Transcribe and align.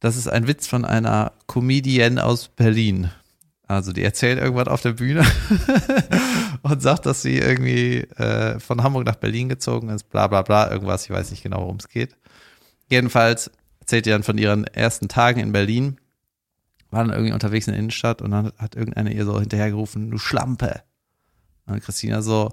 Das 0.00 0.16
ist 0.16 0.28
ein 0.28 0.46
Witz 0.46 0.66
von 0.66 0.84
einer 0.84 1.32
Comedienne 1.46 2.24
aus 2.24 2.48
Berlin. 2.48 3.10
Also 3.66 3.92
die 3.92 4.02
erzählt 4.02 4.40
irgendwas 4.40 4.66
auf 4.66 4.82
der 4.82 4.94
Bühne 4.94 5.24
und 6.62 6.82
sagt, 6.82 7.06
dass 7.06 7.22
sie 7.22 7.38
irgendwie 7.38 7.98
äh, 8.16 8.58
von 8.58 8.82
Hamburg 8.82 9.06
nach 9.06 9.14
Berlin 9.14 9.48
gezogen 9.48 9.90
ist, 9.90 10.10
bla 10.10 10.26
bla 10.26 10.42
bla, 10.42 10.70
irgendwas, 10.70 11.04
ich 11.04 11.10
weiß 11.10 11.30
nicht 11.30 11.44
genau, 11.44 11.60
worum 11.60 11.76
es 11.76 11.88
geht. 11.88 12.16
Jedenfalls 12.88 13.50
erzählt 13.78 14.06
ihr 14.06 14.14
dann 14.14 14.24
von 14.24 14.38
ihren 14.38 14.64
ersten 14.64 15.06
Tagen 15.06 15.38
in 15.38 15.52
Berlin, 15.52 16.00
war 16.90 17.04
dann 17.04 17.12
irgendwie 17.12 17.32
unterwegs 17.32 17.68
in 17.68 17.74
der 17.74 17.78
Innenstadt 17.78 18.22
und 18.22 18.32
dann 18.32 18.52
hat 18.58 18.74
irgendeiner 18.74 19.12
ihr 19.12 19.24
so 19.24 19.38
hinterhergerufen, 19.38 20.10
du 20.10 20.18
Schlampe. 20.18 20.82
Und 21.66 21.80
Christina 21.80 22.22
so, 22.22 22.50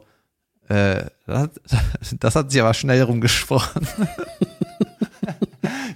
äh, 0.69 1.05
das, 1.25 1.49
das 2.19 2.35
hat 2.35 2.51
sie 2.51 2.61
aber 2.61 2.75
schnell 2.75 3.01
rumgesprochen. 3.01 3.87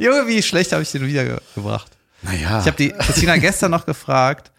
Junge, 0.01 0.27
wie 0.27 0.41
schlecht 0.41 0.71
habe 0.71 0.81
ich 0.81 0.91
den 0.91 1.05
wiedergebracht. 1.05 1.91
Naja. 2.23 2.59
Ich 2.59 2.65
habe 2.65 2.75
die 2.75 2.89
Christina 2.89 3.37
gestern 3.37 3.69
noch 3.69 3.85
gefragt, 3.85 4.51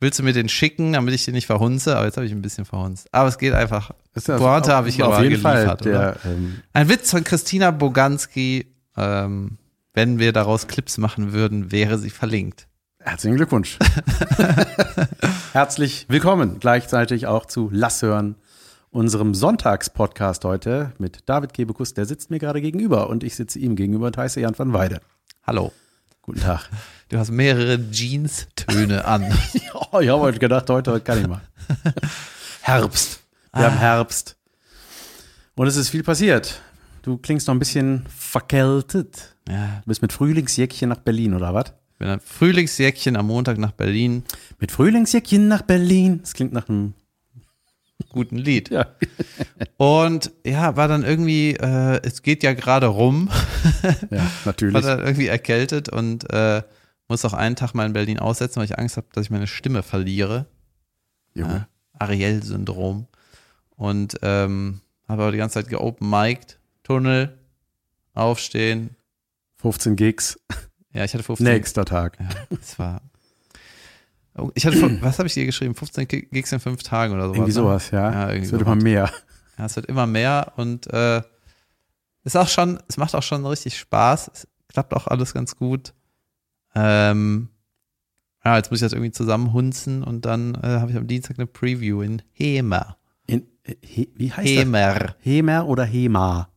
willst 0.00 0.18
du 0.18 0.22
mir 0.22 0.32
den 0.32 0.48
schicken, 0.48 0.94
damit 0.94 1.14
ich 1.14 1.26
den 1.26 1.34
nicht 1.34 1.46
verhunze? 1.46 1.96
Aber 1.96 2.06
jetzt 2.06 2.16
habe 2.16 2.26
ich 2.26 2.32
ein 2.32 2.40
bisschen 2.40 2.64
verhunzt. 2.64 3.06
Aber 3.12 3.28
es 3.28 3.36
geht 3.36 3.52
einfach. 3.52 3.90
Ist 4.14 4.30
das 4.30 4.40
Pointe 4.40 4.72
habe 4.72 4.88
ich 4.88 5.02
auf 5.02 5.12
aber 5.12 5.22
geliefert, 5.22 5.84
der, 5.84 6.16
ähm, 6.24 6.62
Ein 6.72 6.88
Witz 6.88 7.10
von 7.10 7.24
Christina 7.24 7.72
Boganski. 7.72 8.72
Ähm, 8.96 9.58
wenn 9.92 10.18
wir 10.18 10.32
daraus 10.32 10.66
Clips 10.66 10.96
machen 10.96 11.34
würden, 11.34 11.72
wäre 11.72 11.98
sie 11.98 12.10
verlinkt. 12.10 12.66
Herzlichen 12.98 13.36
Glückwunsch. 13.36 13.78
Herzlich 15.52 16.06
willkommen 16.08 16.58
gleichzeitig 16.58 17.26
auch 17.26 17.44
zu 17.44 17.68
Lass 17.70 18.00
hören, 18.00 18.36
unserem 18.96 19.34
Sonntagspodcast 19.34 20.42
heute 20.46 20.92
mit 20.96 21.28
David 21.28 21.52
Kebekus. 21.52 21.92
Der 21.92 22.06
sitzt 22.06 22.30
mir 22.30 22.38
gerade 22.38 22.62
gegenüber 22.62 23.10
und 23.10 23.24
ich 23.24 23.36
sitze 23.36 23.58
ihm 23.58 23.76
gegenüber 23.76 24.06
und 24.06 24.16
heiße 24.16 24.40
Jan 24.40 24.58
van 24.58 24.72
Weide. 24.72 25.02
Hallo. 25.46 25.72
Guten 26.22 26.40
Tag. 26.40 26.70
Du 27.10 27.18
hast 27.18 27.30
mehrere 27.30 27.78
Jeans-Töne 27.90 29.04
an. 29.04 29.26
Oh, 29.92 30.00
ich 30.00 30.08
habe 30.08 30.20
heute 30.22 30.38
gedacht, 30.38 30.68
heute, 30.70 30.98
kann 31.00 31.20
ich 31.20 31.28
mal. 31.28 31.42
Herbst. 32.62 33.20
Wir 33.54 33.66
haben 33.66 33.78
Herbst. 33.78 34.36
Und 35.54 35.66
es 35.68 35.76
ist 35.76 35.90
viel 35.90 36.02
passiert. 36.02 36.60
Du 37.02 37.18
klingst 37.18 37.46
noch 37.46 37.54
ein 37.54 37.58
bisschen 37.60 38.04
verkältet. 38.08 39.36
ja, 39.48 39.80
Du 39.84 39.88
bist 39.88 40.02
mit 40.02 40.12
Frühlingsjäckchen 40.12 40.88
nach 40.88 40.98
Berlin, 40.98 41.34
oder 41.34 41.54
was? 41.54 41.66
ich 41.92 41.98
bin 41.98 42.08
ein 42.08 42.20
Frühlingsjäckchen 42.20 43.16
am 43.16 43.26
Montag 43.28 43.58
nach 43.58 43.72
Berlin. 43.72 44.24
Mit 44.58 44.72
Frühlingsjäckchen 44.72 45.46
nach 45.48 45.62
Berlin. 45.62 46.20
Das 46.22 46.32
klingt 46.32 46.52
nach 46.52 46.68
einem. 46.68 46.94
Guten 48.10 48.36
Lied. 48.36 48.70
Ja. 48.70 48.86
Und 49.76 50.32
ja, 50.44 50.76
war 50.76 50.88
dann 50.88 51.04
irgendwie, 51.04 51.52
äh, 51.52 52.00
es 52.02 52.22
geht 52.22 52.42
ja 52.42 52.54
gerade 52.54 52.86
rum. 52.86 53.30
Ja, 54.10 54.18
war 54.18 54.30
natürlich. 54.46 54.80
dann 54.82 55.00
irgendwie 55.00 55.26
erkältet 55.26 55.88
und 55.88 56.30
äh, 56.32 56.62
muss 57.08 57.24
auch 57.24 57.32
einen 57.34 57.56
Tag 57.56 57.74
mal 57.74 57.84
in 57.86 57.92
Berlin 57.92 58.18
aussetzen, 58.18 58.56
weil 58.56 58.64
ich 58.64 58.78
Angst 58.78 58.96
habe, 58.96 59.06
dass 59.12 59.24
ich 59.24 59.30
meine 59.30 59.46
Stimme 59.46 59.82
verliere. 59.82 60.46
Junge. 61.34 61.68
Ariel-Syndrom. 61.98 63.06
Und 63.70 64.18
ähm, 64.22 64.80
habe 65.08 65.22
aber 65.22 65.32
die 65.32 65.38
ganze 65.38 65.54
Zeit 65.54 65.68
geopen 65.68 66.08
mic'd, 66.08 66.58
Tunnel, 66.82 67.38
aufstehen. 68.14 68.90
15 69.56 69.96
Gigs. 69.96 70.38
Ja, 70.92 71.04
ich 71.04 71.12
hatte 71.12 71.24
15. 71.24 71.46
Nächster 71.46 71.84
Tag. 71.84 72.18
Ja, 72.18 72.28
das 72.50 72.78
war. 72.78 73.02
Oh, 74.38 74.50
Ich 74.54 74.66
hatte, 74.66 74.76
fün- 74.76 74.98
was 75.02 75.18
habe 75.18 75.26
ich 75.28 75.34
dir 75.34 75.46
geschrieben? 75.46 75.74
15 75.74 76.06
Gi- 76.08 76.28
Gigs 76.30 76.52
in 76.52 76.60
fünf 76.60 76.82
Tagen 76.82 77.14
oder 77.14 77.24
sowas. 77.24 77.36
Irgendwie 77.36 77.50
ne? 77.50 77.54
sowas, 77.54 77.90
ja. 77.90 78.12
Ja, 78.12 78.28
irgendwie 78.28 78.46
es 78.46 78.52
wird 78.52 78.60
sowas. 78.62 78.72
immer 78.74 78.82
mehr. 78.82 79.10
Ja, 79.58 79.64
es 79.66 79.76
wird 79.76 79.86
immer 79.86 80.06
mehr 80.06 80.52
und 80.56 80.92
äh, 80.92 81.22
ist 82.24 82.36
auch 82.36 82.48
schon, 82.48 82.78
es 82.88 82.96
macht 82.96 83.14
auch 83.14 83.22
schon 83.22 83.46
richtig 83.46 83.78
Spaß. 83.78 84.30
Es 84.34 84.48
klappt 84.68 84.92
auch 84.94 85.06
alles 85.06 85.32
ganz 85.32 85.56
gut. 85.56 85.94
Ähm, 86.74 87.48
ja, 88.44 88.56
jetzt 88.56 88.70
muss 88.70 88.80
ich 88.80 88.84
das 88.86 88.92
irgendwie 88.92 89.12
zusammenhunzen 89.12 90.02
und 90.02 90.24
dann 90.26 90.54
äh, 90.56 90.78
habe 90.80 90.90
ich 90.90 90.96
am 90.96 91.06
Dienstag 91.06 91.38
eine 91.38 91.46
Preview 91.46 92.02
in 92.02 92.20
Hemer. 92.32 92.96
In, 93.26 93.46
he, 93.82 94.10
wie 94.14 94.30
heißt 94.32 94.46
Hemer. 94.46 94.94
das? 94.94 95.14
Hemer 95.20 95.66
oder 95.66 95.84
Hema? 95.84 96.48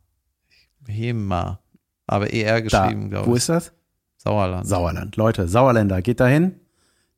Hemer. 0.88 1.62
Aber 2.08 2.34
ER 2.34 2.62
geschrieben, 2.62 3.10
glaube 3.10 3.26
ich. 3.26 3.32
Wo 3.32 3.36
ist 3.36 3.50
das? 3.50 3.72
Sauerland. 4.18 4.68
Sauerland. 4.68 5.16
Leute, 5.16 5.48
Sauerländer, 5.48 6.02
geht 6.02 6.20
dahin. 6.20 6.60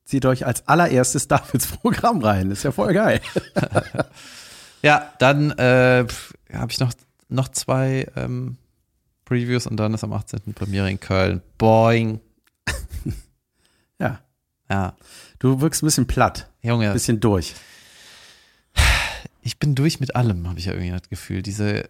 Zieht 0.04 0.24
euch 0.26 0.46
als 0.46 0.66
allererstes 0.68 1.28
Davids 1.28 1.66
Programm 1.66 2.20
rein. 2.22 2.50
Ist 2.50 2.62
ja 2.64 2.72
voll 2.72 2.94
geil. 2.94 3.20
Ja, 4.82 5.12
dann 5.20 5.52
äh, 5.52 6.04
habe 6.52 6.72
ich 6.72 6.80
noch, 6.80 6.92
noch 7.28 7.46
zwei 7.48 8.10
ähm, 8.16 8.56
Previews 9.24 9.68
und 9.68 9.76
dann 9.76 9.94
ist 9.94 10.02
am 10.02 10.12
18. 10.12 10.54
Premiere 10.54 10.90
in 10.90 11.00
Köln. 11.00 11.40
Boing. 11.58 12.20
Ja. 14.00 14.18
Ja, 14.68 14.96
Du 15.38 15.60
wirkst 15.60 15.82
ein 15.82 15.86
bisschen 15.86 16.06
platt. 16.08 16.50
Junge. 16.62 16.88
Ein 16.88 16.92
bisschen 16.94 17.20
durch. 17.20 17.54
ich 19.42 19.58
bin 19.60 19.76
durch 19.76 20.00
mit 20.00 20.16
allem, 20.16 20.48
habe 20.48 20.58
ich 20.58 20.64
ja 20.64 20.72
irgendwie 20.72 20.90
das 20.90 21.08
Gefühl. 21.08 21.42
Diese, 21.42 21.88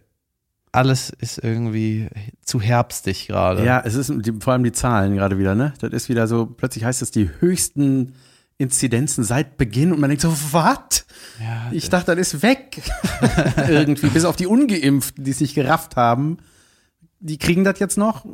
alles 0.72 1.10
ist 1.10 1.38
irgendwie 1.38 2.09
zu 2.43 2.60
herbstig 2.60 3.28
gerade. 3.28 3.65
Ja, 3.65 3.83
es 3.84 3.94
ist 3.94 4.10
die, 4.10 4.33
vor 4.41 4.55
allem 4.55 4.65
die 4.65 4.72
Zahlen 4.72 5.15
gerade 5.15 5.38
wieder, 5.38 5.55
ne? 5.55 5.75
Das 5.81 5.93
ist 5.93 6.09
wieder 6.09 6.27
so, 6.27 6.47
plötzlich 6.47 6.84
heißt 6.84 7.03
es 7.03 7.10
die 7.10 7.31
höchsten 7.41 8.15
Inzidenzen 8.56 9.22
seit 9.25 9.59
Beginn 9.59 9.93
und 9.93 10.00
man 10.00 10.09
denkt 10.09 10.22
so, 10.22 10.34
was? 10.53 11.05
Ja, 11.41 11.69
Ich 11.72 11.91
dachte, 11.91 12.15
das 12.16 12.32
ist 12.32 12.43
weg. 12.43 12.81
Irgendwie, 13.69 14.09
bis 14.09 14.25
auf 14.25 14.37
die 14.37 14.47
Ungeimpften, 14.47 15.25
die 15.25 15.31
es 15.31 15.41
nicht 15.41 15.55
gerafft 15.55 15.97
haben. 15.97 16.38
Die 17.21 17.38
kriegen 17.38 17.65
das 17.65 17.78
jetzt 17.78 17.99
noch. 17.99 18.25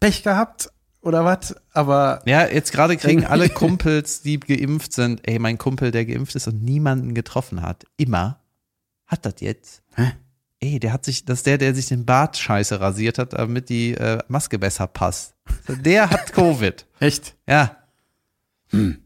Pech 0.00 0.22
gehabt 0.22 0.70
oder 1.00 1.24
was? 1.24 1.54
Aber 1.72 2.22
ja, 2.26 2.46
jetzt 2.46 2.72
gerade 2.72 2.96
kriegen 2.96 3.24
alle 3.24 3.48
Kumpels, 3.48 4.22
die 4.22 4.40
geimpft 4.40 4.92
sind, 4.92 5.20
ey, 5.28 5.38
mein 5.38 5.58
Kumpel, 5.58 5.90
der 5.90 6.06
geimpft 6.06 6.34
ist 6.34 6.48
und 6.48 6.62
niemanden 6.62 7.14
getroffen 7.14 7.62
hat, 7.62 7.84
immer, 7.96 8.40
hat 9.06 9.24
das 9.24 9.34
jetzt. 9.40 9.82
Hä? 9.94 10.12
Ey, 10.64 10.80
der 10.80 10.94
hat 10.94 11.04
sich, 11.04 11.26
das 11.26 11.40
ist 11.40 11.46
der, 11.46 11.58
der 11.58 11.74
sich 11.74 11.88
den 11.88 12.06
Bart 12.06 12.38
scheiße 12.38 12.80
rasiert 12.80 13.18
hat, 13.18 13.34
damit 13.34 13.68
die 13.68 13.92
äh, 13.92 14.18
Maske 14.28 14.58
besser 14.58 14.86
passt. 14.86 15.34
Der 15.68 16.08
hat 16.08 16.32
Covid. 16.32 16.86
echt? 17.00 17.34
Ja. 17.46 17.76
Hm. 18.70 18.96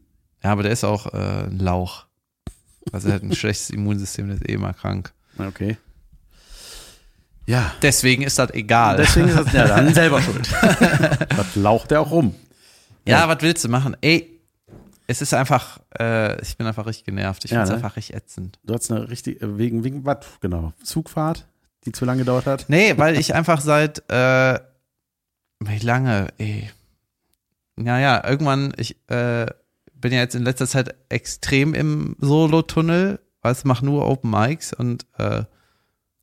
Ja, 0.41 0.51
aber 0.53 0.63
der 0.63 0.71
ist 0.71 0.85
auch 0.85 1.13
äh, 1.13 1.47
ein 1.47 1.59
Lauch. 1.59 2.05
Also 2.93 3.09
er 3.09 3.15
hat 3.15 3.23
ein 3.23 3.35
schlechtes 3.35 3.71
Immunsystem, 3.71 4.27
der 4.27 4.37
ist 4.37 4.47
eh 4.47 4.53
immer 4.53 4.71
krank. 4.71 5.11
Okay. 5.37 5.75
Ja. 7.45 7.73
Deswegen 7.81 8.23
ist 8.23 8.39
das 8.39 8.51
egal. 8.51 8.95
Deswegen 8.95 9.27
ist 9.27 9.37
das 9.37 9.51
ja 9.51 9.67
dann 9.67 9.93
selber 9.93 10.21
schuld. 10.21 10.47
das 11.29 11.55
laucht 11.57 11.91
er 11.91 11.99
auch 11.99 12.11
rum. 12.11 12.35
ja, 13.05 13.27
was 13.27 13.41
willst 13.41 13.65
du 13.65 13.67
machen? 13.67 13.97
Ey, 13.99 14.38
es 15.09 15.23
ist 15.23 15.33
einfach, 15.33 15.79
äh, 15.99 16.39
ich 16.43 16.55
bin 16.55 16.67
einfach 16.67 16.85
richtig 16.85 17.05
genervt. 17.05 17.43
Ich 17.43 17.49
Ja, 17.49 17.61
finde 17.61 17.63
es 17.63 17.69
ne? 17.69 17.75
einfach 17.83 17.97
richtig 17.97 18.15
ätzend. 18.15 18.59
Du 18.63 18.75
hast 18.75 18.91
eine 18.91 19.09
richtig, 19.09 19.41
äh, 19.41 19.57
wegen, 19.57 19.83
wegen 19.83 20.05
was? 20.05 20.19
Genau. 20.39 20.71
Zugfahrt, 20.83 21.47
die 21.85 21.91
zu 21.91 22.05
lange 22.05 22.19
gedauert 22.19 22.45
hat. 22.45 22.65
Nee, 22.67 22.95
weil 22.97 23.17
ich 23.17 23.33
einfach 23.33 23.59
seit, 23.59 24.07
äh, 24.11 24.59
wie 25.61 25.79
lange, 25.79 26.27
ey. 26.37 26.69
Naja, 27.75 28.23
irgendwann, 28.27 28.71
ich 28.77 28.97
äh, 29.09 29.47
bin 29.95 30.13
ja 30.13 30.19
jetzt 30.19 30.35
in 30.35 30.43
letzter 30.43 30.67
Zeit 30.67 30.93
extrem 31.09 31.73
im 31.73 32.15
Solo-Tunnel, 32.19 33.19
weißt 33.41 33.63
du, 33.63 33.67
mach 33.67 33.81
nur 33.81 34.07
Open 34.07 34.29
Mics 34.29 34.73
und 34.73 35.07
äh, 35.17 35.43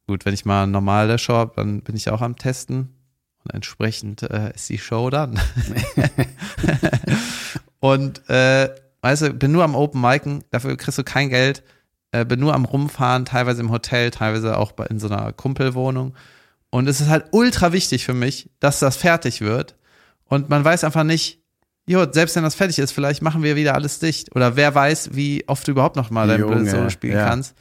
gut, 0.07 0.25
wenn 0.25 0.35
ich 0.35 0.45
mal 0.45 0.69
normale 0.69 1.19
Show 1.19 1.35
habe, 1.35 1.55
dann 1.57 1.81
bin 1.81 1.97
ich 1.97 2.09
auch 2.11 2.21
am 2.23 2.37
Testen 2.37 2.95
und 3.43 3.53
entsprechend 3.53 4.23
äh, 4.23 4.55
ist 4.55 4.69
die 4.69 4.79
Show 4.79 5.11
dann. 5.11 5.41
und 7.81 8.28
äh, 8.28 8.70
weißt 9.03 9.22
du, 9.22 9.32
bin 9.32 9.53
nur 9.53 9.64
am 9.64 9.75
Open 9.75 10.00
Micen, 10.00 10.44
dafür 10.50 10.76
kriegst 10.76 10.98
du 10.98 11.04
kein 11.04 11.28
Geld, 11.28 11.62
äh, 12.12 12.25
bin 12.25 12.41
nur 12.41 12.54
am 12.54 12.64
Rumfahren, 12.64 13.25
teilweise 13.25 13.60
im 13.60 13.70
Hotel, 13.70 14.10
teilweise 14.10 14.59
auch 14.59 14.72
in 14.88 14.98
so 14.98 15.09
einer 15.09 15.32
Kumpelwohnung. 15.32 16.14
Und 16.70 16.88
es 16.88 17.00
ist 17.00 17.09
halt 17.09 17.26
ultra 17.31 17.72
wichtig 17.72 18.04
für 18.04 18.14
mich, 18.14 18.50
dass 18.60 18.81
das 18.81 18.97
fertig 18.97 19.41
wird. 19.41 19.76
Und 20.25 20.48
man 20.48 20.64
weiß 20.64 20.84
einfach 20.84 21.04
nicht, 21.04 21.41
jo, 21.87 22.04
selbst 22.10 22.37
wenn 22.37 22.42
das 22.42 22.54
fertig 22.54 22.78
ist, 22.78 22.93
vielleicht 22.93 23.23
machen 23.23 23.43
wir 23.43 23.56
wieder 23.56 23.75
alles 23.75 23.99
dicht. 23.99 24.34
Oder 24.34 24.56
wer 24.56 24.75
weiß, 24.75 25.11
wie 25.14 25.44
oft 25.46 25.67
du 25.67 25.72
überhaupt 25.72 25.96
noch 25.96 26.11
mal 26.11 26.26
dein 26.26 26.44
blödes 26.46 26.72
Solo 26.72 26.90
spielen 26.90 27.17
ja. 27.17 27.29
kannst. 27.29 27.55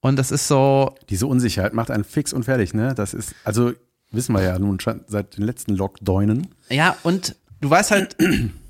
Und 0.00 0.16
das 0.16 0.30
ist 0.30 0.48
so, 0.48 0.94
Diese 1.08 1.26
Unsicherheit 1.26 1.72
macht 1.72 1.90
einen 1.90 2.04
fix 2.04 2.32
und 2.32 2.44
fertig, 2.44 2.74
ne? 2.74 2.94
Das 2.94 3.14
ist, 3.14 3.34
also 3.42 3.72
wissen 4.12 4.34
wir 4.34 4.42
ja 4.42 4.58
nun 4.58 4.78
schon 4.78 5.00
seit 5.08 5.36
den 5.36 5.44
letzten 5.44 5.74
Lockdownen. 5.74 6.48
Ja, 6.68 6.96
und 7.02 7.36
du 7.60 7.70
weißt 7.70 7.90
halt, 7.90 8.16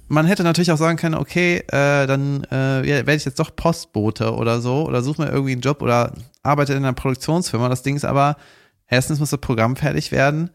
man 0.09 0.27
hätte 0.27 0.43
natürlich 0.43 0.73
auch 0.73 0.79
sagen 0.79 0.99
können, 0.99 1.15
okay, 1.15 1.65
äh, 1.69 2.06
dann 2.06 2.45
äh, 2.51 2.87
ja, 2.87 2.97
werde 2.97 3.15
ich 3.15 3.25
jetzt 3.25 3.39
doch 3.39 3.55
Postbote 3.55 4.35
oder 4.35 4.61
so 4.61 4.87
oder 4.87 5.03
suche 5.03 5.23
mir 5.23 5.31
irgendwie 5.31 5.53
einen 5.53 5.61
Job 5.61 5.83
oder 5.83 6.12
arbeite 6.43 6.73
in 6.73 6.79
einer 6.79 6.93
Produktionsfirma. 6.93 7.69
Das 7.69 7.83
Ding 7.83 7.97
ist 7.97 8.05
aber, 8.05 8.37
erstens 8.87 9.19
muss 9.19 9.31
das 9.31 9.41
Programm 9.41 9.77
fertig 9.77 10.12
werden, 10.12 10.51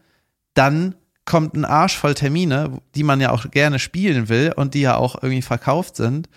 dann 0.54 0.94
kommt 1.24 1.54
ein 1.54 1.64
Arsch 1.64 1.96
voll 1.96 2.14
Termine, 2.14 2.80
die 2.94 3.02
man 3.02 3.20
ja 3.20 3.30
auch 3.30 3.50
gerne 3.50 3.78
spielen 3.78 4.28
will 4.28 4.52
und 4.56 4.74
die 4.74 4.80
ja 4.80 4.96
auch 4.96 5.16
irgendwie 5.22 5.42
verkauft 5.42 5.96
sind. 5.96 6.28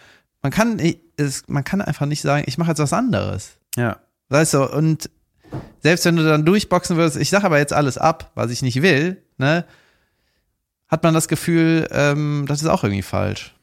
Man 0.42 0.52
kann, 0.52 0.80
es, 1.18 1.44
man 1.48 1.64
kann 1.64 1.82
einfach 1.82 2.06
nicht 2.06 2.22
sagen, 2.22 2.44
ich 2.48 2.58
mache 2.58 2.70
jetzt 2.70 2.80
was 2.80 2.94
anderes. 2.94 3.58
Ja. 3.76 3.98
Weißt 4.30 4.54
du, 4.54 4.72
und 4.72 5.10
selbst 5.80 6.06
wenn 6.06 6.16
du 6.16 6.24
dann 6.24 6.46
durchboxen 6.46 6.98
würdest, 6.98 7.18
ich 7.18 7.30
sage 7.30 7.46
aber 7.46 7.60
jetzt 7.60 7.74
alles 7.74 7.98
ab, 7.98 8.32
was 8.36 8.52
ich 8.52 8.62
nicht 8.62 8.82
will, 8.82 9.24
ne, 9.38 9.66
hat 10.94 11.02
man 11.04 11.14
das 11.16 11.28
Gefühl, 11.28 11.88
ähm, 11.92 12.46
das 12.48 12.62
ist 12.62 12.68
auch 12.68 12.84
irgendwie 12.84 13.02
falsch. 13.02 13.56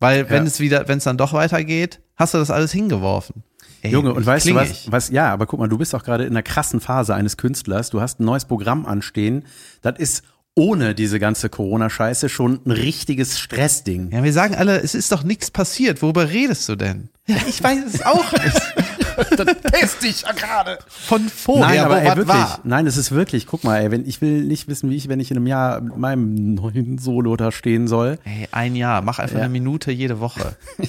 Weil 0.00 0.28
wenn 0.28 0.42
Ja. 0.42 0.48
es 0.48 0.58
wieder, 0.58 0.88
wenn 0.88 0.98
es 0.98 1.04
dann 1.04 1.16
doch 1.16 1.32
weitergeht, 1.32 2.00
hast 2.16 2.34
du 2.34 2.38
das 2.38 2.50
alles 2.50 2.72
hingeworfen. 2.72 3.44
Ey, 3.82 3.92
Junge, 3.92 4.12
und 4.12 4.26
weißt 4.26 4.48
du 4.48 4.54
was, 4.56 4.90
was? 4.90 5.10
Ja, 5.10 5.32
aber 5.32 5.46
guck 5.46 5.60
mal, 5.60 5.68
du 5.68 5.78
bist 5.78 5.94
auch 5.94 6.02
gerade 6.02 6.24
in 6.24 6.30
einer 6.32 6.42
krassen 6.42 6.80
Phase 6.80 7.14
eines 7.14 7.36
Künstlers. 7.36 7.90
Du 7.90 8.00
hast 8.00 8.18
ein 8.18 8.24
neues 8.24 8.44
Programm 8.46 8.86
anstehen. 8.86 9.44
Das 9.82 9.98
ist 9.98 10.24
ohne 10.56 10.94
diese 10.96 11.18
ganze 11.20 11.48
Corona-Scheiße 11.48 12.28
schon 12.28 12.60
ein 12.66 12.70
richtiges 12.72 13.38
Stressding. 13.38 14.10
Ja, 14.10 14.24
wir 14.24 14.32
sagen 14.32 14.54
alle, 14.56 14.80
es 14.80 14.94
ist 14.94 15.12
doch 15.12 15.22
nichts 15.22 15.50
passiert. 15.50 16.02
Worüber 16.02 16.28
redest 16.30 16.68
du 16.68 16.76
denn? 16.76 17.08
Ja, 17.26 17.36
ich 17.48 17.62
weiß 17.62 17.80
es 17.86 18.02
auch 18.04 18.32
nicht. 18.32 18.74
das 19.36 19.46
teste 19.72 20.06
ich 20.06 20.22
ja 20.22 20.32
gerade. 20.32 20.78
Von 20.88 21.28
vorher, 21.28 21.66
Nein, 21.66 21.78
aber 21.80 22.00
ey, 22.02 22.06
wirklich. 22.08 22.28
war. 22.28 22.60
Nein, 22.64 22.86
es 22.86 22.96
ist 22.96 23.12
wirklich. 23.12 23.46
Guck 23.46 23.64
mal, 23.64 23.78
ey, 23.80 23.90
wenn 23.90 24.06
ich 24.06 24.20
will 24.20 24.44
nicht 24.44 24.68
wissen, 24.68 24.90
wie 24.90 24.96
ich, 24.96 25.08
wenn 25.08 25.20
ich 25.20 25.30
in 25.30 25.36
einem 25.36 25.46
Jahr 25.46 25.80
mit 25.80 25.96
meinem 25.96 26.54
neuen 26.54 26.98
Solo 26.98 27.36
da 27.36 27.52
stehen 27.52 27.88
soll. 27.88 28.18
Ey, 28.24 28.48
ein 28.52 28.76
Jahr, 28.76 29.02
mach 29.02 29.18
einfach 29.18 29.36
Ja. 29.36 29.42
eine 29.44 29.52
Minute 29.52 29.90
jede 29.92 30.20
Woche. 30.20 30.56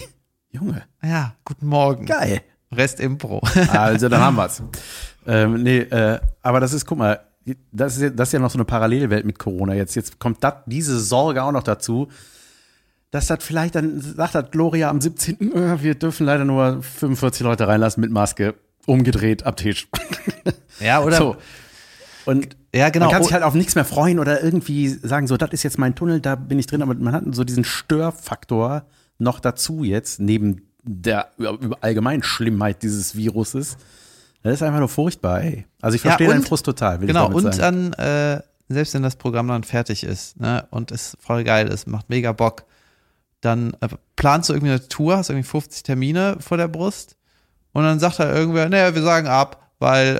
Junge, 0.52 0.84
Ja, 1.04 1.34
guten 1.44 1.68
Morgen. 1.68 2.06
geil. 2.06 2.42
Rest 2.72 3.00
Impro. 3.00 3.42
Also, 3.72 4.10
dann 4.10 4.22
haben 4.22 4.36
wir's. 4.38 4.62
Ähm, 5.28 5.64
nee, 5.64 5.80
äh, 5.80 6.20
aber 6.42 6.60
das 6.60 6.74
ist, 6.74 6.86
guck 6.86 6.98
mal, 6.98 7.20
das 7.72 7.96
ist, 7.98 8.02
ja- 8.04 8.10
das 8.10 8.30
ist 8.30 8.34
ja 8.34 8.40
noch 8.40 8.50
so 8.52 8.58
eine 8.58 8.66
Parallelwelt 8.66 9.26
mit 9.26 9.38
Corona 9.40 9.74
jetzt. 9.74 9.96
Jetzt 9.96 10.20
kommt 10.20 10.44
dat, 10.44 10.64
diese 10.66 11.00
Sorge 11.00 11.44
auch 11.44 11.52
noch 11.52 11.64
dazu, 11.64 12.08
dass 13.12 13.28
das 13.28 13.44
vielleicht 13.44 13.76
dann 13.76 14.02
sagt 14.02 14.36
das 14.36 14.52
Gloria 14.52 14.90
am 14.90 15.00
17. 15.02 15.54
äh, 15.56 15.82
wir 15.82 15.96
dürfen 15.96 16.26
leider 16.26 16.46
nur 16.46 16.82
45 16.84 17.44
Leute 17.44 17.68
reinlassen 17.68 18.02
mit 18.02 18.12
Maske, 18.12 18.56
umgedreht 18.86 19.44
ab 19.46 19.56
Tisch. 19.58 19.88
Ja, 20.80 21.02
oder? 21.02 21.18
so. 21.18 21.38
Und 22.26 22.56
Ja, 22.74 22.90
genau. 22.90 23.06
man 23.06 23.14
kann 23.14 23.24
sich 23.24 23.34
halt 23.34 23.44
auf 23.44 23.54
nichts 23.54 23.76
mehr 23.76 23.86
freuen 23.86 24.20
oder 24.20 24.44
irgendwie 24.44 24.90
sagen, 24.90 25.28
so, 25.28 25.38
das 25.38 25.52
ist 25.52 25.64
jetzt 25.64 25.78
mein 25.78 25.96
Tunnel, 25.96 26.20
da 26.20 26.36
bin 26.36 26.60
ich 26.60 26.66
drin, 26.68 26.82
aber 26.82 26.94
man 26.96 27.14
hat 27.14 27.24
so 27.32 27.44
diesen 27.44 27.64
Störfaktor 27.64 28.86
noch 29.18 29.40
dazu 29.40 29.84
jetzt, 29.84 30.20
neben 30.20 30.62
der 30.84 31.30
allgemeinen 31.82 32.22
Schlimmheit 32.24 32.84
dieses 32.84 33.16
Viruses. 33.16 33.78
Das 34.44 34.54
ist 34.56 34.62
einfach 34.64 34.80
nur 34.80 34.90
furchtbar, 34.90 35.42
ey. 35.42 35.66
Also 35.82 35.96
ich 35.96 36.04
Ja, 36.04 36.12
verstehe 36.12 36.28
deinen 36.28 36.40
und- 36.42 36.48
Frust 36.48 36.66
total, 36.66 37.00
genau, 37.00 37.32
und 37.32 37.54
sagen. 37.54 37.92
dann, 37.98 38.36
äh, 38.38 38.42
selbst 38.70 38.94
wenn 38.94 39.02
das 39.04 39.16
Programm 39.16 39.48
dann 39.48 39.64
fertig 39.64 40.04
ist, 40.04 40.40
ne, 40.40 40.68
und 40.70 40.92
es 40.92 41.18
voll 41.20 41.44
geil 41.44 41.68
ist, 41.68 41.88
macht 41.88 42.10
mega 42.10 42.32
Bock, 42.34 42.66
dann 43.42 43.76
äh, 43.82 43.88
planst 44.16 44.50
du 44.50 44.54
irgendwie 44.54 44.72
eine 44.72 44.88
Tour, 44.88 45.18
hast 45.18 45.30
irgendwie 45.30 45.48
50 45.48 45.84
Termine 45.84 46.38
vor 46.40 46.58
der 46.58 46.68
Brust 46.68 47.16
und 47.74 47.84
dann 47.84 48.00
sagt 48.00 48.20
halt 48.20 48.36
irgendwer, 48.36 48.70
naja, 48.70 48.96
wir 48.96 49.02
sagen 49.04 49.28
ab, 49.28 49.70
weil 49.80 50.18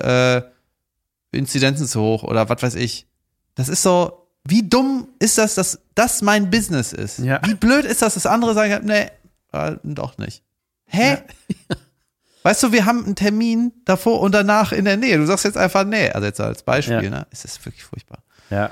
äh, 1.32 1.36
Inzidenzen 1.36 1.86
zu 1.86 2.00
hoch 2.00 2.22
oder 2.22 2.48
was 2.48 2.62
weiß 2.62 2.74
ich. 2.76 3.06
Das 3.54 3.68
ist 3.68 3.82
so, 3.82 4.28
wie 4.44 4.68
dumm 4.68 5.08
ist 5.18 5.38
das, 5.38 5.54
dass 5.54 5.80
das 5.94 6.22
mein 6.22 6.50
Business 6.50 6.92
ist? 6.92 7.18
Ja. 7.18 7.40
Wie 7.44 7.54
blöd 7.54 7.84
ist 7.84 8.02
das, 8.02 8.14
dass 8.14 8.26
andere 8.26 8.54
sagen, 8.54 8.84
nee, 8.86 9.08
äh, 9.52 9.76
doch 9.82 10.18
nicht. 10.18 10.42
Hä? 10.86 11.18
Weißt 12.42 12.62
du, 12.62 12.70
wir 12.70 12.84
haben 12.86 13.04
einen 13.04 13.16
Termin 13.16 13.72
davor 13.84 14.20
und 14.20 14.32
danach 14.32 14.70
in 14.70 14.84
der 14.84 14.96
Nähe. 14.96 15.18
Du 15.18 15.26
sagst 15.26 15.44
jetzt 15.44 15.56
einfach 15.58 15.84
nee. 15.84 16.10
Also 16.10 16.26
jetzt 16.26 16.40
als 16.40 16.62
Beispiel, 16.62 17.02
Ja. 17.02 17.10
ne? 17.10 17.26
Es 17.32 17.44
ist 17.44 17.64
wirklich 17.66 17.82
furchtbar. 17.82 18.22
Ja. 18.50 18.70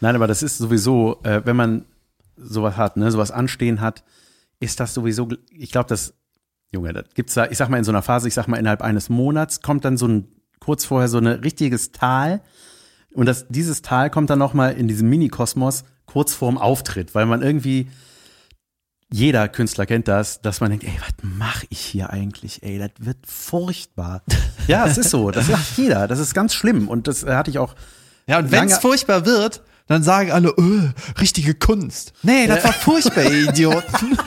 Nein, 0.00 0.14
aber 0.14 0.28
das 0.28 0.44
ist 0.44 0.58
sowieso, 0.58 1.18
äh, 1.24 1.40
wenn 1.44 1.56
man 1.56 1.84
sowas 2.36 2.76
hat, 2.76 2.96
ne, 2.96 3.10
sowas 3.10 3.30
anstehen 3.30 3.80
hat, 3.80 4.04
ist 4.60 4.80
das 4.80 4.94
sowieso, 4.94 5.28
ich 5.50 5.70
glaube, 5.70 5.88
das, 5.88 6.14
Junge, 6.72 6.92
das 6.92 7.04
gibt's 7.14 7.34
da, 7.34 7.46
ich 7.46 7.58
sag 7.58 7.68
mal 7.68 7.78
in 7.78 7.84
so 7.84 7.92
einer 7.92 8.02
Phase, 8.02 8.28
ich 8.28 8.34
sag 8.34 8.48
mal 8.48 8.56
innerhalb 8.58 8.82
eines 8.82 9.08
Monats 9.08 9.60
kommt 9.60 9.84
dann 9.84 9.96
so 9.96 10.08
ein, 10.08 10.28
kurz 10.60 10.84
vorher 10.84 11.08
so 11.08 11.18
ein 11.18 11.26
richtiges 11.26 11.92
Tal 11.92 12.42
und 13.16 13.26
das, 13.26 13.46
dieses 13.48 13.82
Tal 13.82 14.10
kommt 14.10 14.30
dann 14.30 14.38
nochmal 14.38 14.74
in 14.74 14.88
diesem 14.88 15.08
Mini-Kosmos 15.08 15.84
kurz 16.04 16.34
vorm 16.34 16.58
Auftritt, 16.58 17.14
weil 17.14 17.26
man 17.26 17.42
irgendwie, 17.42 17.88
jeder 19.10 19.48
Künstler 19.48 19.86
kennt 19.86 20.08
das, 20.08 20.42
dass 20.42 20.60
man 20.60 20.70
denkt, 20.70 20.84
ey, 20.84 20.98
was 21.00 21.14
mache 21.22 21.66
ich 21.70 21.80
hier 21.80 22.10
eigentlich? 22.10 22.62
Ey, 22.62 22.78
das 22.78 22.90
wird 22.98 23.18
furchtbar. 23.26 24.22
ja, 24.66 24.86
es 24.86 24.98
ist 24.98 25.10
so, 25.10 25.30
das 25.30 25.46
sagt 25.48 25.76
jeder, 25.76 26.08
das 26.08 26.18
ist 26.18 26.34
ganz 26.34 26.52
schlimm 26.52 26.88
und 26.88 27.08
das 27.08 27.24
hatte 27.24 27.50
ich 27.50 27.58
auch 27.58 27.74
Ja, 28.26 28.38
und 28.38 28.50
wenn 28.50 28.66
es 28.66 28.78
furchtbar 28.78 29.24
wird, 29.24 29.62
dann 29.88 30.02
sagen 30.02 30.30
alle, 30.32 30.48
öh, 30.58 30.88
richtige 31.20 31.54
Kunst. 31.54 32.12
Nee, 32.22 32.46
das 32.46 32.64
war 32.64 32.72
furchtbar, 32.72 33.22
ihr 33.24 33.48
Idioten. 33.50 34.18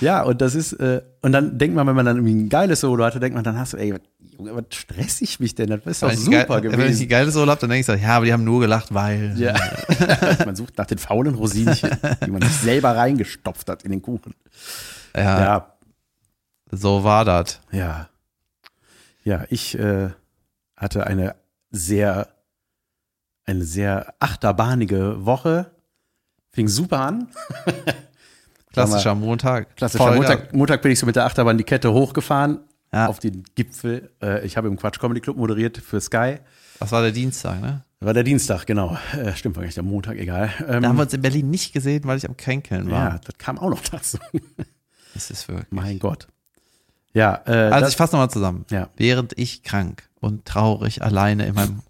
Ja, 0.00 0.22
und 0.22 0.40
das 0.40 0.54
ist, 0.54 0.72
äh, 0.74 1.02
und 1.22 1.32
dann 1.32 1.58
denkt 1.58 1.76
man, 1.76 1.86
wenn 1.86 1.94
man 1.96 2.06
dann 2.06 2.16
irgendwie 2.16 2.34
ein 2.34 2.48
geiles 2.48 2.80
Solo 2.80 3.04
hatte, 3.04 3.20
denkt 3.20 3.34
man, 3.34 3.44
dann 3.44 3.58
hast 3.58 3.72
du, 3.74 3.76
ey, 3.76 3.92
was- 3.94 4.00
Junge, 4.38 4.54
was 4.54 4.64
stress 4.70 5.22
ich 5.22 5.40
mich 5.40 5.54
denn? 5.54 5.70
Das 5.70 5.80
ist 5.86 6.02
doch 6.02 6.08
Wenn 6.08 6.14
ich 6.18 6.24
super 6.24 6.60
geil, 6.60 6.64
Wenn 6.64 6.72
ich 6.72 6.76
die 6.76 6.82
gewesen. 6.92 7.08
geile 7.08 7.30
Solo 7.30 7.50
hab, 7.52 7.58
dann 7.60 7.70
denke 7.70 7.80
ich 7.80 7.86
so, 7.86 7.94
ja, 7.94 8.16
aber 8.16 8.26
die 8.26 8.32
haben 8.34 8.44
nur 8.44 8.60
gelacht, 8.60 8.92
weil. 8.92 9.32
Ja. 9.38 9.54
man 10.44 10.54
sucht 10.56 10.76
nach 10.76 10.84
den 10.84 10.98
faulen 10.98 11.34
Rosinchen, 11.34 11.90
die 12.24 12.30
man 12.30 12.42
sich 12.42 12.52
selber 12.52 12.94
reingestopft 12.96 13.68
hat 13.70 13.82
in 13.84 13.92
den 13.92 14.02
Kuchen. 14.02 14.34
Ja, 15.16 15.40
Ja, 15.40 15.72
so 16.70 17.02
war 17.04 17.24
das. 17.24 17.60
ja. 17.72 18.08
Ja, 19.24 19.44
ich 19.48 19.76
äh, 19.78 20.10
hatte 20.76 21.06
eine 21.06 21.34
sehr, 21.70 22.28
eine 23.46 23.64
sehr 23.64 24.14
achterbahnige 24.20 25.24
Woche. 25.24 25.70
Fing 26.52 26.68
super 26.68 27.00
an. 27.00 27.28
Klassischer 28.72 29.14
Montag. 29.14 29.76
Klassischer 29.76 30.04
Voll 30.04 30.16
Montag, 30.16 30.52
Montag 30.52 30.82
bin 30.82 30.92
ich 30.92 30.98
so 30.98 31.06
mit 31.06 31.16
der 31.16 31.24
Achterbahn 31.24 31.56
die 31.56 31.64
Kette 31.64 31.92
hochgefahren 31.92 32.60
Ja. 32.92 33.06
auf 33.06 33.20
den 33.20 33.44
Gipfel. 33.54 34.10
Äh, 34.22 34.44
ich 34.44 34.56
habe 34.56 34.68
im 34.68 34.76
Quatsch 34.76 34.98
Comedy 34.98 35.20
Club 35.20 35.36
moderiert 35.36 35.78
für 35.78 36.00
Sky. 36.00 36.38
Das 36.78 36.92
war 36.92 37.00
der 37.02 37.12
Dienstag, 37.12 37.60
ne? 37.60 37.84
War 38.00 38.12
der 38.12 38.24
Dienstag, 38.24 38.66
genau. 38.66 38.98
Äh, 39.18 39.32
stimmt, 39.34 39.56
war 39.56 39.62
eigentlich 39.62 39.74
der 39.76 39.82
Montag, 39.82 40.18
egal. 40.18 40.50
Ähm, 40.68 40.82
Da 40.82 40.88
haben 40.88 40.96
wir 40.96 41.02
uns 41.04 41.14
in 41.14 41.22
Berlin 41.22 41.48
nicht 41.48 41.72
gesehen, 41.72 42.04
weil 42.04 42.18
ich 42.18 42.28
am 42.28 42.36
Kränkeln 42.36 42.90
war. 42.90 43.12
ja, 43.12 43.18
das 43.24 43.38
kam 43.38 43.58
auch 43.58 43.70
noch 43.70 43.82
dazu. 43.82 44.18
Das 45.14 45.30
ist 45.30 45.48
wirklich. 45.48 45.64
mein 45.70 45.98
Gott. 45.98 46.28
Ja, 47.14 47.40
äh, 47.46 47.52
Also 47.52 47.80
das, 47.80 47.88
ich 47.92 47.96
fasse 47.96 48.12
nochmal 48.14 48.28
zusammen. 48.28 48.66
Ja. 48.70 48.90
Während 48.98 49.38
ich 49.38 49.62
krank 49.62 50.10
und 50.20 50.44
traurig 50.44 51.00
alleine 51.02 51.46
in 51.46 51.54
meinem, 51.54 51.70
in 51.70 51.82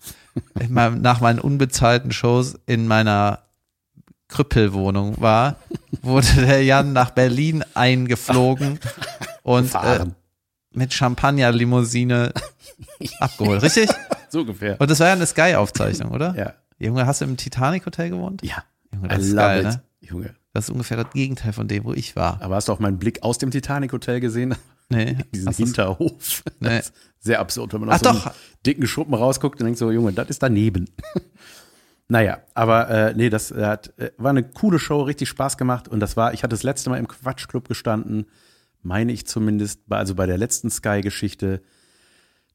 meinem, 0.68 1.00
nach 1.00 1.20
meinen 1.20 1.38
unbezahlten 1.38 2.12
Shows 2.12 2.58
in 2.66 2.86
meiner 2.86 3.40
Krüppelwohnung 4.28 5.20
war, 5.20 5.56
wurde 6.02 6.26
der 6.36 6.64
Jan 6.64 6.92
nach 6.92 7.10
Berlin 7.10 7.64
eingeflogen 7.74 8.78
und 9.42 9.74
äh, 9.74 10.04
mit 10.72 10.92
Champagner-Limousine 10.92 12.32
abgeholt. 13.20 13.62
Richtig? 13.62 13.88
so 14.28 14.40
ungefähr. 14.40 14.80
Und 14.80 14.90
das 14.90 15.00
war 15.00 15.08
ja 15.08 15.12
eine 15.14 15.26
Sky-Aufzeichnung, 15.26 16.10
oder? 16.10 16.34
Ja. 16.36 16.54
Junge, 16.78 17.06
hast 17.06 17.20
du 17.20 17.24
im 17.24 17.36
Titanic-Hotel 17.36 18.10
gewohnt? 18.10 18.42
Ja. 18.42 18.64
Junge, 18.92 19.06
I 19.06 19.08
das 19.10 19.24
ist 19.24 19.30
love 19.30 19.36
geil, 19.40 19.58
it. 19.60 19.64
ne? 19.64 19.82
Junge. 20.00 20.34
Das 20.52 20.64
ist 20.64 20.70
ungefähr 20.70 20.96
das 20.96 21.12
Gegenteil 21.12 21.52
von 21.52 21.68
dem, 21.68 21.84
wo 21.84 21.92
ich 21.92 22.16
war. 22.16 22.40
Aber 22.42 22.56
hast 22.56 22.68
du 22.68 22.72
auch 22.72 22.78
meinen 22.78 22.98
Blick 22.98 23.22
aus 23.22 23.38
dem 23.38 23.50
Titanic-Hotel 23.50 24.20
gesehen? 24.20 24.54
Nee, 24.88 25.16
Diesen 25.34 25.52
Hinterhof. 25.52 26.44
Nee. 26.60 26.68
Das 26.68 26.88
ist 26.88 26.94
Sehr 27.20 27.40
absurd, 27.40 27.72
wenn 27.72 27.80
man 27.80 27.90
Ach 27.90 27.94
aus 27.94 28.00
so 28.02 28.08
einem 28.08 28.20
dicken 28.64 28.86
Schuppen 28.86 29.14
rausguckt 29.14 29.60
und 29.60 29.64
denkt 29.64 29.78
so, 29.78 29.90
Junge, 29.90 30.12
das 30.12 30.30
ist 30.30 30.42
daneben. 30.42 30.88
naja, 32.08 32.38
aber 32.54 32.88
äh, 32.88 33.14
nee, 33.14 33.30
das 33.30 33.50
äh, 33.50 33.64
hat, 33.64 33.98
äh, 33.98 34.12
war 34.16 34.30
eine 34.30 34.44
coole 34.44 34.78
Show, 34.78 35.02
richtig 35.02 35.28
Spaß 35.28 35.56
gemacht. 35.56 35.88
Und 35.88 36.00
das 36.00 36.16
war, 36.16 36.34
ich 36.34 36.42
hatte 36.42 36.54
das 36.54 36.62
letzte 36.62 36.90
Mal 36.90 36.98
im 36.98 37.08
Quatschclub 37.08 37.68
gestanden, 37.68 38.26
meine 38.82 39.12
ich 39.12 39.26
zumindest, 39.26 39.80
also 39.88 40.14
bei 40.14 40.26
der 40.26 40.38
letzten 40.38 40.70
Sky-Geschichte, 40.70 41.62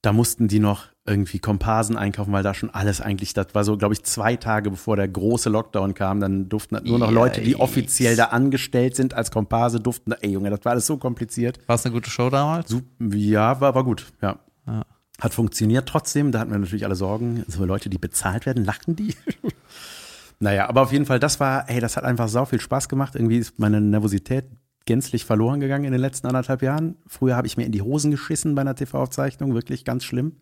da 0.01 0.13
mussten 0.13 0.47
die 0.47 0.59
noch 0.59 0.85
irgendwie 1.05 1.39
Komparsen 1.39 1.97
einkaufen, 1.97 2.31
weil 2.31 2.43
da 2.43 2.53
schon 2.53 2.69
alles 2.69 3.01
eigentlich, 3.01 3.33
das 3.33 3.47
war 3.53 3.63
so, 3.63 3.75
glaube 3.77 3.93
ich, 3.93 4.03
zwei 4.03 4.35
Tage 4.35 4.69
bevor 4.71 4.95
der 4.95 5.07
große 5.07 5.49
Lockdown 5.49 5.93
kam, 5.93 6.19
dann 6.19 6.47
durften 6.49 6.77
nur 6.83 6.99
noch 6.99 7.11
Leute, 7.11 7.41
die 7.41 7.55
offiziell 7.55 8.15
da 8.15 8.25
angestellt 8.25 8.95
sind 8.95 9.13
als 9.13 9.31
Komparse, 9.31 9.79
durften, 9.79 10.11
ey 10.21 10.31
Junge, 10.31 10.49
das 10.51 10.63
war 10.63 10.71
alles 10.73 10.85
so 10.85 10.97
kompliziert. 10.97 11.59
War 11.67 11.75
es 11.75 11.85
eine 11.85 11.93
gute 11.93 12.09
Show 12.09 12.29
damals? 12.29 12.69
Sup- 12.69 12.83
Ja, 13.13 13.59
war, 13.61 13.73
war 13.75 13.83
gut, 13.83 14.05
ja. 14.21 14.37
Ja. 14.67 14.83
Hat 15.19 15.33
funktioniert 15.33 15.87
trotzdem, 15.89 16.31
da 16.31 16.39
hatten 16.39 16.51
wir 16.51 16.57
natürlich 16.59 16.85
alle 16.85 16.95
Sorgen. 16.95 17.43
So 17.47 17.65
Leute, 17.65 17.89
die 17.89 17.97
bezahlt 17.97 18.45
werden, 18.45 18.63
lachen 18.65 18.95
die? 18.95 19.15
naja, 20.39 20.67
aber 20.69 20.81
auf 20.81 20.91
jeden 20.91 21.05
Fall, 21.05 21.19
das 21.19 21.39
war, 21.39 21.69
ey, 21.69 21.79
das 21.79 21.97
hat 21.97 22.03
einfach 22.03 22.27
sau 22.27 22.45
viel 22.45 22.59
Spaß 22.61 22.89
gemacht. 22.89 23.15
Irgendwie 23.15 23.37
ist 23.37 23.59
meine 23.59 23.81
Nervosität 23.81 24.45
gänzlich 24.85 25.25
verloren 25.25 25.59
gegangen 25.59 25.85
in 25.85 25.91
den 25.91 26.01
letzten 26.01 26.27
anderthalb 26.27 26.61
Jahren. 26.61 26.95
Früher 27.07 27.35
habe 27.35 27.47
ich 27.47 27.57
mir 27.57 27.65
in 27.65 27.71
die 27.71 27.81
Hosen 27.81 28.11
geschissen 28.11 28.55
bei 28.55 28.61
einer 28.61 28.75
TV-Aufzeichnung, 28.75 29.53
wirklich 29.53 29.85
ganz 29.85 30.03
schlimm. 30.03 30.33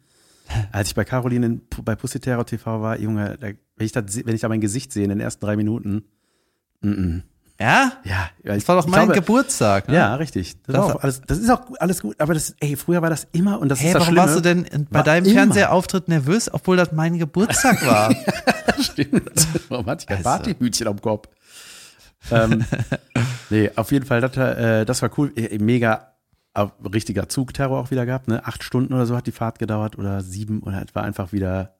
Als 0.72 0.90
ich 0.90 0.96
bei 0.96 1.04
Caroline 1.06 1.46
in, 1.46 1.62
bei 1.84 1.96
Pussy 1.96 2.20
Terror 2.20 2.46
TV 2.46 2.82
war, 2.82 3.00
Junge, 3.00 3.38
da, 3.40 3.48
wenn, 3.48 3.86
ich 3.86 3.92
das, 3.92 4.04
wenn 4.26 4.34
ich 4.36 4.42
da 4.42 4.50
mein 4.50 4.62
Gesicht 4.62 4.92
sehe 4.92 5.04
in 5.04 5.10
den 5.10 5.20
ersten 5.20 5.46
drei 5.46 5.56
Minuten, 5.56 6.04
mm 6.82 6.90
-mm. 6.90 7.22
Ja? 7.62 7.92
ja, 8.06 8.30
Das 8.46 8.66
war 8.70 8.78
doch 8.78 8.88
mein 8.88 9.08
glaube- 9.08 9.20
Geburtstag. 9.20 9.90
Ne? 9.90 9.96
Ja, 9.96 10.16
richtig. 10.16 10.56
Das, 10.64 10.76
Das- 10.88 10.96
alles, 10.96 11.22
das 11.28 11.38
ist 11.40 11.50
auch 11.50 11.62
alles 11.80 12.02
gut, 12.02 12.16
aber 12.22 12.34
das, 12.34 12.56
ey, 12.62 12.78
früher 12.78 13.02
war 13.02 13.10
das 13.10 13.28
immer 13.34 13.60
und 13.60 13.68
das 13.68 13.82
Hey, 13.82 13.88
ist 13.90 13.96
das 13.96 14.02
warum 14.04 14.14
Schlimme. 14.14 14.28
warst 14.28 14.38
du 14.38 14.42
denn 14.42 14.88
bei 14.90 15.02
deinem 15.04 15.26
immer. 15.26 15.34
Fernsehauftritt 15.34 16.08
nervös, 16.08 16.50
obwohl 16.54 16.78
das 16.78 16.94
mein 16.94 17.18
Geburtstag 17.20 17.86
war? 17.86 18.16
Stimmt. 18.80 19.30
Warum 19.70 19.86
hatte 19.88 20.04
ich 20.04 20.08
kein 20.08 20.18
Also. 20.26 20.30
Partyhütchen 20.30 20.88
am 20.88 21.02
Kopf? 21.02 21.28
Ähm, 22.32 22.66
nee, 23.50 23.72
auf 23.76 23.92
jeden 23.92 24.06
Fall, 24.06 24.22
das, 24.22 24.36
äh, 24.38 24.86
das 24.86 25.02
war 25.02 25.12
cool. 25.18 25.32
Äh, 25.36 25.58
Mega 25.60 26.14
äh, 26.54 26.68
richtiger 26.94 27.30
Zugterror 27.30 27.80
auch 27.80 27.92
wieder 27.92 28.06
gehabt. 28.06 28.28
Ne? 28.28 28.46
Acht 28.46 28.64
Stunden 28.64 28.94
oder 28.94 29.06
so 29.06 29.16
hat 29.16 29.28
die 29.28 29.32
Fahrt 29.32 29.60
gedauert 29.60 29.98
oder 29.98 30.22
sieben 30.22 30.62
oder 30.62 30.84
es 30.88 30.96
war 30.96 31.04
einfach 31.04 31.32
wieder 31.32 31.76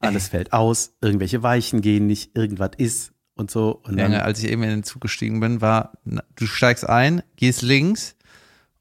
alles 0.00 0.28
fällt 0.28 0.52
aus, 0.52 0.92
irgendwelche 1.00 1.42
Weichen 1.42 1.80
gehen 1.80 2.06
nicht, 2.06 2.36
irgendwas 2.36 2.72
ist 2.76 3.12
und 3.34 3.50
so. 3.50 3.80
Und 3.84 3.96
dann, 3.96 4.12
Junge, 4.12 4.24
als 4.24 4.42
ich 4.42 4.50
eben 4.50 4.62
in 4.62 4.70
den 4.70 4.82
Zug 4.82 5.00
gestiegen 5.00 5.40
bin, 5.40 5.60
war, 5.60 5.92
du 6.04 6.46
steigst 6.46 6.88
ein, 6.88 7.22
gehst 7.36 7.62
links 7.62 8.16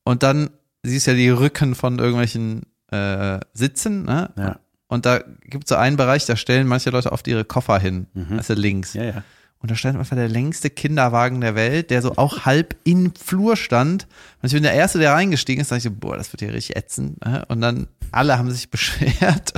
und 0.04 0.24
dann 0.24 0.50
siehst 0.84 1.08
ja 1.08 1.14
die 1.14 1.30
Rücken 1.30 1.75
von 1.75 2.00
irgendwelchen 2.00 2.64
äh, 2.92 3.40
Sitzen, 3.54 4.04
ne? 4.04 4.32
ja, 4.38 4.60
Und 4.88 5.06
da 5.06 5.20
gibt 5.20 5.66
es 5.66 5.70
so 5.70 5.75
einen 5.75 5.98
Bereich, 5.98 6.25
da 6.25 6.36
stellen 6.36 6.68
manche 6.68 6.90
Leute 6.90 7.12
oft 7.12 7.28
ihre 7.28 7.46
Koffer 7.46 7.80
hin. 7.80 8.08
Also 8.38 8.54
links. 8.54 8.94
ja, 8.94 9.04
ja. 9.04 9.24
Und 9.59 9.71
da 9.71 9.75
stand 9.75 9.97
einfach 9.97 10.15
der 10.15 10.27
längste 10.29 10.69
Kinderwagen 10.69 11.41
der 11.41 11.55
Welt, 11.55 11.89
der 11.89 12.01
so 12.01 12.17
auch 12.17 12.45
halb 12.45 12.75
im 12.83 13.13
Flur 13.15 13.55
stand. 13.57 14.05
Und 14.41 14.47
ich 14.47 14.53
bin 14.53 14.63
der 14.63 14.74
Erste, 14.74 15.00
der 15.00 15.13
reingestiegen 15.13 15.62
ist, 15.62 15.71
da 15.71 15.75
dachte 15.75 15.88
ich 15.88 15.93
so, 15.93 16.00
boah, 16.00 16.17
das 16.17 16.31
wird 16.31 16.41
hier 16.41 16.53
richtig 16.53 16.75
ätzend. 16.75 17.24
ne? 17.25 17.43
Und 17.47 17.62
dann 17.62 17.88
alle 18.12 18.38
haben 18.38 18.51
sich 18.51 18.69
beschwert. 18.71 19.53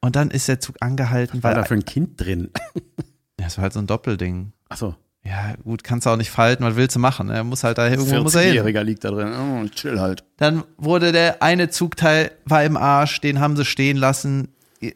Und 0.00 0.16
dann 0.16 0.30
ist 0.30 0.48
der 0.48 0.60
Zug 0.60 0.76
angehalten, 0.80 1.42
War 1.42 1.50
weil 1.50 1.56
da 1.56 1.64
für 1.64 1.74
ein 1.74 1.84
Kind 1.84 2.20
drin? 2.20 2.50
ja, 3.38 3.46
es 3.46 3.58
war 3.58 3.62
halt 3.64 3.72
so 3.72 3.80
ein 3.80 3.86
Doppelding. 3.86 4.52
Ach 4.68 4.76
so. 4.78 4.94
Ja, 5.24 5.54
gut, 5.62 5.84
kannst 5.84 6.06
du 6.06 6.10
auch 6.10 6.16
nicht 6.16 6.30
falten, 6.30 6.64
was 6.64 6.74
willst 6.74 6.96
du 6.96 6.98
machen? 7.00 7.30
Er 7.30 7.44
muss 7.44 7.62
halt 7.62 7.78
da 7.78 7.88
irgendwo 7.88 8.22
muss 8.22 8.34
er 8.34 8.42
hin. 8.42 8.54
40-Jähriger 8.56 8.82
liegt 8.82 9.04
da 9.04 9.10
drin. 9.10 9.32
Oh, 9.32 9.68
chill 9.68 10.00
halt. 10.00 10.24
Dann 10.38 10.64
wurde 10.78 11.12
der 11.12 11.42
eine 11.42 11.70
Zugteil 11.70 12.32
war 12.44 12.64
im 12.64 12.76
Arsch, 12.76 13.20
den 13.20 13.38
haben 13.38 13.56
sie 13.56 13.64
stehen 13.64 13.96
lassen. 13.96 14.48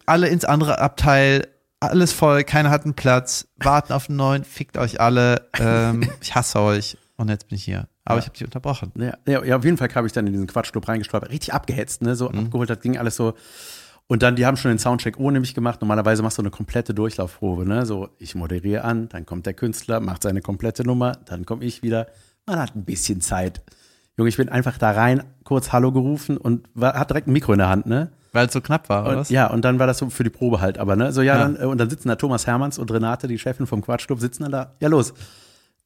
Alle 0.05 0.27
ins 0.29 0.45
andere 0.45 0.81
Abteil, 0.81 1.47
alles 1.81 2.13
voll, 2.13 2.45
keiner 2.45 2.71
hat 2.71 2.85
einen 2.85 2.95
Platz, 2.95 3.49
warten 3.57 3.93
auf 3.93 4.09
einen 4.09 4.17
neuen, 4.17 4.45
fickt 4.45 4.79
euch 4.79 5.01
alle, 5.01 5.49
ähm, 5.59 6.09
ich 6.21 6.35
hasse 6.35 6.61
euch 6.61 6.97
und 7.17 7.29
jetzt 7.29 7.49
bin 7.49 7.57
ich 7.57 7.65
hier. 7.65 7.89
Aber 8.05 8.17
Ja. 8.17 8.21
ich 8.21 8.27
habe 8.27 8.37
dich 8.39 8.45
unterbrochen. 8.45 8.93
Ja, 8.97 9.43
ja, 9.45 9.57
auf 9.57 9.65
jeden 9.65 9.77
Fall 9.77 9.89
kam 9.89 10.07
ich 10.07 10.13
dann 10.13 10.27
in 10.27 10.33
diesen 10.33 10.47
Quatschclub 10.47 10.87
reingestolpert. 10.87 11.31
Richtig 11.31 11.53
abgehetzt, 11.55 12.03
ne? 12.03 12.15
So 12.15 12.31
abgeholt, 12.31 12.71
das 12.71 12.81
ging 12.81 12.97
alles 12.99 13.17
so. 13.17 13.35
Und 14.09 14.23
dann, 14.23 14.37
die 14.37 14.47
haben 14.47 14.57
schon 14.57 14.71
den 14.71 14.79
Soundcheck 14.79 15.19
ohne 15.19 15.41
mich 15.41 15.53
gemacht. 15.55 15.81
Normalerweise 15.81 16.23
machst 16.23 16.39
du 16.39 16.43
eine 16.43 16.51
komplette 16.51 16.95
Durchlaufprobe, 16.95 17.67
ne? 17.67 17.85
So, 17.85 18.09
ich 18.19 18.37
moderiere 18.37 18.85
an, 18.85 19.09
dann 19.09 19.27
kommt 19.27 19.47
der 19.47 19.55
Künstler, 19.55 19.99
macht 19.99 20.23
seine 20.23 20.41
komplette 20.43 20.85
Nummer, 20.85 21.13
dann 21.25 21.45
komme 21.45 21.65
ich 21.65 21.83
wieder. 21.83 22.07
Man 22.47 22.61
hat 22.61 22.77
ein 22.77 22.85
bisschen 22.85 23.21
Zeit. 23.21 23.63
Junge, 24.17 24.29
ich 24.29 24.37
bin 24.37 24.49
einfach 24.49 24.79
da 24.79 24.93
rein, 24.93 25.25
kurz 25.43 25.73
Hallo 25.73 25.91
gerufen 25.91 26.37
und 26.37 26.69
war, 26.75 26.95
hat 26.95 27.11
direkt 27.11 27.27
ein 27.27 27.33
Mikro 27.33 27.53
in 27.53 27.59
der 27.59 27.69
Hand, 27.69 27.87
ne? 27.87 28.13
Weil 28.37 28.47
es 28.47 28.53
so 28.53 28.61
knapp 28.61 28.89
war, 28.89 29.03
oder 29.03 29.11
Und, 29.13 29.17
was? 29.19 29.31
ja, 29.31 29.47
und 29.49 29.65
dann 29.65 29.79
war 29.79 29.87
das 29.87 29.99
so 29.99 30.11
für 30.11 30.23
die 30.23 30.31
Probe 30.31 30.61
halt, 30.61 30.79
aber 30.79 30.95
ne, 30.95 31.13
so 31.13 31.23
ja, 31.23 31.35
Ja. 31.35 31.41
Dann, 31.41 31.57
äh, 31.61 31.65
und 31.65 31.79
dann 31.79 31.91
sitzen 31.91 32.09
da 32.09 32.17
Thomas 32.17 32.47
Hermanns 32.47 32.79
und 32.79 32.91
Renate, 32.93 33.27
die 33.29 33.39
Chefin 33.39 33.67
vom 33.67 33.83
Quatschclub, 33.83 34.21
sitzen 34.21 34.45
dann 34.45 34.53
da, 34.53 34.73
ja 34.81 34.89
los. 34.89 35.15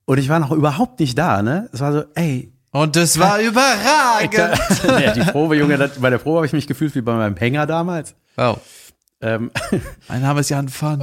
Und 0.05 0.19
ich 0.19 0.29
war 0.29 0.39
noch 0.41 0.51
überhaupt 0.51 0.99
nicht 1.01 1.17
da, 1.17 1.43
ne? 1.43 1.69
Es 1.73 1.81
war 1.81 1.93
so, 1.93 2.03
ey, 2.15 2.53
Und 2.73 2.97
es 2.97 3.19
war 3.19 3.39
überragend. 3.41 4.35
ja, 5.01 5.13
die 5.13 5.21
Probe, 5.21 5.57
Junge, 5.57 5.79
das, 5.79 5.93
bei 6.01 6.11
der 6.11 6.19
Probe 6.19 6.39
habe 6.39 6.47
ich 6.47 6.53
mich 6.53 6.67
gefühlt 6.67 6.95
wie 6.97 7.01
bei 7.01 7.15
meinem 7.15 7.37
Hänger 7.37 7.67
damals. 7.67 8.15
Wow. 8.37 8.59
Ähm, 9.21 9.51
Mein 10.09 10.23
Name 10.23 10.41
ist 10.41 10.49
Jan 10.51 10.69
van. 10.81 11.01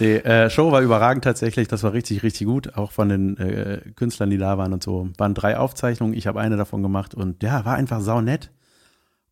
Nee, 0.00 0.16
äh, 0.16 0.50
Show 0.50 0.72
war 0.72 0.80
überragend 0.80 1.24
tatsächlich, 1.24 1.68
das 1.68 1.82
war 1.82 1.92
richtig, 1.92 2.22
richtig 2.22 2.46
gut, 2.46 2.74
auch 2.76 2.92
von 2.92 3.08
den 3.08 3.36
äh, 3.36 3.82
Künstlern, 3.94 4.30
die 4.30 4.38
da 4.38 4.58
waren 4.58 4.72
und 4.72 4.82
so. 4.82 5.08
Waren 5.16 5.34
drei 5.34 5.56
Aufzeichnungen, 5.56 6.14
ich 6.14 6.26
habe 6.26 6.40
eine 6.40 6.56
davon 6.56 6.82
gemacht 6.82 7.14
und 7.14 7.42
ja, 7.42 7.64
war 7.64 7.74
einfach 7.74 8.00
saunett. 8.00 8.50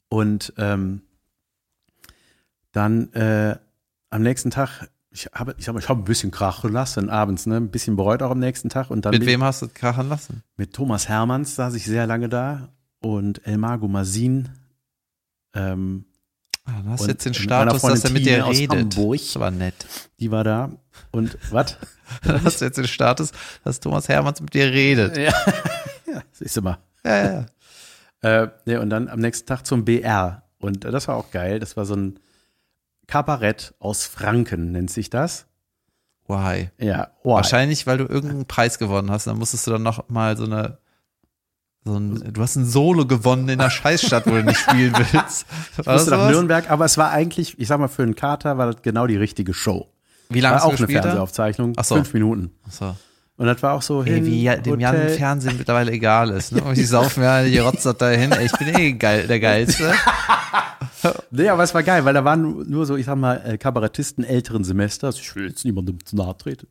Und 0.09 0.53
ähm, 0.57 1.03
dann 2.73 3.13
äh, 3.13 3.57
am 4.11 4.23
nächsten 4.23 4.51
Tag, 4.51 4.89
ich 5.11 5.27
habe 5.35 5.55
ich 5.59 5.69
hab, 5.69 5.79
ich 5.79 5.89
hab 5.89 5.99
ein 5.99 6.05
bisschen 6.05 6.31
krachen 6.31 6.73
lassen 6.73 7.11
abends, 7.11 7.47
ne? 7.47 7.57
Ein 7.57 7.71
bisschen 7.71 7.97
bereut 7.97 8.23
auch 8.23 8.31
am 8.31 8.39
nächsten 8.39 8.69
Tag. 8.69 8.91
Und 8.91 9.05
dann 9.05 9.13
Mit 9.13 9.27
wem 9.27 9.43
hast 9.43 9.63
du 9.63 9.69
krachen 9.69 10.09
lassen? 10.09 10.43
Mit 10.57 10.73
Thomas 10.73 11.09
Hermanns 11.09 11.57
saß 11.57 11.75
ich 11.75 11.85
sehr 11.85 12.07
lange 12.07 12.29
da 12.29 12.69
und 13.01 13.47
Elmar 13.47 13.79
Gumazin. 13.79 14.51
Ähm, 15.55 16.05
Ah, 16.69 16.83
du 16.83 16.91
hast 16.91 17.01
Und 17.03 17.09
jetzt 17.09 17.25
den 17.25 17.35
Status, 17.35 17.81
dass 17.81 18.05
er 18.05 18.11
mit 18.11 18.27
dir 18.27 18.47
redet. 18.47 18.95
Hamburg. 18.95 19.19
Das 19.19 19.41
war 19.41 19.51
nett. 19.51 19.75
die 20.21 20.31
war 20.31 20.45
da. 20.45 20.71
Und 21.11 21.39
was? 21.51 21.77
Du 22.23 22.43
hast 22.43 22.63
jetzt 22.63 22.79
den 22.79 22.87
Status, 22.87 23.33
dass 23.65 23.81
Thomas 23.81 24.09
Hermanns 24.09 24.41
mit 24.41 24.55
dir 24.55 24.73
redet. 24.73 25.19
ja, 25.19 25.31
siehst 26.33 26.57
du 26.57 26.63
mal. 26.63 26.79
Ja, 27.05 27.17
ja, 27.19 27.47
ja. 28.23 28.45
Äh, 28.45 28.49
nee, 28.65 28.77
und 28.79 28.89
dann 28.89 29.09
am 29.09 29.21
nächsten 29.21 29.47
Tag 29.47 29.67
zum 29.67 29.85
BR. 29.85 30.43
Und 30.59 30.87
äh, 30.87 30.91
das 30.91 31.07
war 31.07 31.17
auch 31.17 31.31
geil. 31.31 31.59
Das 31.59 31.77
war 31.77 31.85
so 31.85 31.95
ein 31.95 32.19
Kabarett 33.07 33.75
aus 33.79 34.07
Franken, 34.07 34.73
nennt 34.73 34.91
sich 34.91 35.11
das. 35.11 35.45
Why? 36.29 36.71
Ja, 36.79 37.13
oh, 37.25 37.35
Wahrscheinlich, 37.35 37.87
weil 37.87 37.99
du 37.99 38.05
irgendeinen 38.05 38.47
Preis 38.47 38.79
gewonnen 38.79 39.11
hast. 39.11 39.27
Dann 39.27 39.39
musstest 39.39 39.67
du 39.67 39.71
dann 39.73 39.83
noch 39.83 40.09
mal 40.09 40.37
so 40.39 40.45
eine 40.45 40.79
so 41.85 41.97
ein, 41.97 42.33
du 42.33 42.41
hast 42.43 42.57
ein 42.57 42.67
Solo 42.67 43.07
gewonnen 43.07 43.49
in 43.49 43.61
einer 43.61 43.71
Scheißstadt, 43.71 44.27
wo 44.27 44.31
du 44.31 44.45
nicht 44.45 44.61
spielen 44.61 44.93
willst. 44.95 45.47
Ich 45.79 45.87
War 45.87 45.95
das 45.95 46.03
musste 46.03 46.11
nach? 46.11 46.31
Nürnberg, 46.31 46.71
aber 46.71 46.85
es 46.85 46.99
war 46.99 47.11
eigentlich, 47.11 47.59
ich 47.59 47.69
sag 47.69 47.79
mal, 47.81 47.89
für 47.89 48.03
einen 48.03 48.15
Kater 48.15 48.59
war 48.59 48.73
das 48.73 48.83
genau 48.83 49.07
die 49.07 49.17
richtige 49.17 49.55
Show. 49.55 49.89
Wie 50.29 50.41
lange 50.41 50.57
War 50.57 50.67
auch 50.67 50.77
eine? 50.77 50.87
Fernsehaufzeichnung. 50.87 51.73
Ach 51.77 51.85
so. 51.85 51.95
Fünf 51.95 52.13
Minuten. 52.13 52.51
Achso. 52.67 52.97
Und 53.39 53.47
das 53.47 53.63
war 53.63 53.75
auch 53.75 53.83
so 53.83 54.03
Ey, 54.03 54.15
hin, 54.15 54.27
wie 54.27 54.43
ja, 54.43 54.57
dem 54.57 54.81
Jan. 54.81 55.09
Fernsehen 55.11 55.57
mittlerweile 55.57 55.93
egal 55.93 56.31
ist. 56.31 56.53
Ne? 56.53 56.61
Und 56.63 56.77
die 56.77 56.85
saufen 56.85 57.23
alle 57.23 57.49
die 57.49 57.59
Rotzer 57.59 57.95
dahin. 57.95 58.33
Ey, 58.33 58.47
ich 58.47 58.53
bin 58.53 58.77
eh 58.77 58.93
geil, 58.93 59.27
der 59.27 59.41
Geilste. 59.41 59.93
Nee, 61.31 61.49
aber 61.49 61.63
es 61.63 61.75
war 61.75 61.85
geil, 61.85 62.05
weil 62.05 62.15
da 62.15 62.25
waren 62.25 62.69
nur 62.69 62.85
so, 62.85 62.97
ich 62.97 63.07
sag 63.07 63.17
mal, 63.17 63.41
äh, 63.45 63.57
Kabarettisten 63.57 64.25
älteren 64.25 64.65
Semesters. 64.65 65.19
Ich 65.19 65.35
will 65.37 65.49
jetzt 65.49 65.65
niemandem 65.65 66.05
zu 66.05 66.17
nahe 66.17 66.37
treten. 66.37 66.67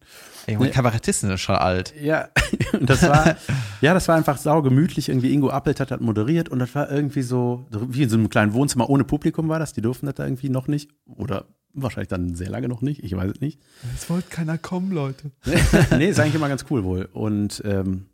Ey, 0.47 0.55
und 0.55 0.71
Kabarettisten 0.71 1.27
sind 1.27 1.39
schon 1.39 1.55
alt. 1.55 1.93
Ja, 2.01 2.29
und 2.71 2.89
das 2.89 3.03
war, 3.03 3.35
ja, 3.81 3.93
das 3.93 4.07
war 4.07 4.15
einfach 4.15 4.37
saugemütlich. 4.37 5.09
Irgendwie 5.09 5.33
Ingo 5.33 5.49
Appelt 5.49 5.81
hat 5.81 5.91
das 5.91 5.99
moderiert 5.99 6.47
und 6.47 6.59
das 6.59 6.73
war 6.73 6.89
irgendwie 6.89 7.21
so, 7.21 7.67
wie 7.69 8.03
in 8.03 8.09
so 8.09 8.15
einem 8.15 8.29
kleinen 8.29 8.53
Wohnzimmer 8.53 8.89
ohne 8.89 9.03
Publikum 9.03 9.49
war 9.49 9.59
das. 9.59 9.73
Die 9.73 9.81
durften 9.81 10.05
das 10.05 10.15
da 10.15 10.23
irgendwie 10.23 10.47
noch 10.47 10.69
nicht. 10.69 10.89
Oder 11.05 11.45
wahrscheinlich 11.73 12.07
dann 12.07 12.33
sehr 12.33 12.49
lange 12.49 12.69
noch 12.69 12.81
nicht. 12.81 13.03
Ich 13.03 13.13
weiß 13.13 13.29
es 13.29 13.41
nicht. 13.41 13.59
Es 13.93 14.09
wollte 14.09 14.29
keiner 14.29 14.57
kommen, 14.57 14.91
Leute. 14.93 15.31
nee, 15.97 16.07
ist 16.07 16.19
eigentlich 16.19 16.35
immer 16.35 16.49
ganz 16.49 16.63
cool 16.69 16.85
wohl. 16.85 17.09
Und, 17.11 17.61
ähm, 17.65 18.05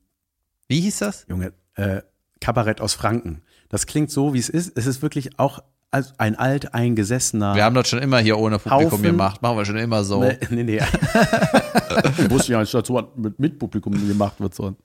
Wie 0.68 0.82
hieß 0.82 1.00
das? 1.00 1.28
Junge, 1.30 1.54
äh, 1.76 2.02
Kabarett 2.42 2.82
aus 2.82 2.96
Franken. 2.96 3.44
Das 3.70 3.86
klingt 3.86 4.10
so, 4.10 4.34
wie 4.34 4.40
es 4.40 4.50
ist. 4.50 4.76
Es 4.76 4.88
ist 4.88 5.04
wirklich 5.04 5.38
auch 5.38 5.64
als 5.94 6.18
ein 6.20 6.36
alt 6.36 6.74
eingesessener. 6.74 7.56
Wir 7.56 7.64
haben 7.64 7.76
das 7.76 7.88
schon 7.88 8.00
immer 8.00 8.20
hier 8.20 8.38
ohne 8.38 8.60
Publikum 8.60 8.92
Haufen- 8.92 9.04
gemacht. 9.04 9.42
Machen 9.42 9.58
wir 9.58 9.66
schon 9.66 9.78
immer 9.78 10.04
so. 10.04 10.24
Nee, 10.24 10.38
nee, 10.50 10.64
nee. 10.64 10.78
ich 12.18 12.30
wusste 12.30 12.54
ja 12.54 12.60
nicht, 12.60 12.74
dass 12.74 12.88
so 12.88 13.12
mit, 13.16 13.40
mit 13.40 13.60
Publikum 13.60 13.94
gemacht 14.08 14.40
wird. 14.40 14.56
So. 14.56 14.76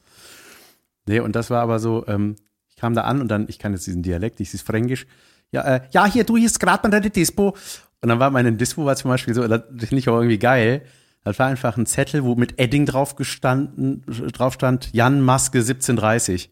Nee, 1.06 1.20
und 1.20 1.34
das 1.34 1.50
war 1.50 1.62
aber 1.62 1.78
so, 1.78 2.04
ähm, 2.06 2.36
ich 2.68 2.76
kam 2.76 2.94
da 2.94 3.02
an 3.02 3.20
und 3.20 3.28
dann, 3.28 3.46
ich 3.48 3.58
kann 3.58 3.72
jetzt 3.72 3.86
diesen 3.86 4.02
Dialekt, 4.02 4.38
dieses 4.38 4.60
Fränkisch. 4.62 5.06
Ja, 5.50 5.62
äh, 5.62 5.80
ja, 5.92 6.06
hier, 6.06 6.24
du, 6.24 6.36
hier 6.36 6.46
ist 6.46 6.60
gerade 6.60 6.82
mal 6.86 6.90
deine 6.90 7.10
Dispo. 7.10 7.56
Und 8.00 8.08
dann 8.08 8.20
war 8.20 8.30
meine 8.30 8.52
Dispo 8.52 8.84
war 8.84 8.94
zum 8.94 9.10
Beispiel 9.10 9.34
so, 9.34 9.46
das 9.48 9.62
finde 9.78 9.98
ich 9.98 10.08
auch 10.08 10.16
irgendwie 10.18 10.38
geil. 10.38 10.82
Das 11.24 11.38
war 11.38 11.46
einfach 11.46 11.76
ein 11.76 11.86
Zettel, 11.86 12.22
wo 12.24 12.34
mit 12.36 12.60
Edding 12.60 12.86
drauf 12.86 13.16
gestanden, 13.16 14.04
drauf 14.32 14.54
stand, 14.54 14.92
Jan 14.92 15.20
Maske 15.20 15.58
1730. 15.58 16.50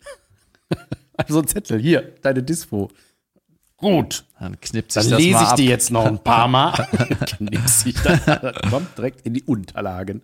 also 1.16 1.34
so 1.34 1.40
ein 1.40 1.46
Zettel, 1.46 1.78
hier, 1.78 2.14
deine 2.22 2.42
Dispo. 2.42 2.90
Gut, 3.78 4.24
Dann 4.40 4.58
knippt 4.60 4.92
sich 4.92 5.02
dann 5.02 5.10
das 5.10 5.20
lese 5.20 5.32
mal 5.34 5.42
ich 5.42 5.48
ab. 5.48 5.56
die 5.56 5.66
jetzt 5.66 5.90
noch 5.90 6.06
ein 6.06 6.18
paar 6.18 6.48
Mal. 6.48 6.72
Knips 7.26 7.84
ich 7.84 8.00
dann. 8.00 8.20
Das 8.24 8.54
kommt 8.70 8.96
direkt 8.96 9.26
in 9.26 9.34
die 9.34 9.42
Unterlagen. 9.42 10.22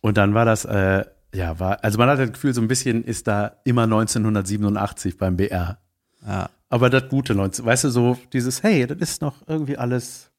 Und 0.00 0.16
dann 0.16 0.32
war 0.32 0.46
das, 0.46 0.64
äh, 0.64 1.04
ja, 1.34 1.60
war, 1.60 1.84
also 1.84 1.98
man 1.98 2.08
hat 2.08 2.18
das 2.18 2.32
Gefühl, 2.32 2.54
so 2.54 2.62
ein 2.62 2.68
bisschen 2.68 3.04
ist 3.04 3.26
da 3.26 3.56
immer 3.64 3.82
1987 3.82 5.18
beim 5.18 5.36
BR. 5.36 5.78
Ja. 6.26 6.48
Aber 6.70 6.88
das 6.88 7.08
gute 7.08 7.34
19, 7.34 7.64
weißt 7.64 7.84
du, 7.84 7.90
so 7.90 8.16
dieses, 8.32 8.62
hey, 8.62 8.86
das 8.86 8.98
ist 8.98 9.22
noch 9.22 9.34
irgendwie 9.46 9.76
alles, 9.76 10.30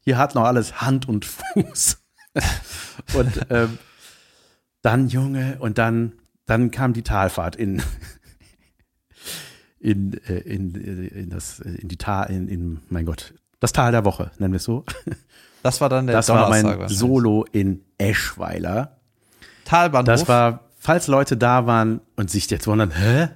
hier 0.00 0.16
hat 0.16 0.34
noch 0.34 0.44
alles 0.44 0.80
Hand 0.80 1.08
und 1.08 1.26
Fuß. 1.26 1.98
und 3.14 3.46
ähm, 3.50 3.78
dann, 4.80 5.08
Junge, 5.08 5.56
und 5.58 5.76
dann, 5.76 6.12
dann 6.46 6.70
kam 6.70 6.94
die 6.94 7.02
Talfahrt 7.02 7.56
in, 7.56 7.82
in, 9.80 10.14
äh, 10.26 10.38
in, 10.38 10.74
äh, 10.74 11.06
in 11.20 11.30
das, 11.30 11.60
äh, 11.60 11.70
in 11.70 11.88
die 11.88 11.96
Tal, 11.96 12.30
in, 12.30 12.48
in, 12.48 12.80
mein 12.88 13.06
Gott, 13.06 13.34
das 13.60 13.72
Tal 13.72 13.92
der 13.92 14.04
Woche, 14.04 14.30
nennen 14.38 14.52
wir 14.52 14.58
es 14.58 14.64
so. 14.64 14.84
Das 15.60 15.80
war 15.80 15.88
dann 15.88 16.06
der 16.06 16.14
Das 16.14 16.28
war 16.28 16.44
Donnerstag 16.44 16.62
mein 16.62 16.78
wahrscheinlich. 16.78 16.98
Solo 16.98 17.44
in 17.50 17.84
Eschweiler. 17.98 18.96
Talbahnhof. 19.64 20.06
Das 20.06 20.28
war, 20.28 20.60
falls 20.78 21.08
Leute 21.08 21.36
da 21.36 21.66
waren 21.66 22.00
und 22.14 22.30
sich 22.30 22.48
jetzt 22.48 22.68
wundern, 22.68 22.92
hä? 22.92 23.30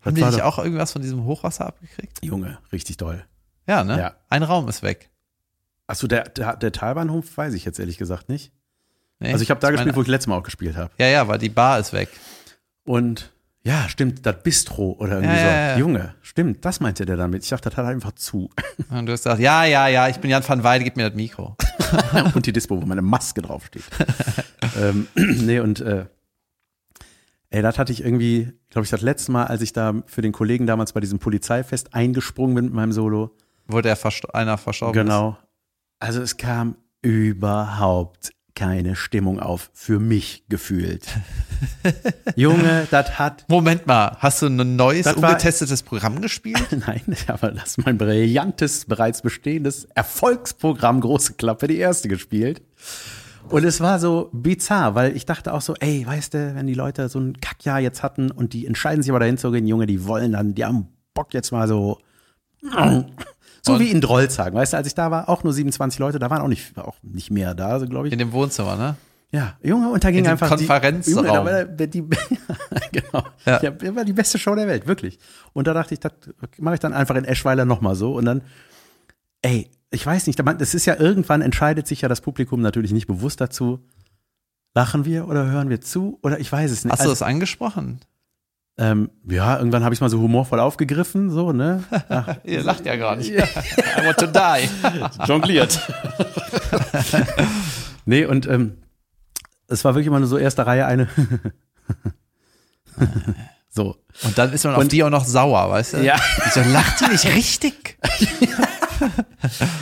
Haben 0.00 0.14
die 0.14 0.22
war 0.22 0.30
nicht 0.30 0.42
auch 0.42 0.58
irgendwas 0.58 0.92
von 0.92 1.02
diesem 1.02 1.24
Hochwasser 1.26 1.66
abgekriegt? 1.66 2.24
Junge, 2.24 2.58
richtig 2.72 2.96
toll. 2.96 3.24
Ja, 3.66 3.84
ne? 3.84 3.98
Ja. 3.98 4.14
Ein 4.30 4.42
Raum 4.42 4.66
ist 4.68 4.82
weg. 4.82 5.10
Achso, 5.86 6.06
der, 6.06 6.24
der, 6.30 6.56
der 6.56 6.72
Talbahnhof 6.72 7.36
weiß 7.36 7.52
ich 7.52 7.66
jetzt 7.66 7.78
ehrlich 7.78 7.98
gesagt 7.98 8.30
nicht. 8.30 8.52
Nee, 9.18 9.32
Also 9.32 9.42
ich 9.42 9.50
habe 9.50 9.60
da 9.60 9.70
gespielt, 9.70 9.96
wo 9.96 10.02
ich 10.02 10.08
letztes 10.08 10.28
Mal 10.28 10.36
auch 10.38 10.42
gespielt 10.42 10.76
habe. 10.76 10.90
Ja, 10.98 11.08
ja, 11.08 11.28
weil 11.28 11.38
die 11.38 11.48
Bar 11.50 11.78
ist 11.78 11.92
weg. 11.92 12.08
Und 12.84 13.32
ja, 13.66 13.88
stimmt, 13.88 14.24
das 14.24 14.42
Bistro 14.44 14.96
oder 15.00 15.14
irgendwie 15.14 15.34
Ja, 15.34 15.40
so. 15.40 15.46
ja, 15.46 15.68
ja. 15.70 15.78
Junge, 15.78 16.14
stimmt, 16.22 16.64
das 16.64 16.78
meinte 16.78 17.04
der 17.04 17.16
damit. 17.16 17.42
Ich 17.42 17.50
dachte, 17.50 17.68
das 17.68 17.76
hat 17.76 17.84
einfach 17.86 18.12
zu. 18.12 18.48
Und 18.90 19.06
du 19.06 19.12
hast 19.12 19.24
gesagt, 19.24 19.40
ja, 19.40 19.64
ja, 19.64 19.88
ja, 19.88 20.08
ich 20.08 20.18
bin 20.18 20.30
Jan 20.30 20.46
van 20.46 20.62
Weide, 20.62 20.84
gib 20.84 20.96
mir 20.96 21.08
das 21.08 21.16
Mikro. 21.16 21.56
und 22.34 22.46
die 22.46 22.52
Dispo, 22.52 22.80
wo 22.80 22.86
meine 22.86 23.02
Maske 23.02 23.42
draufsteht. 23.42 23.84
ähm, 24.80 25.06
nee, 25.14 25.60
und 25.60 25.80
äh, 25.80 26.06
Ey, 27.50 27.62
das 27.62 27.78
hatte 27.78 27.92
ich 27.92 28.04
irgendwie, 28.04 28.52
glaube 28.70 28.84
ich, 28.84 28.90
das 28.90 29.02
letzte 29.02 29.30
Mal, 29.32 29.44
als 29.44 29.62
ich 29.62 29.72
da 29.72 29.94
für 30.06 30.20
den 30.20 30.32
Kollegen 30.32 30.66
damals 30.66 30.92
bei 30.92 31.00
diesem 31.00 31.18
Polizeifest 31.20 31.94
eingesprungen 31.94 32.54
bin 32.56 32.64
mit 32.66 32.74
meinem 32.74 32.92
Solo. 32.92 33.36
Wo 33.68 33.80
der 33.80 33.96
versto 33.96 34.28
einer 34.32 34.58
verstorben 34.58 34.98
ist. 34.98 35.04
Genau. 35.04 35.38
Also 36.00 36.20
es 36.22 36.36
kam 36.36 36.76
überhaupt 37.02 38.30
keine 38.56 38.96
Stimmung 38.96 39.38
auf, 39.38 39.70
für 39.74 40.00
mich 40.00 40.42
gefühlt. 40.48 41.06
Junge, 42.36 42.88
das 42.90 43.18
hat 43.18 43.44
Moment 43.48 43.86
mal, 43.86 44.16
hast 44.18 44.42
du 44.42 44.46
ein 44.46 44.74
neues, 44.74 45.04
Das 45.04 45.22
war- 45.22 45.30
ungetestetes 45.30 45.82
Programm 45.84 46.20
gespielt? 46.20 46.66
Nein, 46.86 47.02
aber 47.28 47.52
das 47.52 47.68
ist 47.76 47.84
mein 47.84 47.98
brillantes, 47.98 48.86
bereits 48.86 49.22
bestehendes 49.22 49.84
Erfolgsprogramm 49.94 51.00
Große 51.00 51.34
Klappe, 51.34 51.68
die 51.68 51.76
erste 51.78 52.08
gespielt. 52.08 52.62
Und 53.48 53.64
es 53.64 53.80
war 53.80 54.00
so 54.00 54.28
bizarr, 54.32 54.96
weil 54.96 55.14
ich 55.16 55.24
dachte 55.24 55.52
auch 55.54 55.60
so, 55.60 55.74
ey, 55.78 56.04
weißt 56.04 56.34
du, 56.34 56.54
wenn 56.56 56.66
die 56.66 56.74
Leute 56.74 57.08
so 57.08 57.20
ein 57.20 57.38
Kackjahr 57.40 57.78
jetzt 57.78 58.02
hatten 58.02 58.32
und 58.32 58.54
die 58.54 58.66
entscheiden 58.66 59.02
sich 59.02 59.10
aber 59.12 59.20
dahin 59.20 59.38
zu 59.38 59.52
gehen, 59.52 59.68
Junge, 59.68 59.86
die 59.86 60.04
wollen 60.04 60.32
dann, 60.32 60.54
die 60.56 60.64
haben 60.64 60.88
Bock 61.14 61.32
jetzt 61.32 61.52
mal 61.52 61.68
so, 61.68 62.00
so 63.66 63.74
Und- 63.74 63.80
wie 63.80 63.90
in 63.90 64.00
Drolzhagen, 64.00 64.54
weißt 64.58 64.72
du, 64.72 64.76
als 64.78 64.86
ich 64.86 64.94
da 64.94 65.10
war, 65.10 65.28
auch 65.28 65.44
nur 65.44 65.52
27 65.52 65.98
Leute, 65.98 66.18
da 66.18 66.30
waren 66.30 66.40
auch 66.40 66.48
nicht, 66.48 66.76
auch 66.78 66.96
nicht 67.02 67.30
mehr 67.30 67.54
da, 67.54 67.68
also 67.68 67.86
glaube 67.86 68.06
ich. 68.08 68.12
In 68.12 68.18
dem 68.18 68.32
Wohnzimmer, 68.32 68.76
ne? 68.76 68.96
Ja, 69.32 69.56
Junge, 69.62 69.90
und 69.90 70.02
da 70.04 70.10
ging 70.10 70.24
In 70.24 70.30
einfach 70.30 70.48
Konferenzraum. 70.48 71.24
Die, 71.46 71.76
der- 71.76 71.86
die, 71.88 72.02
genau. 72.92 73.24
Ja. 73.44 73.60
Ja. 73.62 73.70
das 73.72 73.94
war 73.96 74.04
die 74.04 74.12
beste 74.12 74.38
Show 74.38 74.54
der 74.54 74.68
Welt, 74.68 74.86
wirklich. 74.86 75.18
Und 75.52 75.66
da 75.66 75.74
dachte 75.74 75.94
ich, 75.94 76.00
das 76.00 76.12
mache 76.58 76.74
ich 76.74 76.80
dann 76.80 76.92
einfach 76.94 77.16
in 77.16 77.24
Eschweiler 77.24 77.64
nochmal 77.64 77.96
so. 77.96 78.14
Und 78.14 78.24
dann, 78.24 78.42
ey, 79.42 79.68
ich 79.90 80.06
weiß 80.06 80.26
nicht, 80.28 80.38
das 80.58 80.74
ist 80.74 80.86
ja 80.86 80.94
irgendwann 80.98 81.42
entscheidet 81.42 81.86
sich 81.86 82.00
ja 82.02 82.08
das 82.08 82.20
Publikum 82.20 82.60
natürlich 82.62 82.92
nicht 82.92 83.06
bewusst 83.08 83.40
dazu. 83.40 83.80
Lachen 84.74 85.04
wir 85.04 85.26
oder 85.26 85.46
hören 85.46 85.70
wir 85.70 85.80
zu? 85.80 86.18
Oder 86.22 86.38
ich 86.38 86.50
weiß 86.52 86.70
es 86.70 86.84
nicht. 86.84 86.92
Hast 86.92 87.00
du 87.00 87.08
Also, 87.10 87.12
das 87.12 87.22
angesprochen? 87.22 88.00
Ähm, 88.78 89.10
ja, 89.28 89.56
irgendwann 89.58 89.84
habe 89.84 89.94
ich 89.94 90.00
mal 90.00 90.10
so 90.10 90.20
humorvoll 90.20 90.60
aufgegriffen, 90.60 91.30
so, 91.30 91.52
ne? 91.52 91.82
Ach, 92.08 92.36
Ihr 92.44 92.62
lacht 92.62 92.84
ja 92.84 92.96
gar 92.96 93.16
nicht. 93.16 93.30
I 93.30 93.38
want 94.04 94.18
to 94.18 94.26
die. 94.26 94.68
jongliert. 95.26 95.80
nee, 98.04 98.24
und 98.26 98.46
ähm, 98.46 98.78
es 99.68 99.84
war 99.84 99.94
wirklich 99.94 100.06
immer 100.08 100.18
nur 100.20 100.28
so 100.28 100.38
erste 100.38 100.66
Reihe 100.66 100.86
eine. 100.86 101.08
so. 103.70 103.96
Und 104.22 104.36
dann 104.38 104.52
ist 104.52 104.64
man 104.64 104.74
auf 104.74 104.80
Und- 104.80 104.92
die 104.92 105.02
auch 105.04 105.10
noch 105.10 105.24
sauer, 105.24 105.70
weißt 105.70 105.94
du? 105.94 106.04
Ja. 106.04 106.16
So, 106.52 106.60
lacht 106.60 107.00
die 107.00 107.10
nicht 107.12 107.34
richtig? 107.34 107.98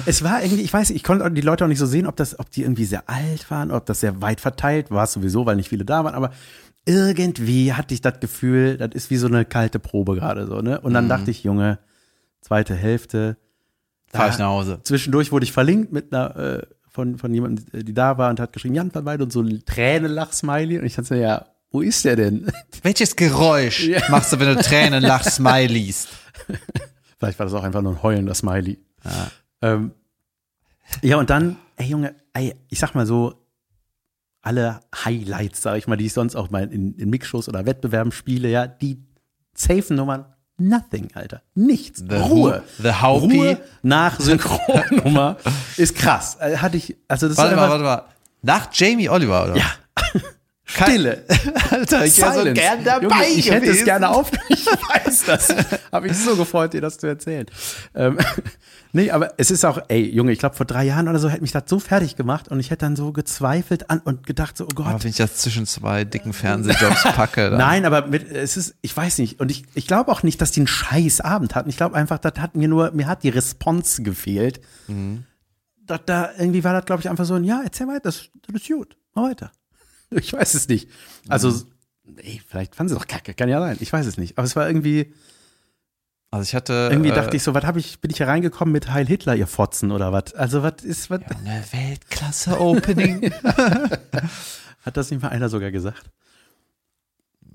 Es 0.06 0.24
war 0.24 0.42
irgendwie, 0.42 0.62
ich 0.62 0.72
weiß, 0.72 0.88
nicht, 0.90 0.96
ich 0.96 1.04
konnte 1.04 1.30
die 1.30 1.40
Leute 1.40 1.64
auch 1.64 1.68
nicht 1.68 1.78
so 1.78 1.86
sehen, 1.86 2.06
ob 2.06 2.16
das, 2.16 2.38
ob 2.38 2.50
die 2.50 2.62
irgendwie 2.62 2.84
sehr 2.84 3.08
alt 3.08 3.48
waren, 3.50 3.70
ob 3.70 3.86
das 3.86 4.00
sehr 4.00 4.20
weit 4.20 4.40
verteilt 4.40 4.90
war, 4.90 5.06
sowieso, 5.06 5.46
weil 5.46 5.54
nicht 5.56 5.68
viele 5.68 5.84
da 5.84 6.04
waren, 6.04 6.14
aber 6.14 6.30
irgendwie 6.86 7.72
hatte 7.72 7.94
ich 7.94 8.00
das 8.00 8.20
Gefühl, 8.20 8.76
das 8.76 8.90
ist 8.92 9.10
wie 9.10 9.16
so 9.16 9.26
eine 9.26 9.44
kalte 9.44 9.78
Probe 9.78 10.14
gerade 10.14 10.46
so, 10.46 10.60
ne? 10.60 10.80
Und 10.80 10.94
dann 10.94 11.08
dachte 11.08 11.30
ich, 11.30 11.42
Junge, 11.44 11.78
zweite 12.40 12.74
Hälfte. 12.74 13.36
Fahr 14.06 14.28
ich 14.28 14.38
nach 14.38 14.46
Hause. 14.48 14.80
Zwischendurch 14.84 15.32
wurde 15.32 15.44
ich 15.44 15.52
verlinkt 15.52 15.92
mit 15.92 16.12
einer, 16.12 16.36
äh, 16.36 16.62
von, 16.88 17.18
von 17.18 17.34
jemandem, 17.34 17.84
die 17.84 17.94
da 17.94 18.18
war 18.18 18.30
und 18.30 18.38
hat 18.38 18.52
geschrieben, 18.52 18.74
Jan 18.74 18.90
von 18.92 19.04
beide 19.04 19.24
und 19.24 19.32
so 19.32 19.40
ein 19.40 19.64
Tränenlach-Smiley. 19.64 20.78
Und 20.78 20.86
ich 20.86 20.94
dachte, 20.94 21.16
ja, 21.16 21.46
wo 21.70 21.80
ist 21.80 22.04
der 22.04 22.14
denn? 22.14 22.52
Welches 22.82 23.16
Geräusch 23.16 23.84
Ja. 23.88 24.00
machst 24.08 24.32
du, 24.32 24.38
wenn 24.38 24.54
du 24.56 24.62
Tränen 24.62 25.02
lach 25.02 25.24
Smileys? 25.24 26.06
Vielleicht 27.18 27.38
war 27.38 27.46
das 27.46 27.54
auch 27.54 27.64
einfach 27.64 27.82
nur 27.82 27.92
ein 27.92 28.02
heulender 28.02 28.34
Smiley. 28.34 28.78
Ja, 29.04 29.30
ähm, 29.62 29.92
ja 31.02 31.16
und 31.16 31.30
dann, 31.30 31.56
ey 31.76 31.86
Junge, 31.86 32.14
ey, 32.34 32.54
ich 32.68 32.78
sag 32.78 32.94
mal 32.94 33.06
so, 33.06 33.43
alle 34.44 34.80
Highlights, 35.04 35.62
sag 35.62 35.76
ich 35.78 35.86
mal, 35.88 35.96
die 35.96 36.06
ich 36.06 36.12
sonst 36.12 36.36
auch 36.36 36.50
mal 36.50 36.70
in, 36.72 36.94
in 36.94 37.10
Mixshows 37.10 37.48
oder 37.48 37.66
Wettbewerben 37.66 38.12
spiele, 38.12 38.48
ja, 38.48 38.66
die 38.66 38.98
safen 39.54 39.96
Nummern, 39.96 40.26
nothing, 40.58 41.08
Alter. 41.14 41.42
Nichts. 41.54 42.04
The 42.08 42.16
Ruhe. 42.16 42.62
Who- 42.78 42.82
The 42.82 42.92
Haupie. 42.92 43.36
Ruhe 43.38 43.58
nach 43.82 44.20
Synchronnummer 44.20 45.36
ist 45.76 45.96
krass. 45.96 46.36
Äh, 46.40 46.56
Hatte 46.58 46.76
ich, 46.76 46.96
also 47.08 47.28
das 47.28 47.36
Warte 47.38 47.56
war 47.56 47.68
mal, 47.68 47.70
warte 47.70 47.84
mal. 47.84 48.04
Nach 48.42 48.68
Jamie 48.72 49.08
Oliver, 49.08 49.44
oder? 49.44 49.56
Ja. 49.56 49.64
Stille. 50.82 51.24
Alter, 51.70 52.04
ich 52.04 52.18
wäre 52.18 52.34
so 52.34 52.52
gern 52.52 52.84
dabei 52.84 53.02
Junge, 53.02 53.24
ich 53.36 53.50
hätte 53.50 53.66
es 53.66 53.72
gewesen. 53.72 53.84
gerne 53.84 54.08
auf. 54.10 54.30
Ich 54.48 54.66
weiß 54.66 55.24
das. 55.26 55.54
Habe 55.92 56.08
ich 56.08 56.16
so 56.16 56.36
gefreut, 56.36 56.72
dir 56.72 56.80
das 56.80 56.98
zu 56.98 57.06
erzählen. 57.06 57.46
Ähm, 57.94 58.18
nee, 58.92 59.10
aber 59.10 59.34
es 59.36 59.50
ist 59.50 59.64
auch, 59.64 59.78
ey, 59.88 60.08
Junge, 60.08 60.32
ich 60.32 60.38
glaube, 60.38 60.54
vor 60.54 60.66
drei 60.66 60.84
Jahren 60.84 61.08
oder 61.08 61.18
so 61.18 61.28
hätte 61.28 61.42
mich 61.42 61.52
das 61.52 61.64
so 61.66 61.78
fertig 61.78 62.16
gemacht 62.16 62.48
und 62.48 62.60
ich 62.60 62.70
hätte 62.70 62.84
dann 62.84 62.96
so 62.96 63.12
gezweifelt 63.12 63.90
an 63.90 64.00
und 64.00 64.26
gedacht 64.26 64.56
so, 64.56 64.64
oh 64.64 64.74
Gott. 64.74 64.86
Aber 64.86 65.02
wenn 65.02 65.10
ich 65.10 65.16
das 65.16 65.36
zwischen 65.36 65.66
zwei 65.66 66.04
dicken 66.04 66.32
Fernsehjobs 66.32 67.02
packe, 67.02 67.50
dann 67.50 67.58
Nein, 67.58 67.84
aber 67.84 68.06
mit, 68.06 68.30
es 68.30 68.56
ist, 68.56 68.74
ich 68.80 68.96
weiß 68.96 69.18
nicht. 69.18 69.40
Und 69.40 69.50
ich, 69.50 69.64
ich 69.74 69.86
glaube 69.86 70.10
auch 70.10 70.22
nicht, 70.22 70.40
dass 70.40 70.50
die 70.52 70.60
einen 70.60 70.66
scheiß 70.66 71.20
Abend 71.20 71.54
hatten. 71.54 71.68
Ich 71.68 71.76
glaube 71.76 71.96
einfach, 71.96 72.18
das 72.18 72.34
hat 72.38 72.54
mir 72.56 72.68
nur, 72.68 72.92
mir 72.92 73.06
hat 73.06 73.22
die 73.22 73.30
Response 73.30 74.02
gefehlt. 74.02 74.60
Mhm. 74.88 75.24
Da, 75.86 75.98
da, 75.98 76.30
irgendwie 76.38 76.64
war 76.64 76.72
das, 76.72 76.86
glaube 76.86 77.00
ich, 77.00 77.10
einfach 77.10 77.26
so 77.26 77.34
ein, 77.34 77.44
ja, 77.44 77.60
erzähl 77.62 77.86
weiter, 77.86 78.00
das, 78.00 78.30
das 78.46 78.62
ist 78.62 78.68
gut, 78.68 78.96
mach 79.14 79.24
weiter. 79.24 79.52
Ich 80.18 80.32
weiß 80.32 80.54
es 80.54 80.68
nicht. 80.68 80.88
Also, 81.28 81.50
Mhm. 82.06 82.18
ey, 82.18 82.40
vielleicht 82.46 82.74
fanden 82.74 82.90
sie 82.92 82.98
doch 82.98 83.06
kacke, 83.06 83.34
kann 83.34 83.48
ja 83.48 83.60
sein. 83.60 83.76
Ich 83.80 83.92
weiß 83.92 84.04
es 84.06 84.16
nicht. 84.18 84.36
Aber 84.38 84.44
es 84.46 84.54
war 84.56 84.66
irgendwie, 84.66 85.12
Also 86.30 86.42
ich 86.42 86.54
hatte. 86.54 86.88
irgendwie 86.90 87.10
äh, 87.10 87.14
dachte 87.14 87.36
ich 87.36 87.42
so, 87.42 87.54
was 87.54 87.64
habe 87.64 87.78
ich, 87.80 88.00
bin 88.00 88.10
ich 88.10 88.18
hier 88.18 88.28
reingekommen 88.28 88.72
mit 88.72 88.90
Heil 88.90 89.06
Hitler, 89.06 89.34
ihr 89.36 89.46
Fotzen 89.46 89.90
oder 89.90 90.12
was? 90.12 90.34
Also, 90.34 90.62
was 90.62 90.82
ist, 90.84 91.08
was, 91.10 91.20
Eine 91.22 91.64
Weltklasse-Opening. 91.70 93.32
hat 94.82 94.96
das 94.96 95.10
nicht 95.10 95.22
mal 95.22 95.28
einer 95.28 95.48
sogar 95.48 95.70
gesagt? 95.70 96.10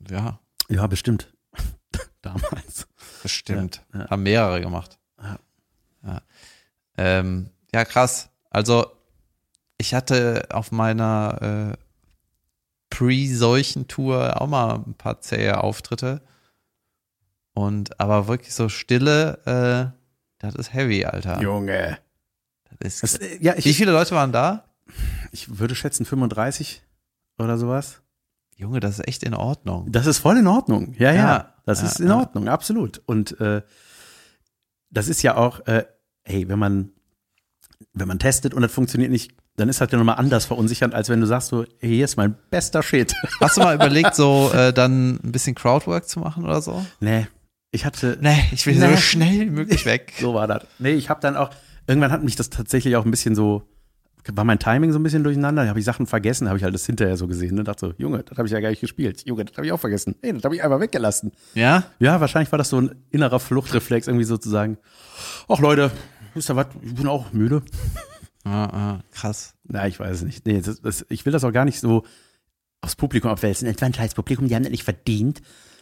ja, 0.09 0.39
Ja, 0.69 0.87
bestimmt. 0.87 1.31
Damals. 2.21 2.87
bestimmt. 3.23 3.83
Ja, 3.93 3.99
ja. 4.01 4.09
Haben 4.09 4.23
mehrere 4.23 4.61
gemacht. 4.61 4.97
Ja. 5.21 5.39
Ja. 6.03 6.21
Ähm, 6.97 7.49
ja, 7.73 7.85
krass. 7.85 8.29
Also, 8.49 8.87
ich 9.77 9.93
hatte 9.93 10.47
auf 10.51 10.71
meiner 10.71 11.75
äh, 11.77 11.77
Pre-Seuchen-Tour 12.89 14.41
auch 14.41 14.47
mal 14.47 14.75
ein 14.85 14.95
paar 14.95 15.21
zähe 15.21 15.61
Auftritte. 15.61 16.21
Und 17.53 17.99
aber 17.99 18.27
wirklich 18.27 18.53
so 18.53 18.69
Stille, 18.69 19.39
äh, 19.45 19.97
das 20.39 20.55
ist 20.55 20.73
heavy, 20.73 21.05
Alter. 21.05 21.41
Junge. 21.41 21.97
Das 22.79 23.01
Das, 23.01 23.13
ist, 23.13 23.21
äh, 23.21 23.37
ja, 23.41 23.55
ich, 23.57 23.65
wie 23.65 23.73
viele 23.73 23.91
Leute 23.91 24.15
waren 24.15 24.31
da? 24.31 24.65
ich 25.31 25.59
würde 25.59 25.75
schätzen 25.75 26.05
35 26.05 26.81
oder 27.37 27.57
sowas. 27.57 28.01
Junge, 28.55 28.79
das 28.79 28.99
ist 28.99 29.07
echt 29.07 29.23
in 29.23 29.33
Ordnung. 29.33 29.91
Das 29.91 30.05
ist 30.05 30.19
voll 30.19 30.37
in 30.37 30.47
Ordnung. 30.47 30.93
Ja, 30.97 31.11
ja. 31.11 31.15
Ja, 31.15 31.53
das 31.65 31.81
ja, 31.81 31.87
ist 31.87 31.99
in. 31.99 32.11
Ordnung, 32.11 32.49
absolut. 32.49 33.01
Und 33.05 33.39
äh, 33.39 33.61
das 34.89 35.07
ist 35.07 35.21
ja 35.21 35.37
auch, 35.37 35.65
äh, 35.67 35.85
ey, 36.23 36.49
wenn 36.49 36.59
man, 36.59 36.91
wenn 37.93 38.07
man 38.07 38.19
testet 38.19 38.53
und 38.53 38.61
das 38.61 38.71
funktioniert 38.71 39.11
nicht, 39.11 39.33
dann 39.59 39.69
ist 39.69 39.81
das 39.81 39.91
ja 39.91 39.97
nochmal 39.97 40.15
anders 40.17 40.45
verunsichernd, 40.45 40.93
als 40.95 41.09
wenn 41.09 41.19
du 41.21 41.27
sagst 41.27 41.49
so, 41.49 41.63
ey, 41.81 41.89
hier 41.89 42.05
ist 42.05 42.17
mein 42.17 42.35
bester 42.49 42.81
Shit. 42.83 43.13
Hast 43.41 43.57
du 43.57 43.61
mal 43.61 43.75
überlegt, 43.75 44.15
so 44.15 44.51
äh, 44.53 44.71
dann 44.73 45.15
ein 45.23 45.31
bisschen 45.31 45.55
Crowdwork 45.55 46.07
zu 46.07 46.19
machen 46.19 46.43
oder 46.45 46.61
so? 46.61 46.85
nee, 46.99 47.27
ich 47.71 47.85
hatte, 47.85 48.17
Nee, 48.21 48.45
ich 48.51 48.65
will 48.65 48.75
Nee. 48.75 48.95
so 48.95 48.97
schnell 48.97 49.41
wie 49.41 49.49
möglich 49.51 49.85
weg. 49.85 50.13
so 50.19 50.33
war 50.33 50.47
das. 50.47 50.63
Nee, 50.79 50.93
ich 50.93 51.09
habe 51.09 51.21
dann 51.21 51.35
auch, 51.37 51.49
irgendwann 51.87 52.11
hat 52.11 52.23
mich 52.23 52.35
das 52.35 52.49
tatsächlich 52.49 52.95
auch 52.95 53.05
ein 53.05 53.11
bisschen 53.11 53.35
so, 53.35 53.63
war 54.31 54.43
mein 54.43 54.59
Timing 54.59 54.91
so 54.91 54.99
ein 54.99 55.03
bisschen 55.03 55.23
durcheinander, 55.23 55.63
da 55.63 55.69
habe 55.69 55.79
ich 55.79 55.85
Sachen 55.85 56.05
vergessen, 56.05 56.47
habe 56.47 56.57
ich 56.57 56.63
halt 56.63 56.73
das 56.73 56.85
hinterher 56.85 57.17
so 57.17 57.27
gesehen 57.27 57.57
und 57.57 57.67
dachte 57.67 57.87
so, 57.87 57.93
Junge, 57.97 58.23
das 58.23 58.37
habe 58.37 58.47
ich 58.47 58.51
ja 58.53 58.59
gar 58.59 58.69
nicht 58.69 58.81
gespielt. 58.81 59.23
Junge, 59.25 59.45
das 59.45 59.57
habe 59.57 59.65
ich 59.65 59.71
auch 59.73 59.79
vergessen. 59.79 60.15
Ey, 60.21 60.33
das 60.33 60.43
habe 60.43 60.55
ich 60.55 60.63
einfach 60.63 60.79
weggelassen. 60.79 61.31
Ja? 61.55 61.83
Ja, 61.99 62.19
wahrscheinlich 62.21 62.51
war 62.51 62.57
das 62.57 62.69
so 62.69 62.79
ein 62.79 62.95
innerer 63.11 63.39
Fluchtreflex, 63.39 64.07
irgendwie 64.07 64.25
sozusagen. 64.25 64.77
Ach 65.47 65.59
Leute, 65.59 65.89
wisst 66.35 66.49
ihr 66.51 66.55
was, 66.55 66.67
ich 66.81 66.93
bin 66.93 67.07
auch 67.07 67.33
müde. 67.33 67.63
Ah, 68.51 68.99
krass. 69.11 69.53
Na, 69.65 69.87
ich 69.87 69.99
weiß 69.99 70.17
es 70.17 70.21
nicht. 70.23 70.45
Nee, 70.45 70.61
das, 70.61 70.81
das, 70.81 71.05
ich 71.09 71.25
will 71.25 71.33
das 71.33 71.43
auch 71.43 71.51
gar 71.51 71.65
nicht 71.65 71.79
so 71.79 72.05
aufs 72.81 72.95
Publikum 72.95 73.29
abwälzen. 73.31 73.67
Es 73.67 73.79
war 73.81 73.87
ein 73.87 73.93
scheiß 73.93 74.13
Publikum, 74.15 74.47
die 74.47 74.55
haben 74.55 74.63
das 74.63 74.71
nicht 74.71 74.83
verdient. 74.83 75.41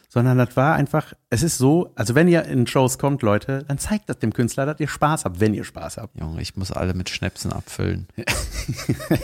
Sondern 0.10 0.38
das 0.38 0.56
war 0.56 0.76
einfach, 0.76 1.12
es 1.30 1.44
ist 1.44 1.58
so, 1.58 1.92
also 1.96 2.16
wenn 2.16 2.30
ihr 2.30 2.46
in 2.46 2.66
Shows 2.66 2.98
kommt, 2.98 3.22
Leute, 3.24 3.66
dann 3.68 3.78
zeigt 3.78 4.10
das 4.10 4.20
dem 4.20 4.32
Künstler, 4.32 4.66
dass 4.66 4.80
ihr 4.80 4.88
Spaß 4.88 5.26
habt, 5.26 5.42
wenn 5.42 5.54
ihr 5.54 5.66
Spaß 5.66 5.98
habt. 5.98 6.18
Junge, 6.18 6.42
ich 6.42 6.56
muss 6.56 6.72
alle 6.72 6.94
mit 6.94 7.10
Schnäpsen 7.10 7.52
abfüllen. 7.52 8.08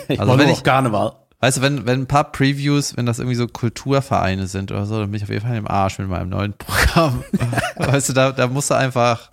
Ich 0.10 0.20
Also 0.20 0.38
wenn 0.38 0.50
ich- 0.50 0.64
Karneval. 0.64 1.14
Weißt 1.40 1.58
du, 1.58 1.62
wenn, 1.62 1.86
wenn 1.86 2.02
ein 2.02 2.08
paar 2.08 2.32
Previews, 2.32 2.96
wenn 2.96 3.06
das 3.06 3.20
irgendwie 3.20 3.36
so 3.36 3.48
Kulturvereine 3.48 4.48
sind 4.48 4.72
oder 4.72 4.86
so, 4.86 5.00
dann 5.00 5.12
bin 5.12 5.18
ich 5.18 5.24
auf 5.24 5.30
jeden 5.30 5.46
Fall 5.46 5.58
im 5.58 5.68
Arsch 5.68 6.00
mit 6.00 6.08
meinem 6.08 6.30
neuen 6.30 6.54
Programm. 6.54 7.22
weißt 7.76 8.10
du, 8.10 8.14
da, 8.14 8.32
da 8.32 8.48
musst 8.48 8.70
du 8.70 8.76
einfach 8.76 9.32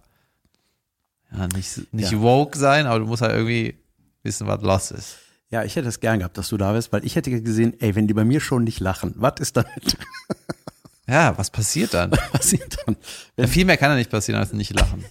ja, 1.32 1.46
nicht, 1.54 1.92
nicht 1.92 2.10
Ja. 2.10 2.20
woke 2.20 2.58
sein, 2.58 2.86
aber 2.86 2.98
du 2.98 3.06
musst 3.06 3.22
halt 3.22 3.34
irgendwie 3.34 3.76
wissen, 4.22 4.46
was 4.46 4.62
los 4.62 4.90
ist. 4.90 5.18
Ja, 5.50 5.64
ich 5.64 5.74
hätte 5.74 5.88
es 5.88 6.00
gern 6.00 6.20
gehabt, 6.20 6.38
dass 6.38 6.48
du 6.48 6.56
da 6.56 6.72
bist, 6.72 6.92
weil 6.92 7.04
ich 7.04 7.16
hätte 7.16 7.30
gesehen, 7.42 7.74
ey, 7.80 7.96
wenn 7.96 8.06
die 8.06 8.14
bei 8.14 8.24
mir 8.24 8.40
schon 8.40 8.64
nicht 8.64 8.80
lachen, 8.80 9.14
was 9.16 9.40
ist 9.40 9.56
damit 9.56 9.96
Ja, 11.08 11.36
was 11.36 11.50
passiert 11.50 11.92
dann? 11.92 12.10
passiert 12.10 12.76
dann? 12.86 12.96
Ja, 13.36 13.48
viel 13.48 13.64
mehr 13.64 13.76
kann 13.76 13.90
ja 13.90 13.96
nicht 13.96 14.10
passieren, 14.10 14.40
als 14.40 14.52
nicht 14.52 14.72
lachen. 14.78 15.04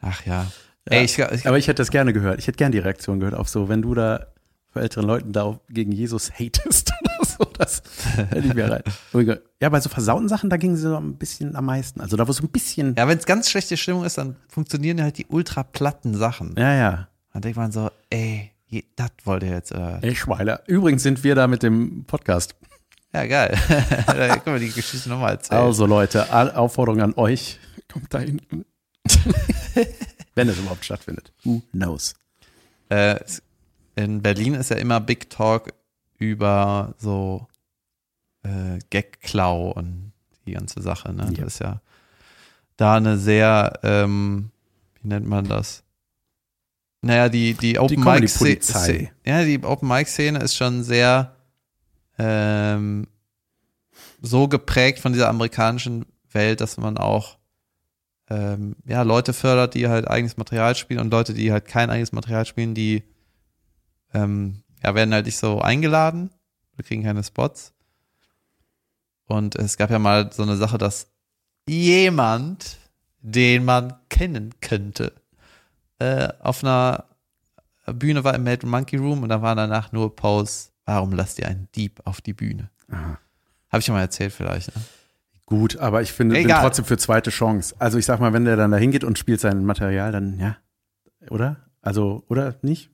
Ach 0.00 0.24
ja. 0.24 0.50
Ey, 0.86 1.04
ich, 1.04 1.18
ich, 1.18 1.46
Aber 1.46 1.58
ich 1.58 1.68
hätte 1.68 1.82
das 1.82 1.90
gerne 1.90 2.14
gehört. 2.14 2.38
Ich 2.38 2.46
hätte 2.46 2.56
gern 2.56 2.72
die 2.72 2.78
Reaktion 2.78 3.20
gehört 3.20 3.34
auf 3.34 3.50
so, 3.50 3.68
wenn 3.68 3.82
du 3.82 3.94
da 3.94 4.28
vor 4.72 4.80
älteren 4.80 5.06
Leuten 5.06 5.32
da 5.32 5.60
gegen 5.68 5.92
Jesus 5.92 6.30
hatest. 6.32 6.92
so, 7.22 7.44
das 7.44 7.82
hätte 8.16 8.46
ich 8.46 8.54
mir 8.54 8.70
rein. 8.70 8.82
Ja, 9.62 9.68
bei 9.68 9.80
so 9.80 9.90
versauten 9.90 10.26
Sachen, 10.26 10.48
da 10.48 10.56
gingen 10.56 10.76
sie 10.76 10.82
so 10.82 10.96
ein 10.96 11.18
bisschen 11.18 11.54
am 11.54 11.66
meisten. 11.66 12.00
Also 12.00 12.16
da 12.16 12.26
wo 12.26 12.32
so 12.32 12.42
ein 12.42 12.48
bisschen. 12.48 12.94
Ja, 12.96 13.06
wenn 13.08 13.18
es 13.18 13.26
ganz 13.26 13.50
schlechte 13.50 13.76
Stimmung 13.76 14.04
ist, 14.04 14.16
dann 14.16 14.36
funktionieren 14.48 15.02
halt 15.02 15.18
die 15.18 15.26
ultra 15.26 15.64
platten 15.64 16.14
Sachen. 16.14 16.54
Ja, 16.56 16.74
ja. 16.74 17.08
Dann 17.32 17.42
denkt 17.42 17.56
man 17.56 17.72
so, 17.72 17.90
ey, 18.10 18.52
das 18.96 19.10
wollt 19.24 19.42
ihr 19.42 19.50
jetzt. 19.50 19.72
Äh. 19.72 19.98
Ey, 20.00 20.14
Schweiler. 20.14 20.62
Übrigens 20.66 21.02
sind 21.02 21.24
wir 21.24 21.34
da 21.34 21.46
mit 21.46 21.62
dem 21.62 22.04
Podcast. 22.04 22.54
Ja, 23.12 23.26
geil. 23.26 23.58
da 24.06 24.36
können 24.38 24.60
wir 24.60 24.66
die 24.66 24.72
Geschichte 24.72 25.08
nochmal 25.08 25.32
erzählen. 25.32 25.60
Also 25.60 25.86
Leute, 25.86 26.32
Aufforderung 26.56 27.00
an 27.02 27.14
euch, 27.14 27.58
kommt 27.92 28.12
da 28.14 28.20
hinten. 28.20 28.64
Wenn 30.34 30.48
es 30.48 30.58
überhaupt 30.58 30.84
stattfindet. 30.84 31.32
Who 31.42 31.62
knows? 31.72 32.14
Äh, 32.88 33.18
in 33.96 34.22
Berlin 34.22 34.54
ist 34.54 34.70
ja 34.70 34.76
immer 34.76 35.00
Big 35.00 35.28
Talk 35.30 35.72
über 36.18 36.94
so 36.98 37.48
äh, 38.42 38.78
Gag-Klau 38.90 39.72
und 39.72 40.12
die 40.46 40.52
ganze 40.52 40.80
Sache. 40.80 41.12
Ne? 41.12 41.24
Ja. 41.24 41.44
Das 41.44 41.54
ist 41.54 41.58
ja 41.60 41.80
da 42.76 42.94
eine 42.94 43.18
sehr, 43.18 43.78
ähm, 43.82 44.50
wie 45.00 45.08
nennt 45.08 45.26
man 45.26 45.46
das? 45.46 45.82
Naja, 47.02 47.28
die, 47.28 47.54
die 47.54 47.78
Open 47.78 48.04
Mic. 48.04 48.28
Szene. 48.28 49.10
Ja, 49.24 49.44
die 49.44 49.62
Open 49.64 49.88
Mic 49.88 50.08
Szene 50.08 50.38
ist 50.40 50.56
schon 50.56 50.82
sehr 50.82 51.36
ähm, 52.18 53.06
so 54.20 54.48
geprägt 54.48 54.98
von 54.98 55.12
dieser 55.12 55.28
amerikanischen 55.28 56.04
Welt, 56.30 56.60
dass 56.60 56.76
man 56.76 56.98
auch 56.98 57.38
ähm, 58.28 58.76
ja, 58.84 59.02
Leute 59.02 59.32
fördert, 59.32 59.74
die 59.74 59.88
halt 59.88 60.08
eigenes 60.08 60.36
Material 60.36 60.74
spielen 60.76 61.00
und 61.00 61.10
Leute, 61.10 61.34
die 61.34 61.52
halt 61.52 61.66
kein 61.66 61.90
eigenes 61.90 62.12
Material 62.12 62.44
spielen, 62.44 62.74
die 62.74 63.02
ähm, 64.12 64.62
ja, 64.82 64.94
werden 64.94 65.14
halt 65.14 65.26
nicht 65.26 65.38
so 65.38 65.60
eingeladen, 65.60 66.30
wir 66.76 66.84
kriegen 66.84 67.02
keine 67.02 67.24
Spots. 67.24 67.72
Und 69.26 69.56
es 69.56 69.76
gab 69.76 69.90
ja 69.90 69.98
mal 69.98 70.32
so 70.32 70.42
eine 70.42 70.56
Sache, 70.56 70.78
dass 70.78 71.08
jemand, 71.68 72.78
den 73.20 73.64
man 73.64 73.94
kennen 74.08 74.54
könnte, 74.60 75.19
äh, 76.00 76.28
auf 76.40 76.64
einer 76.64 77.04
Bühne 77.86 78.24
war 78.24 78.34
im 78.34 78.44
Mad 78.44 78.66
Monkey 78.66 78.96
Room 78.96 79.22
und 79.22 79.28
da 79.28 79.42
waren 79.42 79.56
danach 79.56 79.92
nur 79.92 80.14
Posts, 80.14 80.72
warum 80.84 81.12
lasst 81.12 81.38
ihr 81.38 81.46
einen 81.46 81.68
Dieb 81.74 82.00
auf 82.04 82.20
die 82.20 82.32
Bühne? 82.32 82.70
Aha. 82.90 83.18
Habe 83.70 83.78
ich 83.80 83.84
schon 83.84 83.94
mal 83.94 84.00
erzählt 84.00 84.32
vielleicht. 84.32 84.74
Ne? 84.74 84.82
Gut, 85.46 85.76
aber 85.78 86.02
ich 86.02 86.12
finde, 86.12 86.34
bin 86.36 86.48
trotzdem 86.48 86.84
für 86.84 86.98
zweite 86.98 87.30
Chance. 87.30 87.74
Also 87.78 87.98
ich 87.98 88.06
sag 88.06 88.20
mal, 88.20 88.32
wenn 88.32 88.44
der 88.44 88.56
dann 88.56 88.70
da 88.70 88.76
hingeht 88.76 89.04
und 89.04 89.18
spielt 89.18 89.40
sein 89.40 89.64
Material, 89.64 90.12
dann 90.12 90.38
ja, 90.38 90.56
oder? 91.28 91.56
Also, 91.82 92.24
oder 92.28 92.56
nicht? 92.62 92.90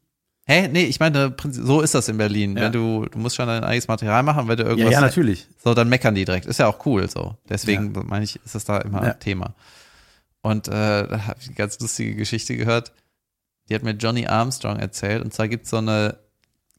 Hä? 0.46 0.68
Nee, 0.68 0.84
ich 0.84 1.00
meine, 1.00 1.34
so 1.50 1.80
ist 1.80 1.94
das 1.94 2.08
in 2.08 2.18
Berlin. 2.18 2.56
Ja. 2.56 2.64
Wenn 2.64 2.72
du, 2.72 3.06
du 3.10 3.18
musst 3.18 3.34
schon 3.34 3.48
dein 3.48 3.64
eigenes 3.64 3.88
Material 3.88 4.22
machen, 4.22 4.46
wenn 4.46 4.56
du 4.56 4.62
Ja, 4.62 4.68
irgendwas 4.70 4.92
ja, 4.92 5.00
natürlich. 5.00 5.48
So, 5.62 5.74
dann 5.74 5.88
meckern 5.88 6.14
die 6.14 6.24
direkt. 6.24 6.46
Ist 6.46 6.58
ja 6.60 6.68
auch 6.68 6.86
cool 6.86 7.10
so. 7.10 7.36
Deswegen 7.48 7.92
meine 8.06 8.24
ich, 8.24 8.36
ist 8.44 8.54
das 8.54 8.64
da 8.64 8.78
immer 8.78 9.04
Ja. 9.04 9.14
Thema. 9.14 9.54
Und 10.46 10.68
äh, 10.68 11.08
da 11.08 11.26
habe 11.26 11.40
ich 11.40 11.48
eine 11.48 11.56
ganz 11.56 11.80
lustige 11.80 12.14
Geschichte 12.14 12.56
gehört. 12.56 12.92
Die 13.68 13.74
hat 13.74 13.82
mir 13.82 13.94
Johnny 13.94 14.28
Armstrong 14.28 14.78
erzählt. 14.78 15.24
Und 15.24 15.34
zwar 15.34 15.48
gibt 15.48 15.64
es 15.64 15.70
so 15.70 15.78
eine 15.78 16.20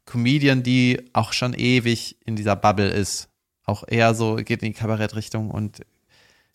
Comedian, 0.06 0.63
die 0.63 1.10
auch 1.12 1.34
schon 1.34 1.53
ewig 1.53 2.15
in 2.25 2.38
dieser 2.38 2.56
Bubble 2.56 2.88
ist. 2.88 3.27
Auch 3.65 3.84
eher 3.86 4.15
so, 4.15 4.36
geht 4.36 4.63
in 4.63 4.71
die 4.71 4.80
Kabarettrichtung 4.80 5.51
und 5.51 5.82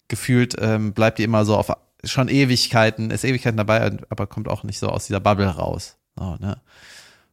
gefühlt 0.08 0.56
ähm, 0.58 0.94
bleibt 0.94 1.18
die 1.18 1.24
immer 1.24 1.44
so 1.44 1.54
auf 1.54 1.70
schon 2.02 2.30
Ewigkeiten, 2.30 3.10
ist 3.10 3.24
Ewigkeiten 3.24 3.58
dabei, 3.58 3.98
aber 4.08 4.26
kommt 4.26 4.48
auch 4.48 4.62
nicht 4.62 4.78
so 4.78 4.88
aus 4.88 5.06
dieser 5.06 5.20
Bubble 5.20 5.48
raus. 5.48 5.98
So, 6.18 6.36
ne? 6.36 6.62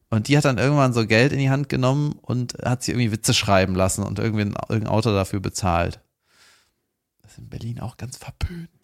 Und 0.09 0.27
die 0.27 0.37
hat 0.37 0.43
dann 0.43 0.57
irgendwann 0.57 0.91
so 0.91 1.07
Geld 1.07 1.31
in 1.31 1.39
die 1.39 1.49
Hand 1.49 1.69
genommen 1.69 2.19
und 2.21 2.57
hat 2.65 2.83
sie 2.83 2.91
irgendwie 2.91 3.13
Witze 3.13 3.33
schreiben 3.33 3.75
lassen 3.75 4.03
und 4.03 4.19
irgendwie 4.19 4.41
ein, 4.41 4.55
irgendein 4.67 4.93
Autor 4.93 5.13
dafür 5.13 5.39
bezahlt. 5.39 6.01
Das 7.21 7.31
ist 7.31 7.37
in 7.37 7.47
Berlin 7.47 7.79
auch 7.79 7.95
ganz 7.95 8.17
verpönt. 8.17 8.78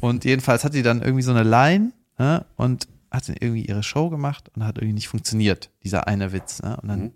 Und 0.00 0.24
jedenfalls 0.24 0.64
hat 0.64 0.74
die 0.74 0.82
dann 0.82 1.02
irgendwie 1.02 1.22
so 1.22 1.30
eine 1.30 1.42
Line 1.42 1.92
ne, 2.18 2.44
und 2.56 2.88
hat 3.10 3.28
dann 3.28 3.36
irgendwie 3.38 3.66
ihre 3.66 3.82
Show 3.82 4.08
gemacht 4.08 4.50
und 4.54 4.64
hat 4.64 4.78
irgendwie 4.78 4.94
nicht 4.94 5.08
funktioniert, 5.08 5.70
dieser 5.82 6.06
eine 6.08 6.32
Witz. 6.32 6.62
Ne? 6.62 6.76
Und 6.80 6.88
dann 6.88 7.00
Mhm. 7.00 7.12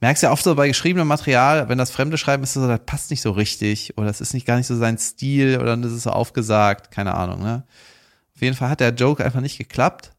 merkst 0.00 0.22
du 0.22 0.26
ja 0.28 0.32
oft 0.32 0.42
so 0.42 0.54
bei 0.54 0.68
geschriebenem 0.68 1.06
Material, 1.06 1.68
wenn 1.68 1.78
das 1.78 1.90
Fremde 1.90 2.18
schreiben, 2.18 2.42
ist 2.42 2.56
es 2.56 2.62
so, 2.62 2.68
das 2.68 2.80
passt 2.86 3.10
nicht 3.10 3.20
so 3.20 3.30
richtig 3.30 3.96
oder 3.98 4.08
es 4.08 4.20
ist 4.20 4.34
nicht 4.34 4.46
gar 4.46 4.56
nicht 4.56 4.66
so 4.66 4.76
sein 4.76 4.98
Stil 4.98 5.58
oder 5.60 5.76
das 5.76 5.92
ist 5.92 6.04
so 6.04 6.10
aufgesagt, 6.10 6.90
keine 6.90 7.14
Ahnung. 7.14 7.42
Ne? 7.42 7.64
Auf 8.34 8.42
jeden 8.42 8.56
Fall 8.56 8.70
hat 8.70 8.80
der 8.80 8.94
Joke 8.94 9.24
einfach 9.24 9.40
nicht 9.40 9.58
geklappt, 9.58 10.12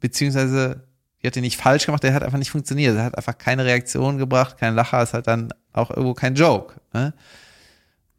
beziehungsweise 0.00 0.84
die 1.22 1.26
hat 1.26 1.36
ihn 1.36 1.42
nicht 1.42 1.58
falsch 1.58 1.86
gemacht, 1.86 2.02
der 2.02 2.14
hat 2.14 2.22
einfach 2.22 2.38
nicht 2.38 2.50
funktioniert. 2.50 2.96
Er 2.96 3.04
hat 3.04 3.16
einfach 3.16 3.36
keine 3.36 3.64
Reaktion 3.64 4.16
gebracht, 4.18 4.56
kein 4.56 4.74
Lacher, 4.74 5.02
ist 5.02 5.12
halt 5.12 5.26
dann 5.26 5.52
auch 5.72 5.90
irgendwo 5.90 6.14
kein 6.14 6.34
Joke. 6.34 6.80
Ne? 6.94 7.12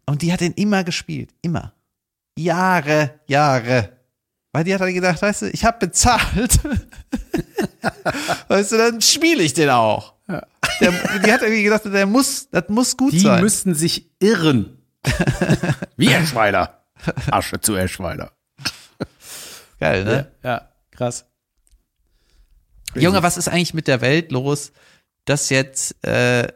Und 0.06 0.22
die 0.22 0.32
hat 0.32 0.42
ihn 0.42 0.54
immer 0.54 0.84
gespielt, 0.84 1.32
immer. 1.42 1.74
Jahre, 2.44 3.20
Jahre. 3.28 3.98
Weil 4.52 4.64
die 4.66 4.74
hat 4.74 4.82
dann 4.82 4.94
gedacht, 4.94 5.22
weißt 5.22 5.44
du, 5.44 5.50
ich 5.50 5.64
habe 5.64 5.80
bezahlt. 5.80 6.60
weißt 8.48 8.72
du, 8.74 8.78
dann 8.78 9.02
spiele 9.02 9.44
ich 9.44 9.54
den 9.54 9.70
auch. 9.70 10.16
Ja. 10.28 10.46
Der, 10.82 10.92
die 11.20 11.32
hat 11.32 11.42
irgendwie 11.42 11.64
gedacht, 11.64 11.86
der 11.86 12.06
muss, 12.06 12.50
das 12.50 12.66
muss 12.68 12.98
gut 12.98 13.14
Die 13.14 13.20
sein. 13.20 13.42
müssten 13.42 13.76
sich 13.76 14.12
irren. 14.20 14.78
Wie 15.98 16.12
Eschweiler. 16.12 16.84
Asche 17.32 17.60
zu 17.60 17.76
Eschweiler. 17.76 18.32
Geil, 19.80 20.04
ne? 20.04 20.32
Ja, 20.44 20.50
ja, 20.50 20.70
krass. 20.92 21.26
Junge, 22.94 23.24
was 23.24 23.38
ist 23.38 23.48
eigentlich 23.48 23.74
mit 23.74 23.88
der 23.88 24.02
Welt 24.02 24.32
los, 24.32 24.74
dass 25.26 25.50
jetzt, 25.50 26.04
äh, 26.06 26.48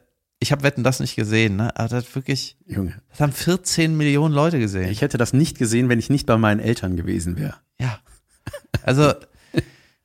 ich 0.45 0.51
habe 0.51 0.61
Wetten 0.61 0.83
das 0.83 0.99
nicht 0.99 1.15
gesehen, 1.15 1.55
ne? 1.55 1.75
Aber 1.75 1.89
das 1.89 2.05
hat 2.05 2.15
wirklich, 2.15 2.55
Junge, 2.67 2.93
das 3.09 3.19
haben 3.19 3.31
14 3.33 3.97
Millionen 3.97 4.31
Leute 4.31 4.59
gesehen. 4.59 4.89
ich 4.89 5.01
hätte 5.01 5.17
das 5.17 5.33
nicht 5.33 5.57
gesehen, 5.57 5.89
wenn 5.89 5.97
ich 5.97 6.11
nicht 6.11 6.27
bei 6.27 6.37
meinen 6.37 6.59
Eltern 6.59 6.95
gewesen 6.95 7.35
wäre. 7.35 7.55
Ja. 7.81 7.97
Also, 8.83 9.11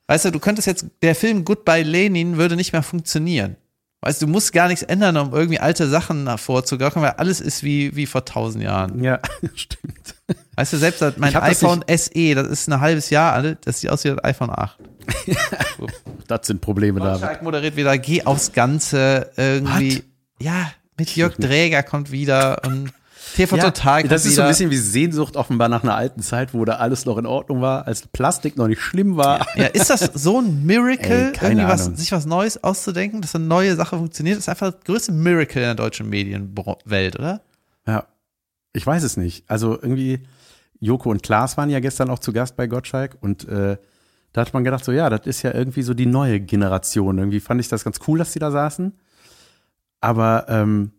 weißt 0.07 0.25
du, 0.25 0.31
du 0.31 0.39
könntest 0.39 0.65
jetzt, 0.65 0.87
der 1.03 1.13
Film 1.13 1.45
Goodbye 1.45 1.83
Lenin 1.83 2.37
würde 2.37 2.55
nicht 2.55 2.73
mehr 2.73 2.81
funktionieren. 2.81 3.55
Weißt 4.01 4.19
du, 4.19 4.25
du 4.25 4.31
musst 4.31 4.51
gar 4.51 4.67
nichts 4.67 4.81
ändern, 4.81 5.15
um 5.15 5.31
irgendwie 5.31 5.59
alte 5.59 5.87
Sachen 5.87 6.27
hervorzugaukern, 6.27 7.03
weil 7.03 7.11
alles 7.11 7.39
ist 7.39 7.61
wie, 7.61 7.95
wie 7.95 8.07
vor 8.07 8.25
tausend 8.25 8.63
Jahren. 8.63 9.03
Ja, 9.03 9.19
stimmt. 9.53 10.15
Weißt 10.55 10.73
du, 10.73 10.77
selbst 10.77 11.03
mein 11.17 11.35
hab 11.35 11.47
das 11.47 11.63
iPhone 11.63 11.85
SE, 11.87 12.33
das 12.33 12.47
ist 12.47 12.67
ein 12.67 12.81
halbes 12.81 13.11
Jahr 13.11 13.33
alt, 13.33 13.59
das 13.65 13.79
sieht 13.79 13.91
aus 13.91 14.03
wie 14.03 14.09
das 14.09 14.23
iPhone 14.23 14.49
8. 14.49 14.77
Das 16.27 16.47
sind 16.47 16.61
Probleme. 16.61 17.01
Gottschalk 17.01 17.41
moderiert 17.41 17.75
wieder, 17.75 17.97
geh 17.97 18.23
aufs 18.23 18.53
Ganze 18.53 19.31
irgendwie. 19.35 20.03
Ja, 20.41 20.71
mit 20.97 21.15
Jörg 21.15 21.35
Dräger 21.35 21.83
kommt 21.83 22.11
wieder 22.11 22.61
und 22.65 22.91
TV 23.35 23.57
Total 23.57 24.01
kommt 24.01 24.11
das 24.11 24.25
ist 24.25 24.31
so 24.31 24.37
wieder. 24.37 24.45
ein 24.45 24.49
bisschen 24.49 24.71
wie 24.71 24.77
Sehnsucht 24.77 25.37
offenbar 25.37 25.69
nach 25.69 25.83
einer 25.83 25.95
alten 25.95 26.21
Zeit, 26.21 26.53
wo 26.53 26.65
da 26.65 26.73
alles 26.77 27.05
noch 27.05 27.17
in 27.17 27.25
Ordnung 27.25 27.61
war, 27.61 27.87
als 27.87 28.07
Plastik 28.07 28.57
noch 28.57 28.67
nicht 28.67 28.81
schlimm 28.81 29.15
war. 29.17 29.47
Ja, 29.55 29.67
ist 29.67 29.89
das 29.89 30.01
so 30.13 30.39
ein 30.39 30.65
Miracle, 30.65 31.33
Ey, 31.39 31.49
irgendwie 31.49 31.67
was, 31.67 31.85
sich 31.85 32.11
was 32.11 32.25
Neues 32.25 32.63
auszudenken, 32.63 33.21
dass 33.21 33.35
eine 33.35 33.45
neue 33.45 33.75
Sache 33.75 33.97
funktioniert? 33.97 34.37
Das 34.37 34.45
ist 34.45 34.49
einfach 34.49 34.71
das 34.71 34.83
größte 34.83 35.11
Miracle 35.11 35.61
in 35.61 35.67
der 35.67 35.75
deutschen 35.75 36.09
Medienwelt, 36.09 37.17
oder? 37.17 37.41
Ja, 37.87 38.05
ich 38.73 38.85
weiß 38.85 39.03
es 39.03 39.17
nicht. 39.17 39.49
Also 39.49 39.73
irgendwie, 39.73 40.23
Joko 40.79 41.09
und 41.09 41.23
Klaas 41.23 41.57
waren 41.57 41.69
ja 41.69 41.79
gestern 41.79 42.09
auch 42.09 42.19
zu 42.19 42.33
Gast 42.33 42.55
bei 42.55 42.67
Gottschalk 42.67 43.17
und 43.21 43.47
äh, 43.47 43.77
da 44.33 44.41
hat 44.41 44.53
man 44.53 44.63
gedacht, 44.63 44.83
so 44.83 44.91
ja, 44.91 45.09
das 45.09 45.25
ist 45.25 45.41
ja 45.41 45.53
irgendwie 45.53 45.83
so 45.83 45.93
die 45.93 46.05
neue 46.05 46.39
Generation. 46.39 47.17
Irgendwie 47.17 47.39
fand 47.39 47.61
ich 47.61 47.67
das 47.67 47.83
ganz 47.83 47.99
cool, 48.07 48.19
dass 48.19 48.31
die 48.31 48.39
da 48.39 48.51
saßen. 48.51 48.93
Aber 50.01 50.45
ähm, 50.49 50.91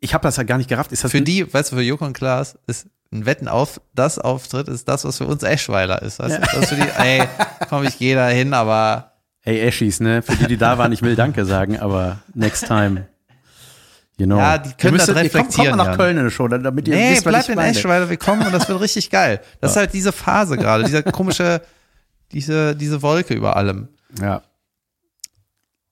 ich- 0.00 0.14
habe 0.14 0.22
das 0.22 0.38
halt 0.38 0.48
gar 0.48 0.58
nicht 0.58 0.68
gerafft. 0.68 0.90
Ist 0.92 1.04
das 1.04 1.10
Für 1.10 1.20
die, 1.22 1.52
weißt 1.52 1.72
du, 1.72 1.76
für 1.76 1.82
Joko 1.82 2.04
und 2.04 2.12
Klaas 2.14 2.58
ist 2.66 2.88
ein 3.12 3.26
Wetten 3.26 3.46
auf, 3.48 3.80
das 3.94 4.18
Auftritt 4.18 4.68
ist 4.68 4.88
das, 4.88 5.04
was 5.04 5.18
für 5.18 5.26
uns 5.26 5.42
Eschweiler 5.42 6.02
ist. 6.02 6.18
Weißt 6.18 6.36
du? 6.36 6.40
Das 6.40 6.54
ist 6.54 6.68
für 6.70 6.76
die, 6.76 6.88
ey, 6.98 7.22
komm, 7.68 7.84
ich 7.84 7.98
gehe 7.98 8.16
da 8.16 8.28
hin, 8.28 8.54
aber 8.54 9.08
Ey, 9.44 9.60
Eschis, 9.60 9.98
ne? 9.98 10.22
Für 10.22 10.36
die, 10.36 10.46
die 10.46 10.56
da 10.56 10.78
waren, 10.78 10.92
ich 10.92 11.02
will 11.02 11.16
Danke 11.16 11.44
sagen, 11.44 11.76
aber 11.80 12.20
next 12.32 12.64
time. 12.68 13.08
You 14.16 14.26
know. 14.26 14.38
Ja, 14.38 14.56
die 14.56 14.70
können 14.74 14.94
Ihr 14.94 14.98
das 14.98 15.08
müsstet- 15.08 15.16
ihr 15.24 15.30
kommt- 15.30 15.34
reflektieren, 15.34 15.68
Kommt 15.70 15.76
mal 15.78 15.90
nach. 15.90 15.96
Köln 15.96 16.16
in 16.16 16.22
der 16.22 16.30
Show, 16.30 16.46
damit 16.46 16.86
ihr 16.86 16.94
nee, 16.94 17.10
wisst, 17.10 17.26
was 17.26 17.46
bleib 17.46 17.48
ich 17.48 17.54
in. 17.54 17.58
Eschweiler, 17.58 18.08
wir 18.08 18.16
kommen 18.18 18.46
und 18.46 18.52
das 18.52 18.68
wird 18.68 18.80
richtig 18.80 19.10
geil. 19.10 19.40
Das 19.60 19.72
ist 19.72 19.76
halt 19.78 19.92
diese 19.94 20.12
Phase 20.12 20.56
gerade, 20.56 20.84
dieser 20.84 21.02
komische, 21.02 21.60
diese, 22.30 22.76
diese 22.76 23.02
Wolke 23.02 23.34
über 23.34 23.56
allem. 23.56 23.88
Ja. 24.20 24.42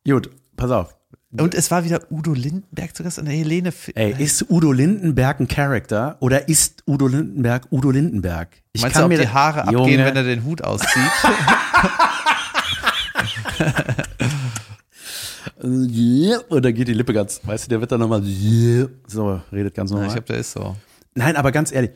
Gut, 0.07 0.31
pass 0.57 0.71
auf. 0.71 0.97
Und 1.39 1.55
es 1.55 1.71
war 1.71 1.85
wieder 1.85 2.01
Udo 2.11 2.33
Lindenberg 2.33 2.97
zu 2.97 3.05
Gast 3.05 3.19
und 3.21 3.27
Helene. 3.27 3.69
F 3.69 3.91
Ey, 3.95 4.17
ist 4.19 4.51
Udo 4.51 4.73
Lindenberg 4.73 5.39
ein 5.39 5.47
Charakter 5.47 6.17
oder 6.19 6.49
ist 6.49 6.83
Udo 6.89 7.07
Lindenberg 7.07 7.69
Udo 7.71 7.91
Lindenberg? 7.93 8.49
Ich 8.73 8.83
Meinst 8.83 8.99
du, 8.99 9.05
ob 9.05 9.11
die 9.11 9.29
Haare 9.29 9.63
abgehen, 9.63 9.79
Junge, 9.79 10.05
wenn 10.07 10.17
er 10.17 10.25
den 10.25 10.45
Hut 10.45 10.63
auszieht? 10.63 10.91
Oder 16.49 16.73
geht 16.73 16.89
die 16.89 16.95
Lippe 16.95 17.13
ganz, 17.13 17.41
weißt 17.45 17.67
du, 17.67 17.69
der 17.69 17.81
wird 17.81 17.93
dann 17.93 18.01
nochmal 18.01 18.23
so, 19.07 19.41
redet 19.53 19.75
ganz 19.75 19.91
Ja, 19.91 19.97
normal. 19.97 20.09
ich 20.09 20.15
glaube, 20.15 20.27
der 20.27 20.39
ist 20.39 20.53
so. 20.53 20.75
Nein, 21.15 21.37
aber 21.37 21.53
ganz 21.53 21.71
ehrlich, 21.71 21.91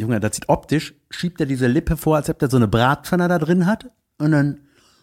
Junge, 0.00 0.18
das 0.18 0.36
sieht 0.36 0.48
optisch, 0.48 0.94
schiebt 1.10 1.38
er 1.40 1.46
diese 1.46 1.66
Lippe 1.66 1.98
vor, 1.98 2.16
als 2.16 2.30
ob 2.30 2.38
der 2.38 2.48
so 2.48 2.56
eine 2.56 2.68
Bratpfanne 2.68 3.28
da 3.28 3.38
drin 3.38 3.66
hat 3.66 3.90
und 4.18 4.32
dann 4.32 4.60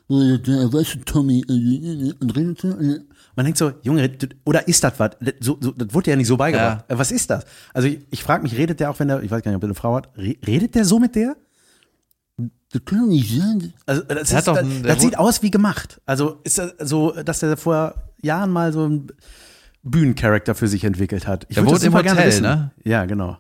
weißt 0.10 0.96
du, 0.96 1.00
Tommy, 1.06 1.46
und 1.48 2.36
redet 2.36 2.62
so. 2.62 2.76
Man 3.36 3.46
denkt 3.46 3.58
so, 3.58 3.72
Junge, 3.82 4.12
oder 4.44 4.68
ist 4.68 4.84
das 4.84 5.00
was? 5.00 5.12
So, 5.40 5.58
so, 5.60 5.72
das 5.72 5.94
wurde 5.94 6.12
ja 6.12 6.16
nicht 6.16 6.28
so 6.28 6.38
beigebracht. 6.38 6.86
Ja. 6.90 6.98
Was 6.98 7.12
ist 7.12 7.30
das? 7.30 7.46
Also 7.74 7.88
ich, 7.88 8.00
ich 8.12 8.24
frage 8.24 8.44
mich, 8.44 8.56
redet 8.56 8.80
der 8.80 8.92
auch, 8.92 9.00
wenn 9.00 9.10
er, 9.10 9.24
ich 9.24 9.32
weiß 9.32 9.42
gar 9.42 9.52
nicht, 9.52 9.58
ob 9.58 9.64
er 9.64 9.68
eine 9.68 9.76
Frau 9.76 9.96
hat, 9.96 10.10
redet 10.18 10.76
der 10.76 10.86
so 10.86 11.00
mit 11.00 11.16
der? 11.16 11.36
Das 12.38 12.86
kann 12.86 13.00
doch 13.00 13.08
nicht 13.08 13.36
sein. 13.36 13.74
Also 13.86 14.02
das, 14.04 14.32
ist, 14.32 14.48
das, 14.48 14.68
das 14.84 15.02
sieht 15.02 15.18
aus 15.18 15.42
wie 15.44 15.52
gemacht. 15.52 16.02
Also 16.06 16.40
ist 16.44 16.58
das 16.58 16.74
so, 16.80 17.12
dass 17.12 17.40
der 17.40 17.58
vor 17.58 17.96
Jahren 18.22 18.52
mal 18.52 18.74
so 18.74 18.88
ein 18.88 19.08
Bühnencharakter 19.84 20.56
für 20.56 20.68
sich 20.68 20.84
entwickelt 20.84 21.28
hat. 21.28 21.46
Ich 21.50 21.56
der 21.56 21.66
wohnt 21.66 21.84
im 21.84 21.94
Hotel, 21.94 22.42
ne? 22.42 22.72
Ja, 22.84 23.06
genau. 23.06 23.38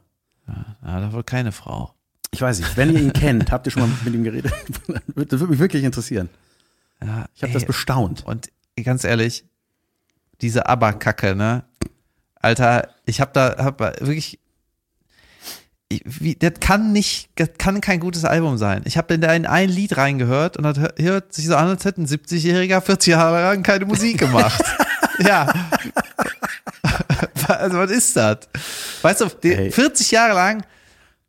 Ja, 0.47 0.99
da 0.99 1.13
wohl 1.13 1.23
keine 1.23 1.51
Frau. 1.51 1.93
Ich 2.31 2.41
weiß 2.41 2.59
nicht. 2.59 2.75
Wenn 2.77 2.91
ihr 2.91 2.99
ihn 2.99 3.13
kennt, 3.13 3.51
habt 3.51 3.67
ihr 3.67 3.71
schon 3.71 3.83
mal 3.83 3.89
mit 4.03 4.13
ihm 4.13 4.23
geredet? 4.23 4.51
das 5.15 5.39
würde 5.39 5.47
mich 5.47 5.59
wirklich 5.59 5.83
interessieren. 5.83 6.29
Ja, 7.01 7.25
ich 7.35 7.43
habe 7.43 7.53
das 7.53 7.65
bestaunt. 7.65 8.25
Und 8.25 8.49
ganz 8.83 9.03
ehrlich, 9.03 9.45
diese 10.41 10.67
Aberkacke, 10.67 11.35
ne? 11.35 11.63
Alter, 12.35 12.89
ich 13.05 13.21
habe 13.21 13.31
da 13.33 13.55
hab 13.63 13.79
wirklich 13.79 14.39
wie, 16.05 16.35
das 16.35 16.53
kann 16.59 16.91
nicht, 16.91 17.29
das 17.35 17.49
kann 17.57 17.81
kein 17.81 17.99
gutes 17.99 18.25
Album 18.25 18.57
sein. 18.57 18.81
Ich 18.85 18.97
habe 18.97 19.17
da 19.19 19.33
in 19.33 19.45
ein 19.45 19.69
Lied 19.69 19.97
reingehört 19.97 20.57
und 20.57 20.63
das 20.63 20.79
hört 20.97 21.33
sich 21.33 21.47
so 21.47 21.55
an, 21.55 21.67
als 21.67 21.85
hätte 21.85 22.01
ein 22.01 22.07
70-Jähriger 22.07 22.81
40 22.81 23.11
Jahre 23.11 23.41
lang 23.41 23.63
keine 23.63 23.85
Musik 23.85 24.17
gemacht. 24.17 24.63
ja. 25.19 25.51
also 27.47 27.77
was 27.77 27.91
ist 27.91 28.15
das? 28.15 28.39
Weißt 29.01 29.21
du, 29.21 29.27
die, 29.43 29.71
40 29.71 30.11
Jahre 30.11 30.33
lang 30.33 30.65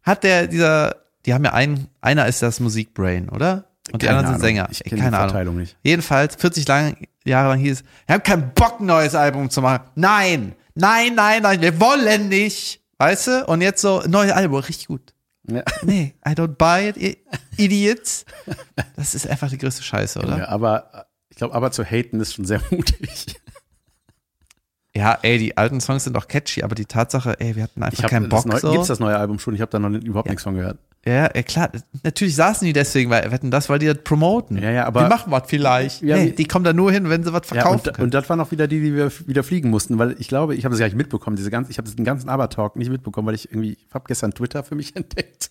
hat 0.03 0.25
der 0.25 0.47
dieser, 0.47 0.97
die 1.27 1.35
haben 1.35 1.45
ja 1.45 1.53
einen, 1.53 1.89
einer 2.01 2.27
ist 2.27 2.43
das 2.43 2.61
Musikbrain, 2.61 3.29
oder? 3.29 3.65
Und 3.93 4.03
die 4.03 4.09
anderen 4.09 4.29
sind 4.29 4.41
Sänger. 4.41 4.69
Ich 4.71 4.83
kenne 4.83 5.03
keine 5.03 5.29
die 5.29 5.35
Ahnung. 5.35 5.57
nicht. 5.57 5.77
Jedenfalls 5.83 6.37
40 6.37 6.67
lang, 6.67 6.97
Jahre 7.31 7.49
lang 7.49 7.59
hieß, 7.59 7.83
wir 8.07 8.15
haben 8.15 8.23
keinen 8.23 8.53
Bock, 8.55 8.81
ein 8.81 8.87
neues 8.87 9.15
Album 9.15 9.51
zu 9.51 9.63
machen. 9.63 9.85
Nein, 9.95 10.55
nein, 10.75 11.15
nein, 11.15 11.43
nein, 11.43 11.61
wir 11.61 11.81
wollen 11.81 12.29
nicht. 12.29 12.81
Weißt 12.99 13.27
du? 13.27 13.47
Und 13.47 13.61
jetzt 13.61 13.81
so, 13.81 14.03
neues 14.07 14.33
Album, 14.33 14.59
richtig 14.59 14.87
gut. 14.87 15.15
Ja. 15.51 15.63
Nee, 15.83 16.15
I 16.27 16.31
don't 16.31 16.57
buy 16.57 16.89
it, 16.89 17.19
idiots. 17.57 18.25
Das 18.97 19.15
ist 19.15 19.29
einfach 19.29 19.51
die 19.51 19.59
größte 19.59 19.83
Scheiße, 19.83 20.19
oder? 20.21 20.39
Ja, 20.39 20.49
aber 20.49 21.07
ich 21.29 21.37
glaube, 21.37 21.55
aber 21.55 21.71
zu 21.71 21.85
haten 21.85 22.21
ist 22.21 22.35
schon 22.35 22.45
sehr 22.45 22.61
mutig. 22.71 23.37
Ja, 24.97 25.19
ey, 25.23 25.39
die 25.39 25.57
alten 25.57 25.81
Songs 25.81 26.05
sind 26.05 26.17
auch 26.17 26.29
catchy, 26.29 26.63
aber 26.63 26.77
die 26.77 26.87
Tatsache, 26.87 27.39
ey, 27.41 27.57
wir 27.57 27.65
hatten 27.65 27.83
einfach 27.83 28.09
keinen 28.09 28.29
Bock. 28.29 28.47
Neu, 28.47 28.59
so. 28.59 28.71
Gibt's 28.71 28.87
das 28.87 29.01
neue 29.01 29.19
Album 29.19 29.41
schon? 29.41 29.55
Ich 29.55 29.61
habe 29.61 29.71
da 29.71 29.81
noch 29.81 29.91
überhaupt 29.91 30.27
ja. 30.27 30.33
nichts 30.33 30.45
von 30.45 30.55
gehört. 30.55 30.79
Ja, 31.07 31.31
ja, 31.35 31.43
klar. 31.43 31.71
Natürlich 32.03 32.35
saßen 32.35 32.65
die 32.65 32.73
deswegen, 32.73 33.11
weil 33.11 33.31
wetten 33.31 33.51
das, 33.51 33.69
weil 33.69 33.79
die 33.79 33.87
das 33.87 33.99
promoten. 33.99 34.57
Ja, 34.57 34.71
ja, 34.71 34.87
aber. 34.87 35.03
Die 35.03 35.09
machen 35.09 35.31
was 35.31 35.43
vielleicht. 35.47 36.03
Ja, 36.03 36.17
nee, 36.17 36.31
die 36.31 36.47
kommen 36.47 36.65
da 36.65 36.73
nur 36.73 36.91
hin, 36.91 37.11
wenn 37.11 37.23
sie 37.23 37.33
was 37.33 37.47
verkaufen. 37.47 37.83
Ja, 37.85 37.93
und, 37.93 38.01
und, 38.01 38.15
das 38.15 38.29
waren 38.31 38.41
auch 38.41 38.51
wieder 38.51 38.67
die, 38.67 38.81
die 38.81 38.95
wir 38.95 39.13
wieder 39.27 39.43
fliegen 39.43 39.69
mussten, 39.69 39.99
weil 39.99 40.17
ich 40.19 40.29
glaube, 40.29 40.55
ich 40.55 40.65
habe 40.65 40.73
das 40.73 40.81
gar 40.81 40.87
nicht 40.87 40.97
mitbekommen. 40.97 41.37
Diese 41.37 41.51
ganze, 41.51 41.71
ich 41.71 41.79
habe 41.79 41.91
den 41.91 42.05
ganzen 42.05 42.31
Aber-Talk 42.31 42.77
nicht 42.77 42.91
mitbekommen, 42.91 43.27
weil 43.27 43.35
ich 43.35 43.51
irgendwie, 43.51 43.73
ich 43.73 43.95
habe 43.95 44.05
gestern 44.09 44.33
Twitter 44.33 44.65
für 44.65 44.77
mich 44.77 44.97
entdeckt. 44.97 45.51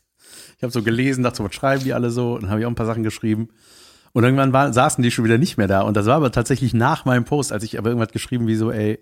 Ich 0.58 0.64
habe 0.64 0.72
so 0.72 0.82
gelesen, 0.82 1.24
dachte 1.24 1.38
so, 1.38 1.44
was 1.44 1.54
schreiben 1.54 1.84
die 1.84 1.94
alle 1.94 2.10
so? 2.10 2.34
Und 2.34 2.44
dann 2.44 2.50
habe 2.50 2.60
ich 2.60 2.66
auch 2.66 2.72
ein 2.72 2.76
paar 2.76 2.86
Sachen 2.88 3.04
geschrieben. 3.04 3.50
Und 4.14 4.24
irgendwann 4.24 4.54
war, 4.54 4.74
saßen 4.74 5.04
die 5.04 5.12
schon 5.12 5.26
wieder 5.26 5.38
nicht 5.38 5.58
mehr 5.58 5.68
da. 5.68 5.82
Und 5.82 5.98
das 5.98 6.06
war 6.08 6.16
aber 6.16 6.32
tatsächlich 6.32 6.74
nach 6.74 7.06
meinem 7.06 7.26
Post, 7.26 7.52
als 7.52 7.64
ich 7.64 7.78
aber 7.78 7.90
irgendwas 7.90 8.12
geschrieben 8.12 8.48
wie 8.48 8.56
so, 8.56 8.72
ey, 8.72 9.00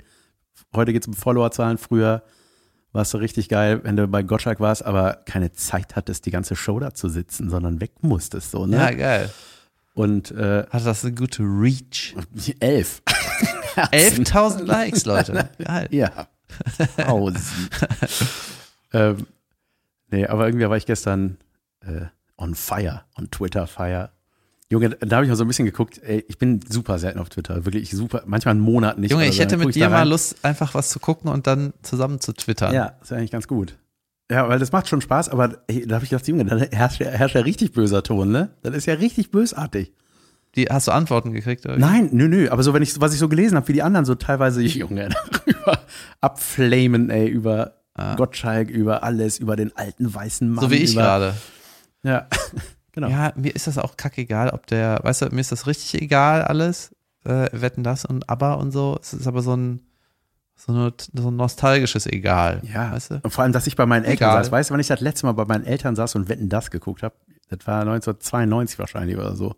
heute 0.75 0.91
geht's 0.91 1.07
um 1.07 1.13
Followerzahlen, 1.13 1.77
früher 1.77 2.23
warst 2.93 3.13
du 3.13 3.17
richtig 3.17 3.49
geil, 3.49 3.81
wenn 3.83 3.95
du 3.95 4.07
bei 4.07 4.23
Gottschalk 4.23 4.59
warst, 4.59 4.85
aber 4.85 5.21
keine 5.25 5.53
Zeit 5.53 5.95
hattest, 5.95 6.25
die 6.25 6.31
ganze 6.31 6.55
Show 6.55 6.79
da 6.79 6.93
zu 6.93 7.09
sitzen, 7.09 7.49
sondern 7.49 7.79
weg 7.81 7.91
musstest, 8.01 8.51
so, 8.51 8.65
ne? 8.65 8.77
Ja, 8.77 8.91
geil. 8.91 9.29
Und 9.93 10.31
äh, 10.31 10.65
hat 10.69 10.85
das 10.85 11.03
eine 11.03 11.13
gute 11.13 11.43
Reach? 11.43 12.15
Elf. 12.59 13.01
11.000 13.75 14.63
Likes, 14.63 15.05
Leute. 15.05 15.49
Geil. 15.57 15.87
Ja. 15.91 16.27
Tausend. 16.97 17.69
ähm, 18.93 19.27
nee, 20.09 20.25
aber 20.25 20.45
irgendwie 20.47 20.69
war 20.69 20.77
ich 20.77 20.85
gestern 20.85 21.37
äh, 21.81 22.05
on 22.37 22.55
fire, 22.55 23.03
on 23.17 23.29
Twitter 23.31 23.67
fire. 23.67 24.11
Junge, 24.71 24.91
da 24.91 25.17
habe 25.17 25.25
ich 25.25 25.29
mal 25.29 25.35
so 25.35 25.43
ein 25.43 25.49
bisschen 25.49 25.65
geguckt, 25.65 25.99
ey, 26.01 26.23
ich 26.29 26.37
bin 26.37 26.61
super 26.67 26.97
selten 26.97 27.19
auf 27.19 27.27
Twitter, 27.27 27.65
wirklich 27.65 27.91
super, 27.91 28.23
manchmal 28.25 28.53
einen 28.53 28.61
Monat 28.61 28.97
nicht. 28.97 29.11
Junge, 29.11 29.27
ich 29.27 29.37
hätte 29.37 29.57
mit 29.57 29.75
dir 29.75 29.89
mal 29.89 30.07
Lust, 30.07 30.37
einfach 30.43 30.73
was 30.73 30.87
zu 30.87 30.99
gucken 30.99 31.29
und 31.29 31.45
dann 31.45 31.73
zusammen 31.81 32.21
zu 32.21 32.31
twittern. 32.31 32.73
Ja, 32.73 32.93
ist 33.01 33.11
ja 33.11 33.17
eigentlich 33.17 33.31
ganz 33.31 33.49
gut. 33.49 33.77
Ja, 34.31 34.47
weil 34.47 34.59
das 34.59 34.71
macht 34.71 34.87
schon 34.87 35.01
Spaß, 35.01 35.27
aber 35.27 35.57
ey, 35.67 35.85
da 35.85 35.95
habe 35.95 36.05
ich 36.05 36.11
gedacht, 36.11 36.25
Junge, 36.25 36.45
da 36.45 36.55
herrscht, 36.55 37.01
herrscht 37.01 37.35
ja 37.35 37.41
richtig 37.41 37.73
böser 37.73 38.01
Ton, 38.01 38.31
ne? 38.31 38.51
Das 38.63 38.73
ist 38.73 38.85
ja 38.85 38.93
richtig 38.93 39.29
bösartig. 39.29 39.91
Die, 40.55 40.67
hast 40.67 40.87
du 40.87 40.93
Antworten 40.93 41.33
gekriegt? 41.33 41.65
Oder? 41.65 41.77
Nein, 41.77 42.07
nö, 42.13 42.29
nö. 42.29 42.49
Aber 42.49 42.63
so, 42.63 42.73
wenn 42.73 42.81
ich, 42.81 42.99
was 43.01 43.11
ich 43.11 43.19
so 43.19 43.27
gelesen 43.27 43.57
habe, 43.57 43.67
wie 43.67 43.73
die 43.73 43.83
anderen 43.83 44.05
so 44.05 44.15
teilweise, 44.15 44.61
Junge, 44.63 45.09
darüber 45.09 45.79
abflamen, 46.21 47.09
ey, 47.09 47.27
über 47.27 47.73
ah. 47.95 48.15
Gottschalk, 48.15 48.69
über 48.69 49.03
alles, 49.03 49.37
über 49.37 49.57
den 49.57 49.75
alten 49.75 50.13
weißen 50.13 50.49
Mann. 50.49 50.63
So 50.63 50.71
wie 50.71 50.75
ich 50.75 50.95
gerade. 50.95 51.33
Ja. 52.03 52.27
Genau. 52.93 53.09
Ja, 53.09 53.33
mir 53.35 53.55
ist 53.55 53.67
das 53.67 53.77
auch 53.77 53.95
kackegal, 53.97 54.49
ob 54.49 54.67
der, 54.67 54.99
weißt 55.03 55.23
du, 55.23 55.25
mir 55.29 55.41
ist 55.41 55.51
das 55.51 55.67
richtig 55.67 56.01
egal 56.01 56.43
alles, 56.43 56.93
äh, 57.23 57.49
wetten 57.53 57.83
das 57.83 58.05
und 58.05 58.29
aber 58.29 58.57
und 58.57 58.71
so. 58.71 58.97
Es 59.01 59.13
ist 59.13 59.27
aber 59.27 59.41
so 59.41 59.55
ein, 59.55 59.81
so, 60.55 60.73
eine, 60.73 60.93
so 61.13 61.29
ein 61.29 61.35
nostalgisches 61.35 62.05
Egal. 62.05 62.61
Ja, 62.63 62.91
weißt 62.91 63.11
du? 63.11 63.19
Und 63.23 63.31
vor 63.31 63.43
allem, 63.43 63.53
dass 63.53 63.65
ich 63.67 63.75
bei 63.75 63.85
meinen 63.85 64.03
Eltern 64.03 64.29
egal. 64.29 64.43
saß. 64.43 64.51
Weißt 64.51 64.69
du, 64.69 64.73
wenn 64.73 64.81
ich 64.81 64.87
das 64.87 64.99
letzte 64.99 65.25
Mal 65.25 65.31
bei 65.31 65.45
meinen 65.45 65.65
Eltern 65.65 65.95
saß 65.95 66.15
und 66.15 66.29
Wetten 66.29 66.49
das 66.49 66.69
geguckt 66.69 67.01
habe? 67.03 67.15
Das 67.49 67.65
war 67.65 67.81
1992 67.81 68.77
wahrscheinlich 68.77 69.17
oder 69.17 69.35
so. 69.35 69.55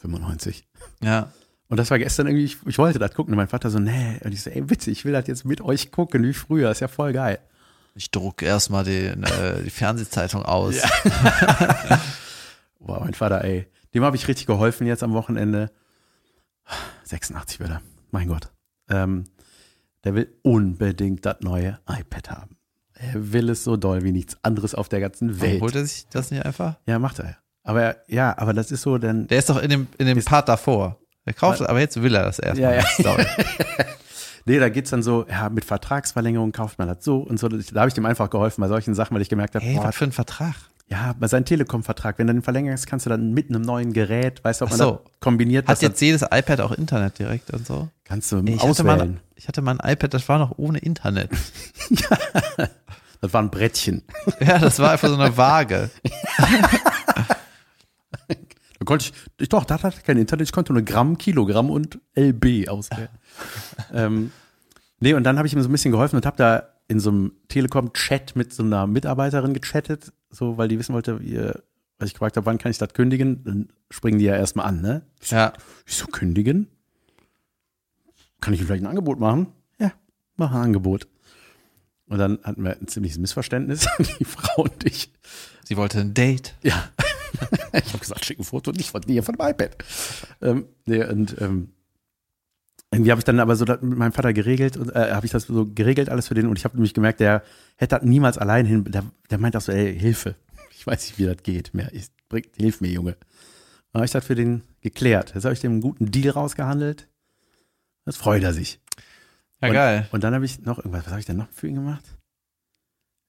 95. 0.00 0.64
Ja. 1.02 1.32
Und 1.68 1.78
das 1.78 1.90
war 1.90 1.98
gestern 1.98 2.26
irgendwie, 2.26 2.44
ich, 2.44 2.58
ich 2.66 2.78
wollte 2.78 2.98
das 2.98 3.14
gucken 3.14 3.32
und 3.32 3.36
mein 3.36 3.48
Vater 3.48 3.70
so, 3.70 3.78
nee. 3.78 4.18
Und 4.22 4.32
ich 4.32 4.42
so, 4.42 4.50
ey, 4.50 4.68
witzig, 4.68 4.98
ich 4.98 5.04
will 5.04 5.12
das 5.12 5.26
jetzt 5.26 5.44
mit 5.44 5.60
euch 5.60 5.90
gucken 5.90 6.22
wie 6.22 6.34
früher. 6.34 6.70
Ist 6.70 6.80
ja 6.80 6.88
voll 6.88 7.12
geil. 7.12 7.38
Ich 7.94 8.10
druck 8.10 8.42
erstmal 8.42 8.84
die, 8.84 9.06
äh, 9.06 9.62
die 9.64 9.70
Fernsehzeitung 9.70 10.44
aus. 10.44 10.76
Ja. 10.76 12.00
Boah, 12.84 13.00
mein 13.00 13.14
Vater, 13.14 13.44
ey. 13.44 13.66
Dem 13.94 14.04
habe 14.04 14.16
ich 14.16 14.28
richtig 14.28 14.46
geholfen 14.46 14.86
jetzt 14.86 15.02
am 15.02 15.12
Wochenende. 15.12 15.70
86 17.04 17.60
will 17.60 17.70
er. 17.70 17.82
Mein 18.10 18.28
Gott. 18.28 18.52
Ähm, 18.88 19.24
der 20.04 20.14
will 20.14 20.32
unbedingt 20.42 21.24
das 21.26 21.40
neue 21.40 21.78
iPad 21.88 22.30
haben. 22.30 22.56
Er 22.94 23.32
will 23.32 23.50
es 23.50 23.64
so 23.64 23.76
doll 23.76 24.02
wie 24.02 24.12
nichts 24.12 24.36
anderes 24.42 24.74
auf 24.74 24.88
der 24.88 25.00
ganzen 25.00 25.40
Welt. 25.40 25.60
Holt 25.60 25.74
er 25.74 25.84
sich 25.84 26.06
das 26.08 26.30
nicht 26.30 26.44
einfach? 26.44 26.76
Ja, 26.86 26.98
macht 26.98 27.18
er. 27.18 27.36
Aber 27.64 27.96
ja, 28.08 28.36
aber 28.36 28.52
das 28.52 28.70
ist 28.70 28.82
so 28.82 28.98
denn. 28.98 29.26
Der 29.28 29.38
ist 29.38 29.48
doch 29.48 29.60
in 29.60 29.70
dem, 29.70 29.88
in 29.98 30.06
dem 30.06 30.22
Part 30.24 30.48
davor. 30.48 30.98
Er 31.24 31.32
kauft 31.32 31.60
es, 31.60 31.66
aber 31.66 31.78
jetzt 31.78 32.02
will 32.02 32.14
er 32.14 32.24
das 32.24 32.40
erstmal. 32.40 32.74
Ja, 32.74 32.82
ja. 32.98 33.16
nee, 34.44 34.58
da 34.58 34.68
geht's 34.68 34.90
dann 34.90 35.04
so, 35.04 35.24
ja, 35.28 35.48
mit 35.48 35.64
Vertragsverlängerung 35.64 36.50
kauft 36.50 36.78
man 36.78 36.88
das 36.88 37.04
so 37.04 37.18
und 37.18 37.38
so. 37.38 37.48
Da 37.48 37.80
habe 37.80 37.88
ich 37.88 37.94
dem 37.94 38.06
einfach 38.06 38.28
geholfen 38.28 38.60
bei 38.60 38.68
solchen 38.68 38.94
Sachen, 38.94 39.14
weil 39.14 39.22
ich 39.22 39.28
gemerkt 39.28 39.54
habe, 39.54 39.64
hey, 39.64 39.76
boah, 39.76 39.84
was 39.84 39.96
für 39.96 40.04
ein 40.04 40.12
Vertrag? 40.12 40.56
Ja, 40.92 41.14
bei 41.18 41.26
seinem 41.26 41.46
Telekom-Vertrag, 41.46 42.18
wenn 42.18 42.26
du 42.26 42.34
den 42.34 42.42
verlängerst, 42.42 42.86
kannst 42.86 43.06
du 43.06 43.10
dann 43.10 43.32
mit 43.32 43.48
einem 43.48 43.62
neuen 43.62 43.94
Gerät, 43.94 44.44
weißt 44.44 44.60
du, 44.60 44.66
ob 44.66 44.72
man 44.72 44.78
so. 44.78 44.90
das 44.90 45.00
kombiniert. 45.20 45.66
Hat 45.66 45.80
jetzt 45.80 45.98
jedes 46.02 46.20
iPad 46.20 46.60
auch 46.60 46.72
Internet 46.72 47.18
direkt 47.18 47.50
und 47.50 47.66
so? 47.66 47.88
Kannst 48.04 48.30
du 48.30 48.42
ich 48.44 48.60
auswählen. 48.60 48.90
Hatte 48.90 49.06
mal, 49.06 49.20
ich 49.34 49.48
hatte 49.48 49.62
mal 49.62 49.80
ein 49.80 49.90
iPad, 49.90 50.12
das 50.12 50.28
war 50.28 50.38
noch 50.38 50.58
ohne 50.58 50.80
Internet. 50.80 51.30
ja, 51.88 52.18
das 53.22 53.32
war 53.32 53.40
ein 53.40 53.50
Brettchen. 53.50 54.02
ja, 54.40 54.58
das 54.58 54.80
war 54.80 54.90
einfach 54.90 55.08
so 55.08 55.14
eine 55.14 55.34
Waage. 55.34 55.88
da 58.28 58.84
konnte 58.84 59.06
ich, 59.06 59.14
ich 59.38 59.48
doch, 59.48 59.64
da 59.64 59.82
hatte 59.82 59.96
ich 59.96 60.04
kein 60.04 60.18
Internet, 60.18 60.46
ich 60.46 60.52
konnte 60.52 60.74
nur 60.74 60.82
Gramm, 60.82 61.16
Kilogramm 61.16 61.70
und 61.70 62.00
LB 62.14 62.68
auswählen. 62.68 63.08
ähm, 63.94 64.30
nee, 65.00 65.14
und 65.14 65.24
dann 65.24 65.38
habe 65.38 65.48
ich 65.48 65.54
ihm 65.54 65.62
so 65.62 65.70
ein 65.70 65.72
bisschen 65.72 65.92
geholfen 65.92 66.16
und 66.16 66.26
habe 66.26 66.36
da 66.36 66.68
in 66.92 67.00
so 67.00 67.08
einem 67.08 67.32
Telekom-Chat 67.48 68.36
mit 68.36 68.52
so 68.52 68.62
einer 68.62 68.86
Mitarbeiterin 68.86 69.54
gechattet, 69.54 70.12
so, 70.28 70.58
weil 70.58 70.68
die 70.68 70.78
wissen 70.78 70.94
wollte, 70.94 71.20
wie, 71.22 71.36
weil 71.36 72.06
ich 72.06 72.12
gefragt 72.12 72.36
habe, 72.36 72.44
wann 72.44 72.58
kann 72.58 72.70
ich 72.70 72.76
das 72.76 72.92
kündigen, 72.92 73.42
dann 73.44 73.68
springen 73.88 74.18
die 74.18 74.26
ja 74.26 74.36
erstmal 74.36 74.66
an, 74.66 74.82
ne? 74.82 75.02
Ja. 75.30 75.54
Wieso 75.86 76.06
kündigen? 76.06 76.68
Kann 78.42 78.52
ich 78.52 78.60
ihm 78.60 78.66
vielleicht 78.66 78.82
ein 78.82 78.88
Angebot 78.88 79.18
machen? 79.18 79.46
Ja, 79.78 79.92
mach 80.36 80.50
ein 80.52 80.60
Angebot. 80.60 81.08
Und 82.08 82.18
dann 82.18 82.38
hatten 82.42 82.62
wir 82.62 82.78
ein 82.78 82.88
ziemliches 82.88 83.16
Missverständnis, 83.16 83.88
die 84.18 84.26
Frau 84.26 84.64
und 84.64 84.84
ich. 84.84 85.10
Sie 85.64 85.78
wollte 85.78 85.98
ein 86.00 86.12
Date. 86.12 86.54
Ja. 86.62 86.90
ich 87.72 87.88
habe 87.88 88.00
gesagt, 88.00 88.26
schick 88.26 88.38
ein 88.38 88.44
Foto 88.44 88.70
nicht 88.72 88.90
von 88.90 89.00
dir, 89.00 89.22
von 89.22 89.34
dem 89.34 89.46
iPad. 89.46 89.78
Ähm, 90.42 90.66
nee, 90.84 91.02
und 91.02 91.40
ähm, 91.40 91.72
irgendwie 92.92 93.10
habe 93.10 93.20
ich 93.20 93.24
dann 93.24 93.40
aber 93.40 93.56
so 93.56 93.64
mit 93.64 93.82
meinem 93.82 94.12
Vater 94.12 94.32
geregelt 94.32 94.76
und 94.76 94.94
äh, 94.94 95.12
habe 95.12 95.24
ich 95.24 95.32
das 95.32 95.44
so 95.44 95.66
geregelt 95.66 96.10
alles 96.10 96.28
für 96.28 96.34
den 96.34 96.46
und 96.46 96.58
ich 96.58 96.64
habe 96.64 96.76
nämlich 96.76 96.94
gemerkt, 96.94 97.20
der 97.20 97.42
hätte 97.76 97.96
das 97.96 98.04
niemals 98.04 98.38
allein 98.38 98.66
hin, 98.66 98.84
der, 98.84 99.04
der 99.30 99.38
meint 99.38 99.56
auch 99.56 99.62
so, 99.62 99.72
ey, 99.72 99.98
Hilfe. 99.98 100.34
Ich 100.70 100.86
weiß 100.86 101.06
nicht, 101.06 101.18
wie 101.18 101.26
das 101.26 101.42
geht 101.42 101.74
mehr. 101.74 101.92
Ich, 101.94 102.08
bring, 102.28 102.44
hilf 102.56 102.80
mir, 102.80 102.90
Junge. 102.90 103.12
Dann 103.92 104.00
habe 104.00 104.04
ich 104.04 104.10
das 104.10 104.24
für 104.24 104.34
den 104.34 104.62
geklärt. 104.80 105.32
Jetzt 105.34 105.44
habe 105.44 105.54
ich 105.54 105.60
dem 105.60 105.72
einen 105.72 105.80
guten 105.80 106.10
Deal 106.10 106.32
rausgehandelt. 106.32 107.08
Das 108.04 108.16
freut 108.16 108.42
er 108.42 108.52
sich. 108.52 108.80
Ja, 109.60 109.68
und, 109.68 109.74
geil. 109.74 110.08
Und 110.10 110.24
dann 110.24 110.34
habe 110.34 110.44
ich 110.44 110.60
noch 110.60 110.78
irgendwas, 110.78 111.04
was 111.04 111.10
habe 111.10 111.20
ich 111.20 111.26
denn 111.26 111.36
noch 111.36 111.48
für 111.50 111.68
ihn 111.68 111.76
gemacht? 111.76 112.04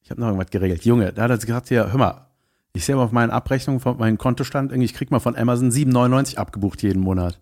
Ich 0.02 0.10
habe 0.10 0.20
noch 0.20 0.28
irgendwas 0.28 0.50
geregelt. 0.50 0.84
Junge, 0.84 1.14
da 1.14 1.24
hat 1.24 1.32
er 1.32 1.38
gesagt, 1.38 1.70
ja, 1.70 1.90
hör 1.90 1.98
mal, 1.98 2.28
Ich 2.74 2.86
sehe 2.86 2.96
aber 2.96 3.04
auf 3.04 3.12
meinen 3.12 3.30
Abrechnungen, 3.30 3.80
von 3.80 3.98
meinem 3.98 4.18
Kontostand, 4.18 4.72
irgendwie, 4.72 4.86
ich 4.86 4.96
krieg 4.96 5.12
mal 5.12 5.20
von 5.20 5.36
Amazon 5.36 5.70
7,99 5.70 6.38
abgebucht 6.38 6.82
jeden 6.82 7.02
Monat. 7.02 7.40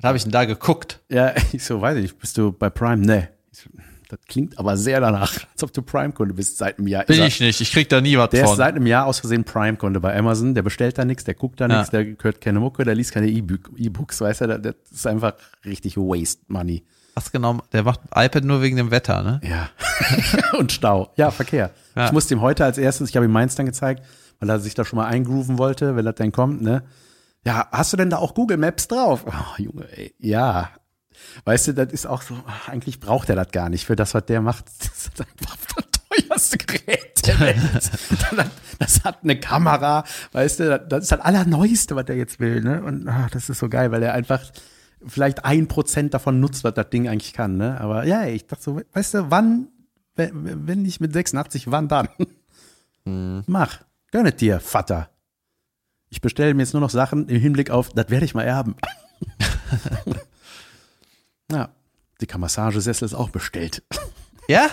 Was 0.00 0.08
habe 0.08 0.16
ich 0.16 0.22
denn 0.24 0.32
da 0.32 0.44
geguckt? 0.44 1.00
Ja, 1.08 1.32
ich 1.52 1.64
so, 1.64 1.80
weiß 1.80 1.96
ich 1.96 2.02
nicht, 2.02 2.18
bist 2.18 2.36
du 2.38 2.52
bei 2.52 2.70
Prime? 2.70 2.98
Nee. 3.04 3.28
Ich 3.52 3.60
so, 3.60 3.70
das 4.08 4.18
klingt 4.28 4.58
aber 4.58 4.76
sehr 4.76 5.00
danach, 5.00 5.32
als 5.52 5.62
ob 5.62 5.72
du 5.72 5.82
Prime-Kunde 5.82 6.34
bist 6.34 6.58
seit 6.58 6.78
einem 6.78 6.88
Jahr. 6.88 7.04
Bin 7.04 7.14
Ist 7.14 7.20
er- 7.20 7.26
ich 7.28 7.40
nicht, 7.40 7.60
ich 7.60 7.70
krieg 7.72 7.88
da 7.88 8.00
nie 8.00 8.16
was 8.18 8.30
Der 8.30 8.42
ist 8.42 8.48
von. 8.48 8.56
seit 8.56 8.74
einem 8.74 8.86
Jahr 8.86 9.06
aus 9.06 9.20
Versehen 9.20 9.44
Prime-Kunde 9.44 10.00
bei 10.00 10.16
Amazon. 10.16 10.54
Der 10.54 10.62
bestellt 10.62 10.98
da 10.98 11.04
nichts, 11.04 11.22
der 11.24 11.34
guckt 11.34 11.60
da 11.60 11.68
Ja. 11.68 11.76
nichts, 11.78 11.90
der 11.90 12.04
hört 12.20 12.40
keine 12.40 12.58
Mucke, 12.60 12.84
der 12.84 12.94
liest 12.96 13.12
keine 13.12 13.28
E-Book- 13.28 13.70
E-Books, 13.76 14.20
weißt 14.20 14.40
du? 14.42 14.58
Das- 14.58 14.74
ist 14.90 15.06
einfach 15.06 15.34
richtig 15.64 15.96
Waste 15.96 16.42
Money. 16.48 16.82
Was 17.14 17.30
genau? 17.32 17.58
Der 17.72 17.82
macht 17.82 18.00
iPad 18.14 18.44
nur 18.44 18.62
wegen 18.62 18.76
dem 18.76 18.90
Wetter, 18.90 19.22
ne? 19.22 19.40
Ja. 19.44 19.68
Und 20.58 20.72
Stau. 20.72 21.12
Ja, 21.16 21.30
Verkehr. 21.30 21.70
Ja. 21.94 22.06
Ich 22.06 22.12
musste 22.12 22.34
ihm 22.34 22.40
heute 22.40 22.64
als 22.64 22.78
erstes, 22.78 23.10
ich 23.10 23.16
habe 23.16 23.26
ihm 23.26 23.32
meins 23.32 23.54
dann 23.56 23.66
gezeigt, 23.66 24.02
weil 24.38 24.48
er 24.48 24.58
sich 24.60 24.74
da 24.74 24.84
schon 24.84 24.96
mal 24.96 25.06
eingrooven 25.06 25.58
wollte, 25.58 25.96
wenn 25.96 26.04
das 26.04 26.14
dann 26.16 26.32
kommt, 26.32 26.62
ne? 26.62 26.82
Ja, 27.44 27.68
hast 27.72 27.92
du 27.92 27.96
denn 27.96 28.10
da 28.10 28.18
auch 28.18 28.34
Google 28.34 28.56
Maps 28.58 28.86
drauf? 28.88 29.24
Oh, 29.26 29.62
Junge, 29.62 29.86
ey. 29.96 30.14
Ja. 30.18 30.70
Weißt 31.44 31.68
du, 31.68 31.72
das 31.74 31.92
ist 31.92 32.06
auch 32.06 32.22
so, 32.22 32.36
eigentlich 32.66 33.00
braucht 33.00 33.28
er 33.30 33.36
das 33.36 33.50
gar 33.50 33.68
nicht. 33.68 33.86
Für 33.86 33.96
das, 33.96 34.14
was 34.14 34.24
der 34.26 34.40
macht, 34.40 34.64
das 34.80 35.06
ist 35.06 35.20
einfach 35.20 35.56
das 35.76 36.26
teuerste 36.26 36.58
Gerät 36.58 37.26
der 37.26 37.40
Welt. 37.40 37.90
Das- 38.78 39.04
hat 39.04 39.18
eine 39.22 39.38
Kamera, 39.38 40.04
weißt 40.32 40.60
du, 40.60 40.78
das- 40.78 41.02
ist 41.04 41.12
das 41.12 41.20
Allerneueste, 41.20 41.94
was 41.96 42.06
der 42.06 42.16
jetzt 42.16 42.40
will, 42.40 42.62
ne? 42.62 42.82
Und 42.82 43.06
ach, 43.08 43.30
das 43.30 43.48
ist 43.50 43.58
so 43.58 43.68
geil, 43.68 43.90
weil 43.92 44.02
er 44.02 44.14
einfach 44.14 44.42
vielleicht 45.06 45.44
ein 45.44 45.68
Prozent 45.68 46.14
davon 46.14 46.40
nutzt, 46.40 46.64
was 46.64 46.74
das 46.74 46.88
Ding 46.90 47.06
eigentlich 47.08 47.32
kann, 47.34 47.56
ne? 47.58 47.78
Aber 47.80 48.04
ja, 48.04 48.24
ich 48.26 48.46
dachte 48.46 48.62
so, 48.62 48.80
weißt 48.92 49.14
du, 49.14 49.30
wann, 49.30 49.68
wenn, 50.14 50.82
nicht 50.82 51.00
mit 51.00 51.12
86, 51.12 51.70
wann 51.70 51.88
dann? 51.88 52.08
Mach. 53.04 53.80
Gönn 54.12 54.26
es 54.26 54.36
dir, 54.36 54.60
Vater. 54.60 55.10
Ich 56.10 56.20
bestelle 56.20 56.52
mir 56.54 56.62
jetzt 56.62 56.74
nur 56.74 56.80
noch 56.80 56.90
Sachen 56.90 57.28
im 57.28 57.40
Hinblick 57.40 57.70
auf, 57.70 57.90
das 57.90 58.10
werde 58.10 58.24
ich 58.24 58.34
mal 58.34 58.42
erben. 58.42 58.74
ja. 61.50 61.70
Die 62.20 62.26
Massagesessel 62.38 63.06
ist 63.06 63.14
auch 63.14 63.30
bestellt. 63.30 63.82
Ja? 64.48 64.68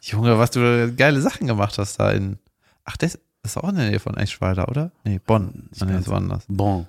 Junge, 0.00 0.38
was 0.38 0.52
du 0.52 0.94
geile 0.94 1.20
Sachen 1.20 1.48
gemacht 1.48 1.76
hast 1.76 1.98
da 1.98 2.12
in. 2.12 2.38
Ach, 2.84 2.96
das 2.96 3.18
ist 3.42 3.56
auch 3.56 3.68
in 3.70 3.74
der 3.74 3.90
Nähe 3.90 3.98
von 3.98 4.16
Eschweiler, 4.16 4.68
oder? 4.68 4.92
Nee, 5.02 5.18
Bonn. 5.18 5.68
Ich 5.74 5.80
Nee, 5.82 5.94
das 5.94 6.06
war 6.06 6.18
anders. 6.18 6.44
Bon. 6.46 6.86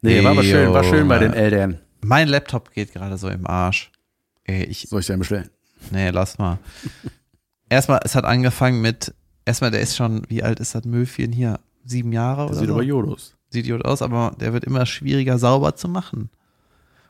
Nee, 0.00 0.24
war 0.24 0.32
aber 0.32 0.42
schön, 0.42 0.72
war 0.72 0.82
schön 0.82 1.06
bei 1.06 1.20
den 1.20 1.34
Eltern. 1.34 1.78
Mein 2.00 2.26
Laptop 2.26 2.72
geht 2.72 2.92
gerade 2.92 3.16
so 3.18 3.28
im 3.28 3.46
Arsch. 3.46 3.92
Ey, 4.42 4.64
ich, 4.64 4.88
Soll 4.88 4.98
ich 4.98 5.06
denn 5.06 5.20
bestellen? 5.20 5.48
nee, 5.92 6.10
lass 6.10 6.38
mal. 6.38 6.58
Erstmal, 7.68 8.00
es 8.02 8.16
hat 8.16 8.24
angefangen 8.24 8.80
mit, 8.80 9.14
erstmal, 9.44 9.70
der 9.70 9.80
ist 9.80 9.94
schon, 9.94 10.22
wie 10.28 10.42
alt 10.42 10.58
ist 10.58 10.74
das 10.74 10.84
Möfchen 10.86 11.30
hier? 11.30 11.60
Sieben 11.88 12.12
Jahre 12.12 12.42
Das 12.42 12.50
oder 12.50 12.58
sieht 12.60 12.68
so? 12.68 12.74
aber 12.74 12.82
Jodos. 12.82 13.34
Sieht 13.50 13.66
gut 13.66 13.84
aus, 13.84 14.02
aber 14.02 14.34
der 14.38 14.52
wird 14.52 14.64
immer 14.64 14.84
schwieriger 14.86 15.38
sauber 15.38 15.74
zu 15.74 15.88
machen. 15.88 16.28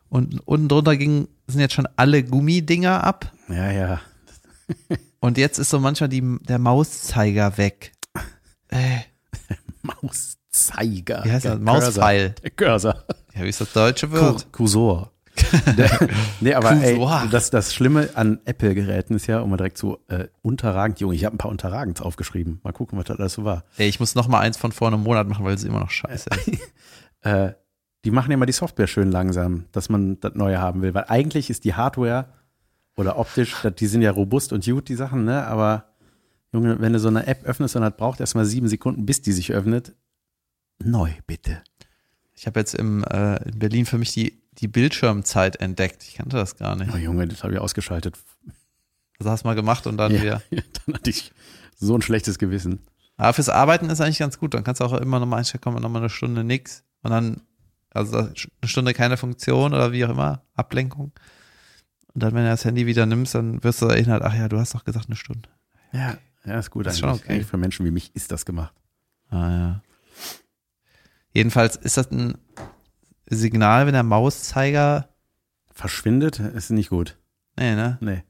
Und 0.08 0.40
unten 0.46 0.68
drunter 0.68 0.96
ging, 0.96 1.28
sind 1.48 1.60
jetzt 1.60 1.74
schon 1.74 1.88
alle 1.96 2.22
Gummidinger 2.22 3.02
ab. 3.04 3.32
Ja, 3.48 3.70
ja. 3.72 4.00
Und 5.20 5.36
jetzt 5.36 5.58
ist 5.58 5.70
so 5.70 5.80
manchmal 5.80 6.08
die, 6.08 6.22
der 6.48 6.58
Mauszeiger 6.58 7.58
weg. 7.58 7.92
Äh, 8.68 9.00
Mauszeiger. 9.82 11.22
wie 11.24 11.32
heißt 11.32 11.44
Der 11.44 11.56
das? 11.56 11.60
Mauspfeil. 11.64 12.34
Der 12.42 12.50
Cursor. 12.50 13.04
Ja, 13.34 13.42
wie 13.44 13.48
ist 13.48 13.60
das 13.60 13.72
deutsche 13.72 14.10
Wort? 14.12 14.52
Cursor. 14.52 15.10
Nee, 16.40 16.54
aber 16.54 16.72
ey, 16.72 16.96
Cursor. 16.96 17.28
das, 17.30 17.50
das 17.50 17.74
Schlimme 17.74 18.10
an 18.14 18.40
Apple-Geräten 18.44 19.14
ist 19.14 19.26
ja, 19.26 19.40
um 19.40 19.50
mal 19.50 19.56
direkt 19.56 19.78
so 19.78 19.98
äh, 20.08 20.28
unterragend, 20.42 21.00
Junge, 21.00 21.14
ich 21.14 21.24
habe 21.24 21.34
ein 21.34 21.38
paar 21.38 21.50
unterragend 21.50 22.00
aufgeschrieben. 22.00 22.60
Mal 22.62 22.72
gucken, 22.72 22.98
was 22.98 23.06
das 23.06 23.18
alles 23.18 23.32
so 23.34 23.44
war. 23.44 23.64
Ey, 23.76 23.88
ich 23.88 24.00
muss 24.00 24.14
noch 24.14 24.28
mal 24.28 24.40
eins 24.40 24.56
von 24.56 24.72
vor 24.72 24.88
einem 24.88 25.02
Monat 25.02 25.28
machen, 25.28 25.44
weil 25.44 25.54
es 25.54 25.64
immer 25.64 25.80
noch 25.80 25.90
scheiße 25.90 26.30
ist. 26.46 26.58
Äh, 27.22 27.54
die 28.04 28.12
machen 28.12 28.30
ja 28.30 28.36
mal 28.36 28.46
die 28.46 28.52
Software 28.52 28.86
schön 28.86 29.10
langsam, 29.10 29.64
dass 29.72 29.88
man 29.88 30.20
das 30.20 30.34
Neue 30.34 30.60
haben 30.60 30.82
will. 30.82 30.94
Weil 30.94 31.06
eigentlich 31.08 31.50
ist 31.50 31.64
die 31.64 31.74
Hardware 31.74 32.26
oder 32.96 33.18
optisch, 33.18 33.56
die 33.78 33.86
sind 33.88 34.02
ja 34.02 34.12
robust 34.12 34.52
und 34.52 34.64
gut, 34.64 34.88
die 34.88 34.94
Sachen, 34.94 35.24
ne? 35.24 35.44
Aber 35.44 35.86
Junge, 36.52 36.80
wenn 36.80 36.92
du 36.92 37.00
so 37.00 37.08
eine 37.08 37.26
App 37.26 37.44
öffnest 37.44 37.76
und 37.76 37.82
das 37.82 37.96
braucht 37.96 38.20
erstmal 38.20 38.44
sieben 38.44 38.68
Sekunden, 38.68 39.04
bis 39.04 39.20
die 39.20 39.32
sich 39.32 39.52
öffnet. 39.52 39.94
Neu, 40.78 41.10
bitte. 41.26 41.60
Ich 42.34 42.46
habe 42.46 42.60
jetzt 42.60 42.74
im, 42.74 43.02
äh, 43.04 43.42
in 43.48 43.58
Berlin 43.58 43.84
für 43.84 43.98
mich 43.98 44.12
die, 44.12 44.37
die 44.58 44.68
Bildschirmzeit 44.68 45.56
entdeckt. 45.56 46.02
Ich 46.04 46.14
kannte 46.14 46.36
das 46.36 46.56
gar 46.56 46.76
nicht. 46.76 46.92
Oh 46.92 46.96
Junge, 46.96 47.26
das 47.28 47.44
habe 47.44 47.54
ich 47.54 47.58
ausgeschaltet. 47.60 48.16
Also 49.18 49.30
hast 49.30 49.44
du 49.44 49.48
mal 49.48 49.54
gemacht 49.54 49.86
und 49.86 49.96
dann 49.96 50.12
Ja, 50.12 50.22
wieder. 50.22 50.42
dann 50.86 50.94
hatte 50.96 51.10
ich 51.10 51.32
so 51.76 51.94
ein 51.94 52.02
schlechtes 52.02 52.38
Gewissen. 52.38 52.80
Aber 53.16 53.32
fürs 53.32 53.48
Arbeiten 53.48 53.90
ist 53.90 54.00
eigentlich 54.00 54.18
ganz 54.18 54.38
gut. 54.38 54.54
Dann 54.54 54.64
kannst 54.64 54.80
du 54.80 54.84
auch 54.84 54.92
immer 54.94 55.18
nochmal 55.20 55.40
einstellen, 55.40 55.60
komm, 55.62 55.74
nochmal 55.74 56.02
eine 56.02 56.10
Stunde 56.10 56.44
nix. 56.44 56.84
Und 57.02 57.10
dann, 57.10 57.40
also 57.90 58.16
eine 58.18 58.34
Stunde 58.64 58.94
keine 58.94 59.16
Funktion 59.16 59.74
oder 59.74 59.92
wie 59.92 60.04
auch 60.04 60.10
immer, 60.10 60.42
Ablenkung. 60.54 61.12
Und 62.14 62.22
dann, 62.22 62.34
wenn 62.34 62.44
du 62.44 62.50
das 62.50 62.64
Handy 62.64 62.86
wieder 62.86 63.06
nimmst, 63.06 63.34
dann 63.34 63.62
wirst 63.62 63.82
du 63.82 63.86
erinnert, 63.86 64.22
ach 64.22 64.34
ja, 64.34 64.48
du 64.48 64.58
hast 64.58 64.74
doch 64.74 64.84
gesagt 64.84 65.06
eine 65.06 65.16
Stunde. 65.16 65.48
Ja, 65.92 66.16
ja, 66.44 66.58
ist 66.58 66.70
gut 66.70 66.86
Ist 66.86 66.94
eigentlich. 66.94 67.00
schon 67.00 67.10
okay. 67.10 67.32
Eigentlich 67.32 67.46
Für 67.46 67.58
Menschen 67.58 67.86
wie 67.86 67.90
mich 67.90 68.14
ist 68.14 68.30
das 68.32 68.44
gemacht. 68.44 68.74
Ah 69.30 69.50
ja. 69.50 69.82
Jedenfalls 71.32 71.76
ist 71.76 71.96
das 71.96 72.10
ein 72.10 72.38
Signal, 73.30 73.86
wenn 73.86 73.92
der 73.94 74.02
Mauszeiger, 74.02 75.08
Verschwindet 75.72 76.38
ist 76.40 76.70
nicht 76.70 76.90
gut. 76.90 77.16
nee, 77.56 77.74
ne? 77.76 77.98
Nee. 78.00 78.22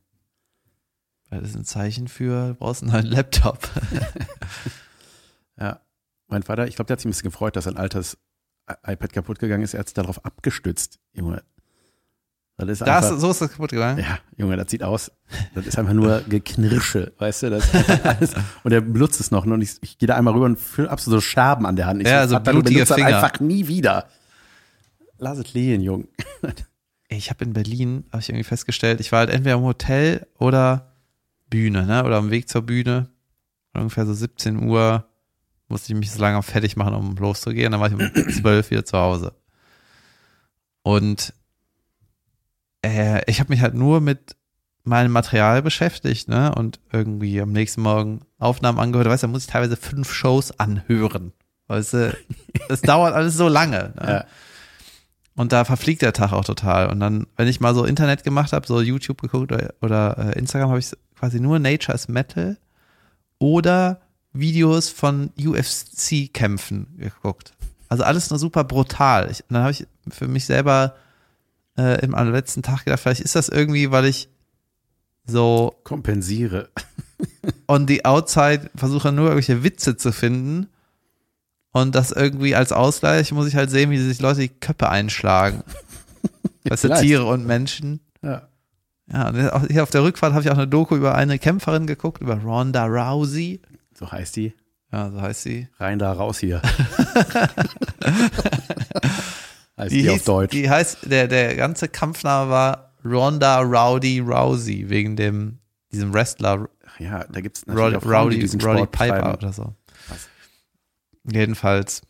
Weil 1.30 1.40
das 1.40 1.50
ist 1.50 1.56
ein 1.56 1.64
Zeichen 1.64 2.08
für, 2.08 2.48
du 2.48 2.54
brauchst 2.54 2.82
einen 2.82 2.92
neuen 2.92 3.06
Laptop. 3.06 3.68
Ja. 5.60 5.80
Mein 6.28 6.42
Vater, 6.42 6.66
ich 6.68 6.76
glaube, 6.76 6.86
der 6.86 6.92
hat 6.94 7.00
sich 7.00 7.06
ein 7.06 7.10
bisschen 7.10 7.30
gefreut, 7.30 7.56
dass 7.56 7.64
sein 7.64 7.76
altes 7.76 8.16
iPad 8.86 9.12
kaputt 9.12 9.38
gegangen 9.38 9.62
ist. 9.64 9.74
Er 9.74 9.80
hat 9.80 9.88
sich 9.88 9.94
darauf 9.94 10.24
abgestützt. 10.24 10.98
Junge. 11.14 11.42
Das 12.58 12.68
ist 12.68 12.80
Da 12.82 12.98
einfach, 12.98 13.18
so 13.18 13.30
ist 13.30 13.40
das 13.40 13.50
kaputt 13.52 13.70
gegangen. 13.70 13.98
ja, 13.98 14.18
Junge, 14.36 14.56
das 14.56 14.70
sieht 14.70 14.82
aus. 14.82 15.10
Das 15.54 15.66
ist 15.66 15.78
einfach 15.78 15.94
nur 15.94 16.20
Geknirsche, 16.28 17.12
weißt 17.18 17.44
du? 17.44 17.50
Das 17.50 17.68
alles. 18.04 18.34
Und 18.62 18.72
er 18.72 18.80
benutzt 18.82 19.20
es 19.20 19.30
noch. 19.30 19.46
Und 19.46 19.62
ich, 19.62 19.78
ich 19.80 19.96
gehe 19.98 20.06
da 20.06 20.16
einmal 20.16 20.34
rüber 20.34 20.46
und 20.46 20.58
fühle 20.58 20.90
ab 20.90 21.00
so 21.00 21.10
so 21.10 21.20
Scherben 21.20 21.66
an 21.66 21.76
der 21.76 21.86
Hand. 21.86 22.02
Ich 22.02 22.08
Ja, 22.08 22.26
so 22.28 22.38
du 22.38 22.50
blutige 22.52 22.80
das 22.80 22.92
Finger. 22.92 23.06
einfach 23.22 23.40
nie 23.40 23.66
wieder. 23.68 24.06
Lass 25.18 25.38
es 25.38 25.52
liegen, 25.54 25.82
Junge. 25.82 26.08
Ey, 27.08 27.18
Ich 27.18 27.30
habe 27.30 27.44
in 27.44 27.52
Berlin, 27.52 28.04
habe 28.12 28.20
ich 28.20 28.28
irgendwie 28.28 28.44
festgestellt, 28.44 29.00
ich 29.00 29.12
war 29.12 29.20
halt 29.20 29.30
entweder 29.30 29.56
im 29.56 29.62
Hotel 29.62 30.26
oder 30.38 30.92
Bühne, 31.50 31.86
ne? 31.86 32.04
Oder 32.04 32.16
am 32.16 32.30
Weg 32.30 32.48
zur 32.48 32.62
Bühne. 32.62 33.08
Ungefähr 33.74 34.06
so 34.06 34.12
17 34.12 34.62
Uhr 34.68 35.06
musste 35.68 35.92
ich 35.92 35.98
mich 35.98 36.10
so 36.10 36.20
lange 36.20 36.42
fertig 36.42 36.76
machen, 36.76 36.94
um 36.94 37.16
loszugehen. 37.16 37.72
Dann 37.72 37.80
war 37.80 37.88
ich 37.88 37.94
um 37.94 38.32
12 38.42 38.70
wieder 38.70 38.84
zu 38.84 38.98
Hause. 38.98 39.34
Und 40.82 41.32
äh, 42.84 43.22
ich 43.30 43.40
habe 43.40 43.50
mich 43.52 43.60
halt 43.60 43.74
nur 43.74 44.00
mit 44.00 44.36
meinem 44.84 45.12
Material 45.12 45.62
beschäftigt, 45.62 46.28
ne? 46.28 46.54
Und 46.54 46.80
irgendwie 46.92 47.40
am 47.40 47.52
nächsten 47.52 47.82
Morgen 47.82 48.20
Aufnahmen 48.38 48.78
angehört. 48.78 49.08
Weißt 49.08 49.22
du, 49.22 49.26
da 49.26 49.30
muss 49.32 49.44
ich 49.44 49.50
teilweise 49.50 49.76
fünf 49.76 50.12
Shows 50.12 50.58
anhören. 50.58 51.32
Weißt 51.66 51.94
du, 51.94 52.16
es 52.68 52.80
dauert 52.80 53.14
alles 53.14 53.36
so 53.36 53.48
lange. 53.48 53.92
Ne? 54.00 54.06
Ja. 54.06 54.24
Und 55.38 55.52
da 55.52 55.64
verfliegt 55.64 56.02
der 56.02 56.12
Tag 56.12 56.32
auch 56.32 56.44
total. 56.44 56.90
Und 56.90 56.98
dann, 56.98 57.28
wenn 57.36 57.46
ich 57.46 57.60
mal 57.60 57.72
so 57.72 57.84
Internet 57.84 58.24
gemacht 58.24 58.52
habe, 58.52 58.66
so 58.66 58.80
YouTube 58.80 59.22
geguckt 59.22 59.52
oder, 59.52 59.72
oder 59.80 60.18
äh, 60.18 60.36
Instagram, 60.36 60.70
habe 60.70 60.80
ich 60.80 60.90
quasi 61.16 61.38
nur 61.38 61.60
Nature 61.60 61.94
is 61.94 62.08
Metal 62.08 62.58
oder 63.38 64.00
Videos 64.32 64.88
von 64.88 65.30
UFC-Kämpfen 65.38 66.88
geguckt. 66.98 67.52
Also 67.88 68.02
alles 68.02 68.30
nur 68.30 68.40
super 68.40 68.64
brutal. 68.64 69.30
Ich, 69.30 69.42
und 69.42 69.54
dann 69.54 69.62
habe 69.62 69.70
ich 69.70 69.86
für 70.10 70.26
mich 70.26 70.44
selber 70.44 70.96
äh, 71.76 72.04
im 72.04 72.16
am 72.16 72.32
letzten 72.32 72.64
Tag 72.64 72.84
gedacht, 72.84 72.98
vielleicht 72.98 73.20
ist 73.20 73.36
das 73.36 73.48
irgendwie, 73.48 73.92
weil 73.92 74.06
ich 74.06 74.28
so 75.24 75.76
Kompensiere. 75.84 76.68
on 77.68 77.86
the 77.86 78.04
outside 78.04 78.72
versuche 78.74 79.12
nur 79.12 79.26
irgendwelche 79.26 79.62
Witze 79.62 79.96
zu 79.96 80.10
finden. 80.10 80.66
Und 81.72 81.94
das 81.94 82.10
irgendwie 82.12 82.54
als 82.54 82.72
Ausgleich 82.72 83.30
muss 83.32 83.46
ich 83.46 83.56
halt 83.56 83.70
sehen, 83.70 83.90
wie 83.90 83.98
sich 83.98 84.20
Leute 84.20 84.40
die 84.40 84.48
Köpfe 84.48 84.88
einschlagen. 84.88 85.62
Weißt 86.64 86.84
du. 86.84 86.94
Tiere 86.94 87.26
und 87.26 87.46
Menschen. 87.46 88.00
Ja. 88.22 88.48
Ja, 89.10 89.32
hier 89.68 89.82
auf 89.82 89.90
der 89.90 90.02
Rückfahrt 90.02 90.34
habe 90.34 90.42
ich 90.42 90.50
auch 90.50 90.56
eine 90.56 90.68
Doku 90.68 90.94
über 90.94 91.14
eine 91.14 91.38
Kämpferin 91.38 91.86
geguckt, 91.86 92.20
über 92.20 92.36
Ronda 92.36 92.84
Rousey. 92.84 93.62
So 93.94 94.10
heißt 94.12 94.36
die. 94.36 94.52
Ja, 94.92 95.10
so 95.10 95.20
heißt 95.20 95.42
sie. 95.42 95.68
Rein 95.78 95.98
da, 95.98 96.12
raus 96.12 96.38
hier. 96.38 96.60
heißt 99.78 99.92
Die, 99.92 100.02
die, 100.02 100.08
auf 100.10 100.16
hieß, 100.16 100.24
Deutsch. 100.24 100.50
die 100.52 100.68
heißt, 100.68 101.10
der, 101.10 101.26
der 101.26 101.56
ganze 101.56 101.88
Kampfname 101.88 102.50
war 102.50 102.92
Ronda 103.02 103.60
Rowdy 103.60 104.20
Rousey, 104.20 104.90
wegen 104.90 105.16
dem, 105.16 105.58
diesem 105.90 106.12
Wrestler 106.12 106.68
ja, 106.98 107.24
da 107.30 107.40
gibt 107.40 107.58
es 107.58 107.64
Rowdy, 107.66 107.74
natürlich 107.76 107.96
auch 107.96 108.02
Frauen, 108.02 108.30
die 108.30 108.36
Rowdy, 108.36 108.38
diesen 108.40 108.60
Sport 108.60 108.92
Piper 108.92 109.14
betreiben. 109.14 109.36
oder 109.36 109.52
so. 109.52 109.74
Jedenfalls 111.30 112.02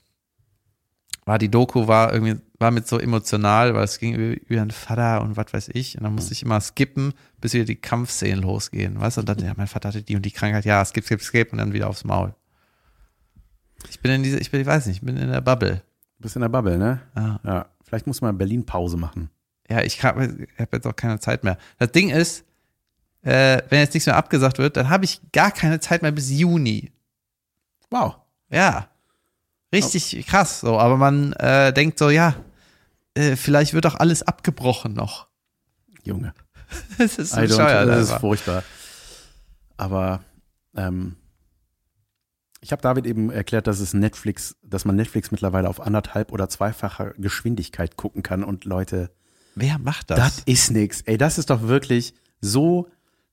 war 1.25 1.39
die 1.39 1.51
Doku 1.51 1.87
war 1.87 2.12
irgendwie 2.12 2.41
war 2.59 2.71
mit 2.71 2.89
so 2.89 2.99
emotional, 2.99 3.75
weil 3.75 3.85
es 3.85 3.99
ging 3.99 4.14
über, 4.14 4.41
über 4.49 4.62
einen 4.62 4.71
Vater 4.71 5.23
und 5.23 5.37
was 5.37 5.53
weiß 5.53 5.69
ich 5.75 5.97
und 5.97 6.05
dann 6.05 6.14
musste 6.14 6.33
ich 6.33 6.43
immer 6.43 6.61
skippen, 6.61 7.12
bis 7.41 7.53
wieder 7.53 7.64
die 7.64 7.77
Kampfszenen 7.77 8.43
losgehen, 8.43 8.99
weißt 8.99 9.19
du? 9.19 9.21
Und 9.21 9.29
dann 9.29 9.39
ja, 9.39 9.53
mein 9.57 9.69
Vater 9.69 9.91
hatte 9.91 10.03
die 10.03 10.16
und 10.16 10.23
die 10.23 10.33
Krankheit, 10.33 10.64
ja, 10.64 10.85
skip, 10.85 11.05
skip, 11.05 11.21
skip 11.21 11.53
und 11.53 11.59
dann 11.59 11.73
wieder 11.73 11.89
aufs 11.89 12.05
Maul. 12.05 12.35
Ich 13.91 14.01
bin 14.01 14.11
in 14.11 14.23
dieser, 14.25 14.41
ich 14.41 14.51
bin, 14.51 14.61
ich 14.61 14.66
weiß 14.66 14.87
nicht, 14.87 14.97
ich 14.97 15.03
bin 15.03 15.16
in 15.16 15.31
der 15.31 15.41
Bubble. 15.41 15.83
Du 16.16 16.23
bist 16.23 16.35
in 16.35 16.43
der 16.43 16.49
Bubble, 16.49 16.79
ne? 16.79 17.01
Ja, 17.14 17.41
Ja. 17.45 17.66
Vielleicht 17.85 18.07
muss 18.07 18.21
man 18.21 18.37
Berlin 18.37 18.66
Pause 18.66 18.99
machen. 18.99 19.31
ja 19.71 19.83
ich 19.83 20.03
habe 20.05 20.47
hab 20.59 20.73
jetzt 20.75 20.87
auch 20.87 20.97
keine 20.97 21.21
Zeit 21.21 21.43
mehr. 21.43 21.57
Das 21.79 21.91
Ding 21.91 22.11
ist, 22.11 22.45
äh, 23.23 23.62
wenn 23.71 23.81
jetzt 23.81 23.95
nichts 23.95 24.07
mehr 24.07 24.16
abgesagt 24.16 24.59
wird, 24.59 24.77
dann 24.77 24.91
habe 24.91 25.07
ich 25.07 25.21
gar 25.33 25.51
keine 25.51 25.81
Zeit 25.81 26.03
mehr 26.03 26.12
bis 26.12 26.31
Juni. 26.31 26.93
Wow. 27.91 28.16
Ja. 28.51 28.89
Richtig 29.73 30.27
krass 30.27 30.61
so, 30.61 30.79
aber 30.79 30.97
man 30.97 31.33
äh, 31.35 31.73
denkt 31.73 31.99
so, 31.99 32.11
ja, 32.11 32.35
äh, 33.14 33.37
vielleicht 33.37 33.75
wird 33.75 33.87
auch 33.87 33.97
alles 33.97 34.23
abgebrochen 34.23 34.95
noch. 34.95 35.29
Junge. 36.03 36.33
Das 36.99 37.16
ist 37.16 37.31
so 37.31 37.41
bescheuert 37.41 37.89
das 37.89 38.11
ist 38.11 38.19
furchtbar. 38.19 38.62
Aber 39.79 40.21
ähm, 40.77 41.16
ich 42.61 42.73
habe 42.73 42.83
David 42.83 43.07
eben 43.07 43.31
erklärt, 43.31 43.66
dass 43.66 43.81
es 43.81 43.95
Netflix, 43.95 44.57
dass 44.62 44.85
man 44.85 44.97
Netflix 44.97 45.31
mittlerweile 45.31 45.69
auf 45.69 45.81
anderthalb 45.81 46.33
oder 46.33 46.49
zweifacher 46.49 47.14
Geschwindigkeit 47.16 47.97
gucken 47.97 48.23
kann 48.23 48.45
und 48.45 48.64
Leute, 48.64 49.11
Wer 49.55 49.79
macht 49.79 50.11
das? 50.11 50.19
das 50.19 50.43
ist 50.45 50.71
nix. 50.71 51.01
Ey, 51.03 51.16
das 51.16 51.39
ist 51.39 51.51
doch 51.51 51.62
wirklich 51.62 52.14
so 52.41 52.89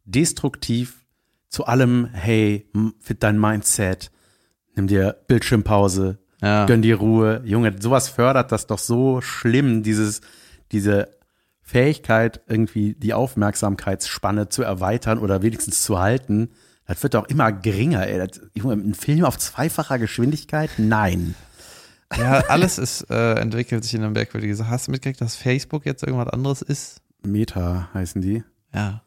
destruktiv 0.05 1.05
zu 1.49 1.65
allem, 1.65 2.07
hey, 2.13 2.69
fit 2.99 3.21
dein 3.23 3.39
Mindset, 3.39 4.11
nimm 4.75 4.87
dir 4.87 5.17
Bildschirmpause, 5.27 6.19
ja. 6.41 6.65
gönn 6.65 6.81
dir 6.81 6.97
Ruhe. 6.97 7.41
Junge, 7.45 7.75
sowas 7.79 8.09
fördert 8.09 8.51
das 8.51 8.67
doch 8.67 8.79
so 8.79 9.21
schlimm, 9.21 9.83
dieses, 9.83 10.21
diese 10.71 11.09
Fähigkeit, 11.61 12.41
irgendwie 12.47 12.93
die 12.93 13.13
Aufmerksamkeitsspanne 13.13 14.49
zu 14.49 14.63
erweitern 14.63 15.19
oder 15.19 15.41
wenigstens 15.41 15.81
zu 15.81 15.99
halten. 15.99 16.49
Das 16.85 17.01
wird 17.01 17.15
doch 17.15 17.27
immer 17.27 17.51
geringer, 17.51 18.07
ey. 18.07 18.19
Das, 18.19 18.41
Junge, 18.53 18.73
ein 18.73 18.93
Film 18.93 19.25
auf 19.25 19.37
zweifacher 19.37 19.97
Geschwindigkeit? 19.97 20.69
Nein. 20.77 21.35
ja, 22.15 22.43
alles 22.47 22.77
ist, 22.77 23.09
äh, 23.09 23.35
entwickelt 23.39 23.83
sich 23.83 23.95
in 23.95 24.01
einer 24.01 24.11
merkwürdigen 24.11 24.55
Sache. 24.55 24.69
Hast 24.69 24.87
du 24.87 24.91
mitgekriegt, 24.91 25.21
dass 25.21 25.35
Facebook 25.35 25.85
jetzt 25.85 26.03
irgendwas 26.03 26.27
anderes 26.27 26.61
ist? 26.61 27.01
Meta 27.23 27.89
heißen 27.93 28.21
die. 28.21 28.43
Ja. 28.73 29.04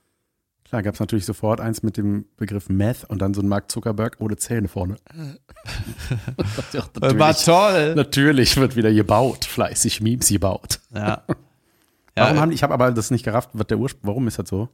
Klar, 0.69 0.83
gab 0.83 0.95
es 0.95 1.01
natürlich 1.01 1.25
sofort 1.25 1.61
eins 1.61 1.83
mit 1.83 1.97
dem 1.97 2.27
Begriff 2.37 2.69
Meth 2.69 3.05
und 3.09 3.21
dann 3.23 3.33
so 3.33 3.41
ein 3.41 3.49
Mark 3.49 3.71
Zuckerberg 3.71 4.17
ohne 4.19 4.37
Zähne 4.37 4.69
vorne. 4.69 4.97
War 6.37 7.35
toll. 7.35 7.95
natürlich 7.95 8.57
wird 8.57 8.77
wieder 8.77 8.93
gebaut, 8.93 9.45
fleißig 9.45 10.01
Memes 10.01 10.29
gebaut. 10.29 10.81
Ja. 10.95 11.23
Warum 12.15 12.35
Ja, 12.35 12.41
haben 12.43 12.51
die, 12.51 12.55
ich 12.57 12.63
habe 12.63 12.75
aber 12.75 12.91
das 12.91 13.11
nicht 13.11 13.25
gerafft, 13.25 13.51
was 13.53 13.67
der 13.69 13.79
Ursprung, 13.79 14.09
warum 14.09 14.27
ist 14.29 14.39
das 14.39 14.49
so? 14.49 14.69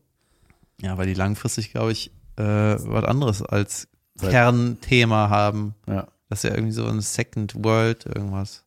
ja, 0.81 0.99
weil 0.99 1.07
die 1.07 1.15
langfristig, 1.15 1.71
glaube 1.73 1.93
ich, 1.93 2.11
äh, 2.37 2.43
was 2.43 3.05
anderes 3.05 3.43
als 3.43 3.87
Seit- 4.17 4.31
Kernthema 4.31 5.29
haben. 5.29 5.75
Ja. 5.87 6.09
Das 6.29 6.43
ist 6.43 6.51
ja 6.51 6.57
irgendwie 6.57 6.73
so 6.73 6.87
ein 6.87 7.01
Second 7.01 7.55
World 7.63 8.07
irgendwas. 8.07 8.65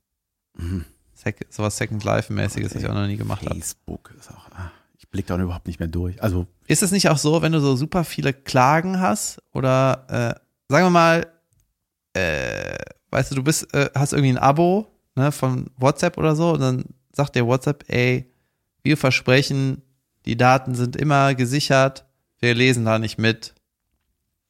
Mhm. 0.56 0.86
Sec 1.14 1.48
sowas 1.50 1.76
Second 1.76 2.04
Life-mäßiges, 2.04 2.76
was 2.76 2.82
ich 2.84 2.88
auch 2.88 2.94
noch 2.94 3.08
nie 3.08 3.18
gemacht 3.18 3.42
habe. 3.44 3.56
Facebook 3.56 4.14
ist 4.18 4.30
auch, 4.32 4.50
ah, 4.52 4.72
ich 5.08 5.12
blick 5.12 5.28
da 5.28 5.38
überhaupt 5.40 5.68
nicht 5.68 5.80
mehr 5.80 5.88
durch. 5.88 6.22
Also, 6.22 6.48
Ist 6.68 6.84
es 6.84 6.92
nicht 6.92 7.10
auch 7.10 7.18
so, 7.18 7.42
wenn 7.42 7.54
du 7.54 7.60
so 7.62 7.76
super 7.76 8.04
viele 8.04 8.34
Klagen 8.34 9.00
hast 9.00 9.42
oder 9.54 10.06
äh, 10.10 10.40
sagen 10.70 10.86
wir 10.86 10.90
mal, 10.90 11.28
äh, 12.14 12.76
weißt 13.12 13.32
du, 13.32 13.36
du 13.36 13.44
bist, 13.44 13.74
äh, 13.74 13.90
hast 13.96 14.12
irgendwie 14.14 14.34
ein 14.34 14.38
Abo 14.38 14.88
ne, 15.16 15.32
von 15.32 15.72
WhatsApp 15.78 16.18
oder 16.18 16.36
so 16.36 16.52
und 16.52 16.60
dann 16.60 16.86
sagt 17.14 17.36
dir 17.36 17.48
WhatsApp, 17.48 17.86
ey, 17.88 18.30
wir 18.84 18.98
versprechen, 18.98 19.82
die 20.26 20.36
Daten 20.38 20.76
sind 20.76 20.96
immer 20.96 21.36
gesichert, 21.36 22.06
wir 22.40 22.54
lesen 22.54 22.86
da 22.86 23.00
nicht 23.00 23.18
mit. 23.18 23.56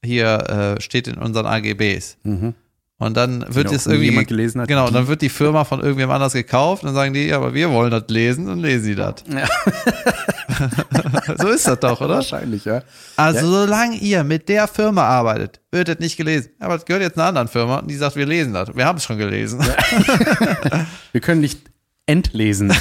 Hier 0.04 0.76
äh, 0.78 0.82
steht 0.82 1.08
in 1.08 1.18
unseren 1.18 1.46
AGBs. 1.46 2.18
mhm. 2.24 2.54
Und 3.00 3.16
dann 3.16 3.42
wird 3.54 3.70
Wenn 3.70 3.76
es 3.76 3.86
irgendwie 3.86 4.10
jemand 4.10 4.28
gelesen 4.28 4.60
hat, 4.62 4.68
Genau, 4.68 4.86
die- 4.86 4.88
und 4.88 4.94
dann 4.96 5.08
wird 5.08 5.22
die 5.22 5.30
Firma 5.30 5.66
von 5.66 5.82
irgendwem 5.82 6.10
anders 6.10 6.34
gekauft 6.34 6.82
und 6.82 6.88
dann 6.88 6.96
sagen 6.96 7.14
die, 7.14 7.28
ja, 7.28 7.36
aber 7.38 7.54
wir 7.54 7.70
wollen 7.70 7.92
das 7.92 8.06
lesen, 8.08 8.48
dann 8.48 8.58
lesen 8.58 8.86
sie 8.86 8.96
das. 8.96 9.24
so 11.38 11.50
ist 11.50 11.68
das 11.68 11.80
doch, 11.80 12.02
oder? 12.02 12.16
wahrscheinlich, 12.16 12.66
ja. 12.66 12.82
Also 13.16 13.38
Ja. 13.40 13.46
solange 13.46 13.98
ihr 13.98 14.24
mit 14.24 14.50
der 14.50 14.68
Firma 14.68 15.04
arbeitet, 15.04 15.62
wird 15.72 15.90
das 15.90 16.00
nicht 16.00 16.18
gelesen. 16.18 16.50
Aber 16.60 16.74
das 16.74 16.86
gehört 16.86 17.04
jetzt 17.04 17.20
einer 17.20 17.28
anderen 17.28 17.48
Firma 17.48 17.78
und 17.78 17.88
die 17.88 17.96
sagt, 17.96 18.16
wir 18.16 18.26
lesen 18.26 18.54
das. 18.54 18.76
Wir 18.76 18.86
haben 18.86 18.98
es 18.98 19.04
schon 19.04 19.20
gelesen. 19.20 19.60
Wir 21.12 21.22
können 21.22 21.42
nicht 21.42 21.62
entlesen. 22.08 22.72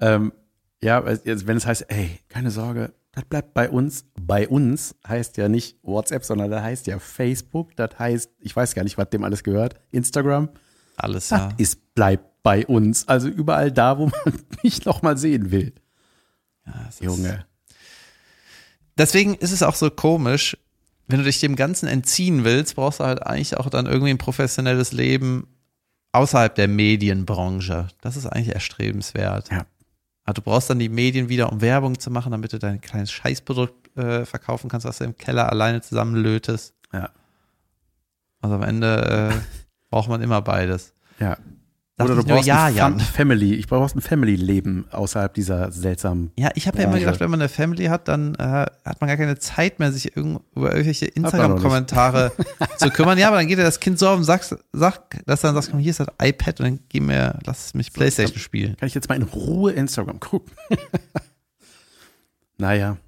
ähm, 0.00 0.32
ja, 0.82 1.02
wenn 1.04 1.56
es 1.56 1.66
heißt, 1.66 1.86
ey, 1.88 2.18
keine 2.28 2.50
Sorge, 2.50 2.92
das 3.16 3.24
bleibt 3.24 3.54
bei 3.54 3.68
uns. 3.70 4.04
Bei 4.20 4.46
uns 4.46 4.94
heißt 5.08 5.36
ja 5.38 5.48
nicht 5.48 5.78
WhatsApp, 5.82 6.22
sondern 6.24 6.50
das 6.50 6.62
heißt 6.62 6.86
ja 6.86 6.98
Facebook. 6.98 7.74
Das 7.74 7.98
heißt, 7.98 8.30
ich 8.40 8.54
weiß 8.54 8.74
gar 8.74 8.84
nicht, 8.84 8.98
was 8.98 9.08
dem 9.10 9.24
alles 9.24 9.42
gehört. 9.42 9.74
Instagram. 9.90 10.50
Alles, 10.96 11.28
Das 11.28 11.40
ja. 11.40 11.48
ist 11.56 11.94
bleibt 11.94 12.42
bei 12.42 12.66
uns. 12.66 13.08
Also 13.08 13.28
überall 13.28 13.72
da, 13.72 13.98
wo 13.98 14.06
man 14.06 14.34
mich 14.62 14.84
noch 14.84 15.00
mal 15.02 15.16
sehen 15.16 15.50
will. 15.50 15.72
ja 16.66 16.86
ist- 16.88 17.00
Junge. 17.02 17.46
Deswegen 18.98 19.34
ist 19.34 19.52
es 19.52 19.62
auch 19.62 19.74
so 19.74 19.90
komisch, 19.90 20.56
wenn 21.06 21.18
du 21.18 21.24
dich 21.24 21.40
dem 21.40 21.56
Ganzen 21.56 21.86
entziehen 21.88 22.44
willst, 22.44 22.76
brauchst 22.76 23.00
du 23.00 23.04
halt 23.04 23.22
eigentlich 23.22 23.56
auch 23.56 23.68
dann 23.70 23.86
irgendwie 23.86 24.10
ein 24.10 24.18
professionelles 24.18 24.92
Leben 24.92 25.46
außerhalb 26.12 26.54
der 26.54 26.68
Medienbranche. 26.68 27.88
Das 28.00 28.16
ist 28.16 28.26
eigentlich 28.26 28.54
erstrebenswert. 28.54 29.50
Ja. 29.50 29.66
Aber 30.26 30.34
du 30.34 30.42
brauchst 30.42 30.68
dann 30.68 30.80
die 30.80 30.88
Medien 30.88 31.28
wieder, 31.28 31.52
um 31.52 31.60
Werbung 31.60 31.98
zu 31.98 32.10
machen, 32.10 32.32
damit 32.32 32.52
du 32.52 32.58
dein 32.58 32.80
kleines 32.80 33.12
Scheißprodukt 33.12 33.96
äh, 33.96 34.26
verkaufen 34.26 34.68
kannst, 34.68 34.86
was 34.86 34.98
du 34.98 35.04
im 35.04 35.16
Keller 35.16 35.50
alleine 35.50 35.80
zusammenlötest. 35.80 36.74
Ja. 36.92 37.10
Also 38.40 38.56
am 38.56 38.62
Ende 38.62 39.32
äh, 39.32 39.40
braucht 39.90 40.08
man 40.08 40.20
immer 40.22 40.42
beides. 40.42 40.92
Ja. 41.20 41.38
Sag 41.98 42.04
Oder 42.10 42.16
du 42.16 42.24
brauchst 42.24 42.46
ja, 42.46 42.66
ein 42.66 42.74
Jan. 42.74 43.00
Fam- 43.00 43.06
Family. 43.14 43.54
Ich 43.54 43.68
brauchst 43.68 43.96
ein 43.96 44.02
Family-Leben 44.02 44.84
außerhalb 44.90 45.32
dieser 45.32 45.72
seltsamen. 45.72 46.30
Ja, 46.36 46.50
ich 46.54 46.66
habe 46.66 46.76
ja 46.78 46.84
immer 46.84 46.98
gedacht, 46.98 47.20
wenn 47.20 47.30
man 47.30 47.40
eine 47.40 47.48
Family 47.48 47.86
hat, 47.86 48.06
dann 48.08 48.34
äh, 48.34 48.66
hat 48.84 49.00
man 49.00 49.08
gar 49.08 49.16
keine 49.16 49.38
Zeit 49.38 49.78
mehr, 49.78 49.90
sich 49.92 50.14
irgend, 50.14 50.42
über 50.54 50.72
irgendwelche. 50.72 51.06
Instagram-Kommentare 51.06 52.32
zu 52.76 52.90
kümmern. 52.90 53.16
Ja, 53.16 53.28
aber 53.28 53.36
dann 53.38 53.46
geht 53.46 53.58
dir 53.58 53.62
das 53.62 53.80
Kind 53.80 53.98
so 53.98 54.08
auf 54.08 54.16
den 54.16 54.24
Sack, 54.24 54.44
Sack 54.74 55.22
dass 55.24 55.40
dann 55.40 55.54
sagst, 55.54 55.70
komm, 55.70 55.80
hier 55.80 55.90
ist 55.90 56.00
das 56.00 56.08
iPad 56.20 56.60
und 56.60 56.66
dann 56.66 56.80
gib 56.90 57.02
mir, 57.04 57.38
lass 57.46 57.72
mich 57.72 57.90
Playstation 57.94 58.38
spielen. 58.38 58.76
Kann 58.76 58.88
ich 58.88 58.94
jetzt 58.94 59.08
mal 59.08 59.14
in 59.14 59.22
Ruhe 59.22 59.72
Instagram 59.72 60.20
gucken? 60.20 60.52
naja. 62.58 62.98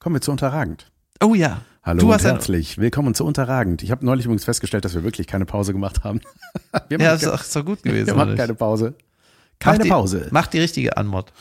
Kommen 0.00 0.16
wir 0.16 0.20
zu 0.20 0.32
Unterragend. 0.32 0.90
Oh 1.22 1.36
ja. 1.36 1.62
Hallo 1.84 2.12
und 2.12 2.22
herzlich 2.22 2.78
willkommen 2.78 3.12
zu 3.14 3.24
Unterragend. 3.24 3.82
Ich 3.82 3.90
habe 3.90 4.04
neulich 4.06 4.26
übrigens 4.26 4.44
festgestellt, 4.44 4.84
dass 4.84 4.94
wir 4.94 5.02
wirklich 5.02 5.26
keine 5.26 5.46
Pause 5.46 5.72
gemacht 5.72 6.04
haben. 6.04 6.20
Wir 6.88 6.98
Ja, 7.00 7.12
machen, 7.14 7.22
ist 7.22 7.26
auch 7.28 7.42
so 7.42 7.64
gut 7.64 7.80
wir 7.84 7.92
gewesen. 7.92 8.16
machen 8.16 8.28
oder 8.30 8.36
keine? 8.36 8.54
Pause. 8.54 8.94
Mach 8.94 9.58
Keine 9.58 9.82
die, 9.84 9.88
Pause. 9.90 10.28
Mach 10.30 10.46
die 10.46 10.60
richtige 10.60 10.96
Anmod. 10.96 11.32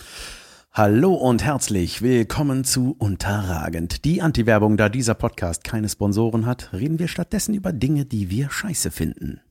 Hallo 0.73 1.13
und 1.13 1.43
herzlich 1.43 2.01
willkommen 2.01 2.63
zu 2.63 2.95
Unterragend. 2.97 4.03
Die 4.05 4.21
Anti-Werbung, 4.21 4.77
da 4.77 4.89
dieser 4.89 5.13
Podcast 5.15 5.63
keine 5.63 5.89
Sponsoren 5.89 6.45
hat, 6.47 6.71
reden 6.73 6.97
wir 6.97 7.07
stattdessen 7.07 7.53
über 7.53 7.71
Dinge, 7.73 8.05
die 8.05 8.29
wir 8.31 8.49
scheiße 8.49 8.89
finden. 8.89 9.41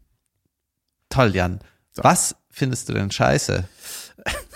Toll, 1.09 1.35
Jan. 1.37 1.61
So. 1.93 2.03
Was 2.05 2.35
findest 2.51 2.89
du 2.89 2.95
denn 2.95 3.11
scheiße? 3.11 3.69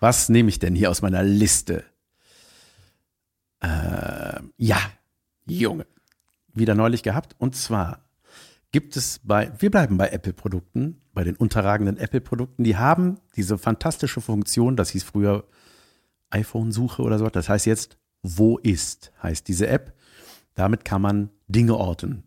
Was 0.00 0.28
nehme 0.30 0.48
ich 0.48 0.58
denn 0.58 0.74
hier 0.74 0.90
aus 0.90 1.02
meiner 1.02 1.22
Liste? 1.22 1.84
Äh, 3.60 4.40
ja, 4.56 4.78
Junge. 5.46 5.86
Wieder 6.52 6.74
neulich 6.74 7.02
gehabt. 7.02 7.36
Und 7.38 7.54
zwar 7.56 8.04
gibt 8.72 8.96
es 8.96 9.20
bei, 9.22 9.52
wir 9.58 9.70
bleiben 9.70 9.96
bei 9.96 10.08
Apple-Produkten, 10.08 11.00
bei 11.12 11.24
den 11.24 11.36
unterragenden 11.36 11.96
Apple-Produkten, 11.96 12.64
die 12.64 12.76
haben 12.76 13.18
diese 13.36 13.58
fantastische 13.58 14.20
Funktion, 14.20 14.76
das 14.76 14.90
hieß 14.90 15.04
früher 15.04 15.44
iPhone-Suche 16.30 17.02
oder 17.02 17.18
so. 17.18 17.28
Das 17.28 17.48
heißt 17.48 17.66
jetzt, 17.66 17.98
wo 18.22 18.58
ist, 18.58 19.12
heißt 19.22 19.48
diese 19.48 19.66
App. 19.66 19.94
Damit 20.54 20.84
kann 20.84 21.02
man 21.02 21.30
Dinge 21.48 21.76
orten. 21.76 22.24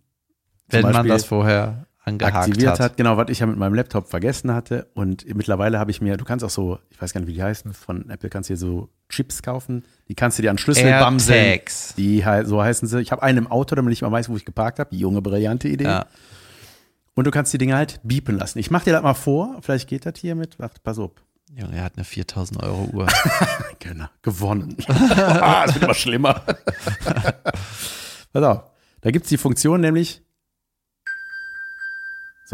Wenn 0.68 0.84
man 0.84 0.94
Beispiel 0.94 1.12
das 1.12 1.26
vorher 1.26 1.88
angehakt 2.06 2.36
aktiviert 2.36 2.72
hat. 2.74 2.80
hat. 2.80 2.98
Genau, 2.98 3.16
was 3.18 3.30
ich 3.30 3.40
ja 3.40 3.46
mit 3.46 3.58
meinem 3.58 3.74
Laptop 3.76 4.10
vergessen 4.10 4.54
hatte. 4.54 4.88
Und 4.94 5.26
mittlerweile 5.36 5.80
habe 5.80 5.90
ich 5.92 6.02
mir, 6.02 6.18
du 6.18 6.26
kannst 6.26 6.44
auch 6.44 6.50
so, 6.50 6.80
ich 6.90 7.02
weiß 7.02 7.14
gar 7.14 7.22
nicht, 7.22 7.30
wie 7.30 7.34
die 7.34 7.44
heißen, 7.44 7.74
von 7.74 8.10
Apple 8.10 8.30
kannst 8.30 8.50
du 8.50 8.54
dir 8.54 8.58
so 8.58 8.90
Chips 9.10 9.42
kaufen. 9.42 9.84
Die 10.10 10.16
kannst 10.16 10.38
du 10.38 10.42
dir 10.42 10.52
an 10.52 10.58
Schlüssel 10.58 10.90
bamseln. 10.92 11.38
AirTags. 11.40 11.94
Die 11.96 12.26
hei- 12.26 12.44
so 12.46 12.62
heißen 12.62 12.88
sie. 12.88 13.00
Ich 13.00 13.12
habe 13.12 13.24
einen 13.24 13.38
im 13.40 13.48
Auto, 13.48 13.76
damit 13.76 13.94
ich 13.94 14.02
mal 14.02 14.12
weiß, 14.12 14.28
wo 14.30 14.36
ich 14.36 14.44
geparkt 14.46 14.80
habe. 14.80 14.96
Junge, 14.96 15.22
brillante 15.22 15.68
Idee. 15.70 15.86
Ja. 15.86 16.06
Und 17.16 17.26
du 17.26 17.32
kannst 17.32 17.54
die 17.54 17.58
Dinger 17.60 17.78
halt 17.78 18.00
biepen 18.04 18.38
lassen. 18.38 18.58
Ich 18.60 18.72
mach 18.72 18.84
dir 18.84 18.92
das 18.94 19.04
mal 19.04 19.14
vor. 19.14 19.58
Vielleicht 19.62 19.88
geht 19.88 20.06
das 20.06 20.16
hier 20.18 20.36
mit. 20.36 20.58
Warte, 20.60 20.82
pass 20.84 20.98
auf. 21.00 21.12
Junge, 21.56 21.76
er 21.78 21.84
hat 21.84 21.94
eine 21.96 22.04
4000 22.04 22.64
Euro 22.64 22.90
Uhr. 22.92 23.08
Genau, 23.80 24.06
gewonnen. 24.24 24.76
ah, 24.88 25.66
es 25.68 25.76
wird 25.76 25.84
immer 25.84 25.94
schlimmer. 25.94 26.42
pass 28.34 28.44
auf. 28.44 28.64
Da 29.02 29.12
gibt's 29.12 29.30
die 29.30 29.38
Funktion 29.38 29.82
nämlich. 29.82 30.23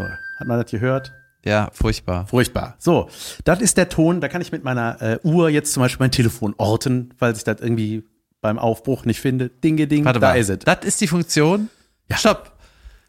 So, 0.02 0.38
hat 0.38 0.46
man 0.46 0.60
das 0.60 0.70
gehört? 0.70 1.12
Ja, 1.44 1.70
furchtbar. 1.72 2.26
Furchtbar. 2.26 2.74
So, 2.78 3.08
das 3.44 3.60
ist 3.60 3.76
der 3.78 3.88
Ton, 3.88 4.20
da 4.20 4.28
kann 4.28 4.42
ich 4.42 4.52
mit 4.52 4.62
meiner 4.62 5.00
äh, 5.00 5.18
Uhr 5.22 5.48
jetzt 5.48 5.72
zum 5.72 5.82
Beispiel 5.82 6.04
mein 6.04 6.10
Telefon 6.10 6.54
orten, 6.58 7.14
weil 7.18 7.34
sich 7.34 7.44
das 7.44 7.60
irgendwie 7.60 8.04
beim 8.42 8.58
Aufbruch 8.58 9.04
nicht 9.06 9.20
finde. 9.20 9.48
Dinge, 9.48 9.86
ding, 9.86 10.04
Warte 10.04 10.20
da 10.20 10.28
mal. 10.30 10.38
ist 10.38 10.50
es. 10.50 10.58
Das 10.60 10.78
ist 10.84 11.00
die 11.00 11.06
Funktion? 11.06 11.70
Ja. 12.10 12.16
Stopp. 12.18 12.52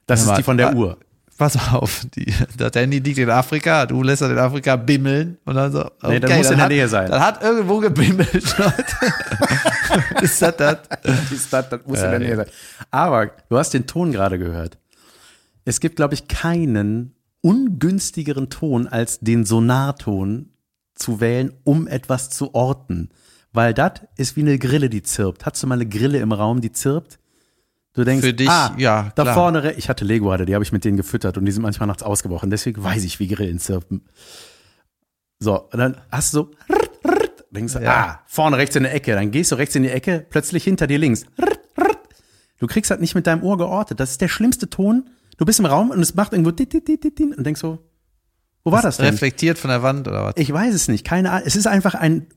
Das 0.07 0.21
Warte 0.25 0.31
ist 0.31 0.37
die 0.39 0.43
von 0.43 0.57
der 0.57 0.69
Ah. 0.69 0.73
Uhr. 0.73 0.97
Pass 1.37 1.57
auf, 1.73 2.05
die, 2.15 2.31
das 2.55 2.71
Handy 2.75 2.99
liegt 2.99 3.17
in 3.17 3.27
Afrika, 3.29 3.87
du 3.87 4.03
lässt 4.03 4.21
das 4.21 4.29
in 4.29 4.37
Afrika 4.37 4.75
bimmeln 4.75 5.39
und 5.43 5.55
dann 5.55 5.71
so. 5.71 5.89
Nee, 6.03 6.19
das 6.19 6.31
muss 6.37 6.51
in 6.51 6.57
der 6.57 6.65
hat, 6.65 6.69
Nähe 6.71 6.87
sein. 6.87 7.09
Das 7.09 7.19
hat 7.19 7.41
irgendwo 7.43 7.79
gebimmelt. 7.79 8.31
Leute. 8.59 8.85
ist 10.21 10.39
das 10.39 10.55
das? 10.57 10.77
Ist 11.31 11.51
das, 11.51 11.67
das 11.69 11.79
muss 11.87 11.99
in 11.99 12.11
der 12.11 12.19
Nähe 12.19 12.35
sein. 12.35 12.45
Aber 12.91 13.31
du 13.49 13.57
hast 13.57 13.73
den 13.73 13.87
Ton 13.87 14.11
gerade 14.11 14.37
gehört. 14.37 14.77
Es 15.65 15.79
gibt, 15.79 15.95
glaube 15.95 16.13
ich, 16.13 16.27
keinen 16.27 17.13
ungünstigeren 17.41 18.49
Ton 18.49 18.87
als 18.87 19.19
den 19.19 19.45
Sonarton 19.45 20.49
zu 20.95 21.19
wählen, 21.19 21.53
um 21.63 21.87
etwas 21.87 22.29
zu 22.29 22.53
orten. 22.53 23.09
Weil 23.53 23.73
das 23.73 23.93
ist 24.15 24.35
wie 24.35 24.41
eine 24.41 24.57
Grille, 24.59 24.89
die 24.89 25.01
zirpt. 25.03 25.45
Hast 25.45 25.61
du 25.61 25.67
mal 25.67 25.75
eine 25.75 25.87
Grille 25.87 26.19
im 26.19 26.31
Raum, 26.31 26.61
die 26.61 26.71
zirpt? 26.71 27.19
Du 27.93 28.05
denkst, 28.05 28.25
Für 28.25 28.33
dich, 28.33 28.49
ah, 28.49 28.73
ja, 28.77 29.11
da 29.15 29.23
klar. 29.23 29.35
vorne, 29.35 29.73
ich 29.73 29.89
hatte 29.89 30.05
Lego 30.05 30.31
hatte, 30.31 30.45
die 30.45 30.53
habe 30.53 30.63
ich 30.63 30.71
mit 30.71 30.85
denen 30.85 30.95
gefüttert 30.95 31.37
und 31.37 31.43
die 31.45 31.51
sind 31.51 31.61
manchmal 31.61 31.87
nachts 31.87 32.03
ausgebrochen. 32.03 32.49
Deswegen 32.49 32.81
weiß 32.81 33.03
ich, 33.03 33.19
wie 33.19 33.27
Grillen 33.27 33.59
zirpen. 33.59 34.03
So, 35.39 35.59
und 35.69 35.77
dann 35.77 35.97
hast 36.09 36.33
du 36.33 36.37
so, 36.37 36.51
denkst 37.49 37.73
du, 37.73 37.79
Ja. 37.79 37.91
ah, 37.91 38.19
vorne 38.27 38.55
rechts 38.57 38.77
in 38.77 38.83
der 38.83 38.93
Ecke. 38.93 39.13
Dann 39.13 39.31
gehst 39.31 39.51
du 39.51 39.55
rechts 39.55 39.75
in 39.75 39.83
die 39.83 39.89
Ecke, 39.89 40.25
plötzlich 40.29 40.63
hinter 40.63 40.87
dir 40.87 40.99
links. 40.99 41.25
Du 42.59 42.67
kriegst 42.67 42.91
das 42.91 42.99
nicht 42.99 43.15
mit 43.15 43.27
deinem 43.27 43.43
Ohr 43.43 43.57
geortet. 43.57 43.99
Das 43.99 44.11
ist 44.11 44.21
der 44.21 44.29
schlimmste 44.29 44.69
Ton. 44.69 45.09
Du 45.41 45.45
bist 45.45 45.57
im 45.57 45.65
Raum 45.65 45.89
und 45.89 45.99
es 46.01 46.13
macht 46.13 46.33
irgendwo 46.33 46.51
dit, 46.51 46.71
dit, 46.71 46.87
dit, 46.87 47.03
dit, 47.03 47.17
dit, 47.17 47.35
und 47.35 47.43
denkst 47.43 47.61
so, 47.61 47.79
wo 48.63 48.71
war 48.71 48.83
das 48.83 48.97
denn? 48.97 49.07
Reflektiert 49.07 49.57
von 49.57 49.71
der 49.71 49.81
Wand 49.81 50.07
oder 50.07 50.23
was? 50.23 50.33
Ich 50.37 50.53
weiß 50.53 50.71
es 50.71 50.87
nicht. 50.87 51.03
Keine 51.03 51.31
Ahnung. 51.31 51.47
Es 51.47 51.55
ist 51.55 51.65
einfach 51.65 51.95
ein, 51.95 52.27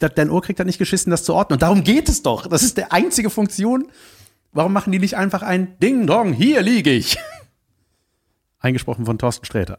dein 0.00 0.30
Ohr 0.30 0.42
kriegt 0.42 0.58
das 0.58 0.66
nicht 0.66 0.80
geschissen, 0.80 1.12
das 1.12 1.22
zu 1.22 1.32
ordnen. 1.32 1.54
Und 1.54 1.62
darum 1.62 1.84
geht 1.84 2.08
es 2.08 2.24
doch. 2.24 2.48
Das 2.48 2.64
ist 2.64 2.76
der 2.76 2.92
einzige 2.92 3.30
Funktion. 3.30 3.86
Warum 4.50 4.72
machen 4.72 4.90
die 4.90 4.98
nicht 4.98 5.16
einfach 5.16 5.42
ein 5.42 5.78
Ding 5.78 6.08
Dong, 6.08 6.32
hier 6.32 6.60
liege 6.62 6.90
ich? 6.90 7.18
Eingesprochen 8.58 9.06
von 9.06 9.16
Thorsten 9.16 9.46
Sträter. 9.46 9.78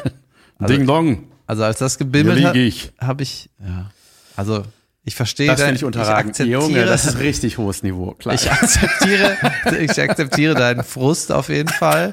Ding 0.60 0.86
Dong, 0.86 1.24
Also 1.46 1.64
als 1.64 1.80
das 1.80 1.98
gebimmelt 1.98 2.42
hat, 2.42 2.56
habe 2.98 3.22
ich, 3.22 3.50
ja. 3.60 3.90
Also 4.36 4.62
ich 5.06 5.14
verstehe 5.14 5.46
Das 5.46 5.60
dein- 5.60 5.74
ich 5.76 5.84
unterragend. 5.84 6.30
akzeptiere, 6.30 6.60
Junge, 6.60 6.84
das 6.84 7.06
ist 7.06 7.18
richtig 7.20 7.56
hohes 7.58 7.82
Niveau. 7.82 8.10
Klar. 8.12 8.34
ich 8.34 8.50
akzeptiere, 8.50 9.36
ich 9.80 9.98
akzeptiere 10.02 10.54
deinen 10.54 10.84
Frust 10.84 11.32
auf 11.32 11.48
jeden 11.48 11.68
Fall. 11.70 12.12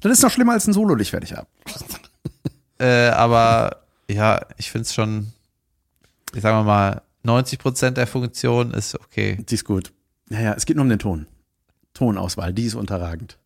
das 0.00 0.12
ist 0.12 0.22
noch 0.22 0.30
schlimmer 0.30 0.52
als 0.52 0.66
ein 0.66 0.72
Solo-Licht, 0.74 1.12
werde 1.12 1.24
ich 1.24 1.38
ab. 1.38 1.46
Äh, 2.78 3.06
aber 3.08 3.82
ja, 4.10 4.40
ich 4.58 4.70
finde 4.70 4.82
es 4.86 4.92
schon, 4.94 5.32
ich 6.34 6.42
sage 6.42 6.62
mal, 6.64 7.00
90 7.22 7.58
Prozent 7.58 7.96
der 7.96 8.06
Funktion 8.08 8.74
ist 8.74 8.96
okay. 9.00 9.38
Die 9.48 9.54
ist 9.54 9.64
gut. 9.64 9.92
Naja, 10.28 10.52
es 10.56 10.66
geht 10.66 10.76
nur 10.76 10.82
um 10.82 10.88
den 10.90 10.98
Ton. 10.98 11.26
Tonauswahl, 11.94 12.52
die 12.52 12.64
ist 12.64 12.74
unterragend. 12.74 13.38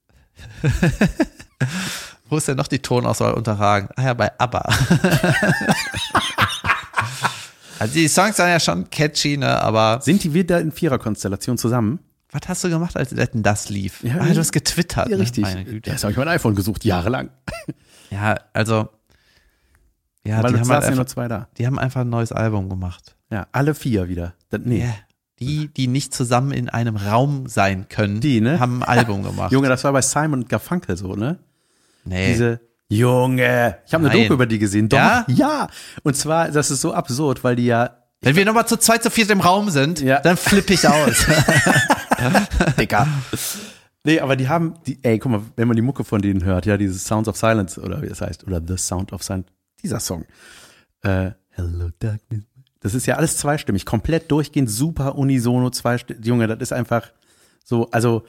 Wo 2.31 2.37
ist 2.39 2.49
denn 2.49 2.57
noch 2.57 2.67
die 2.69 2.79
Tonauswahl 2.81 3.35
unterragend? 3.35 3.91
Ah 3.97 4.03
ja, 4.05 4.15
bei 4.15 4.31
ABBA. 4.39 4.69
also 7.79 7.95
die 7.95 8.09
Songs 8.09 8.37
sind 8.37 8.49
ja 8.49 8.61
schon 8.61 8.89
catchy, 8.91 9.37
ne? 9.37 9.61
Aber 9.61 10.01
Sind 10.03 10.25
die 10.25 10.35
wieder 10.35 10.61
in 10.61 10.73
Viererkonstellation 10.73 11.59
zusammen? 11.59 12.01
was 12.31 12.43
hast 12.47 12.65
du 12.65 12.69
gemacht, 12.69 12.95
als 12.95 13.09
denn 13.09 13.43
das 13.43 13.71
lief? 13.71 14.03
Ja, 14.05 14.17
ah, 14.21 14.29
du 14.29 14.39
hast 14.39 14.53
getwittert. 14.53 15.09
Ja, 15.09 15.17
ne? 15.17 15.23
richtig. 15.23 15.47
Das 15.85 16.03
habe 16.05 16.13
ich 16.13 16.19
mein 16.19 16.29
iPhone 16.29 16.55
gesucht, 16.55 16.85
jahrelang. 16.85 17.31
Ja, 18.11 18.37
also 18.53 18.89
ja, 20.25 20.43
Weil 20.43 20.53
die 20.53 20.61
haben, 20.61 20.69
halt 20.69 20.83
ja 20.83 20.91
nur 20.91 21.01
einfach, 21.01 21.05
zwei 21.07 21.29
da. 21.29 21.49
die 21.57 21.67
haben 21.67 21.79
einfach 21.79 22.03
ein 22.03 22.11
neues 22.11 22.33
Album 22.33 22.69
gemacht. 22.69 23.17
Ja, 23.31 23.47
alle 23.53 23.75
vier 23.75 24.09
wieder. 24.09 24.35
Das, 24.51 24.61
nee. 24.65 24.81
Ja. 24.81 24.95
Die, 25.41 25.69
die 25.69 25.87
nicht 25.87 26.13
zusammen 26.13 26.51
in 26.51 26.69
einem 26.69 26.97
Raum 26.97 27.47
sein 27.47 27.89
können, 27.89 28.21
Die, 28.21 28.41
ne? 28.41 28.59
haben 28.59 28.83
ein 28.83 28.89
Album 28.89 29.23
gemacht. 29.23 29.53
Junge, 29.53 29.69
das 29.69 29.85
war 29.85 29.93
bei 29.93 30.03
Simon 30.03 30.41
und 30.41 30.49
Garfunkel 30.49 30.97
so, 30.97 31.15
ne? 31.15 31.39
nee. 32.05 32.33
Diese 32.33 32.61
Junge, 32.91 33.79
ich 33.87 33.93
habe 33.95 34.09
eine. 34.09 34.21
Doku 34.23 34.35
über 34.35 34.47
die 34.47 34.59
gesehen. 34.59 34.89
Doch, 34.89 34.97
Ja? 34.99 35.25
ja. 35.29 35.69
Und 36.03 36.17
zwar, 36.17 36.51
das 36.51 36.71
ist 36.71 36.81
so 36.81 36.93
absurd, 36.95 37.45
weil 37.45 37.57
die 37.57 37.67
ja 37.67 37.91
Wenn 38.23 38.35
wir 38.35 38.45
nochmal 38.45 38.67
zu 38.67 38.77
zweit, 38.79 39.03
zu 39.03 39.11
viert 39.11 39.31
im 39.31 39.41
Raum 39.41 39.71
sind, 39.71 40.01
Ja. 40.01 40.21
dann 40.21 40.37
flippe 40.37 40.73
ich 40.75 40.89
aus. 40.89 41.27
Dicker. 42.79 43.07
Nee, 44.05 44.21
aber 44.21 44.37
die 44.37 44.49
haben, 44.49 44.75
die, 44.87 44.99
ey, 45.03 45.19
guck 45.19 45.31
mal, 45.33 45.43
wenn 45.57 45.69
man 45.69 45.77
die 45.77 45.83
Mucke 45.83 46.03
von 46.05 46.23
denen 46.23 46.45
hört, 46.45 46.67
ja, 46.67 46.77
dieses 46.77 47.05
Sounds 47.05 47.29
of 47.29 47.37
Silence 47.37 47.79
oder 47.81 48.01
wie 48.03 48.09
das 48.09 48.21
heißt, 48.21 48.45
oder 48.47 48.61
The 48.67 48.77
Sound 48.79 49.13
of 49.13 49.23
Silence, 49.23 49.49
dieser 49.83 50.01
Song. 50.01 50.25
Äh, 51.03 51.33
Hello 51.51 51.91
Darkness. 51.99 52.45
Das 52.81 52.95
ist 52.95 53.07
ja 53.07 53.17
alles 53.17 53.37
zweistimmig, 53.37 53.85
komplett 53.85 54.31
durchgehend, 54.31 54.71
super 54.71 55.17
unisono, 55.17 55.69
zweistimmig. 55.71 56.25
Junge, 56.25 56.47
das 56.47 56.59
ist 56.61 56.73
einfach 56.73 57.11
so, 57.65 57.91
also. 57.91 58.25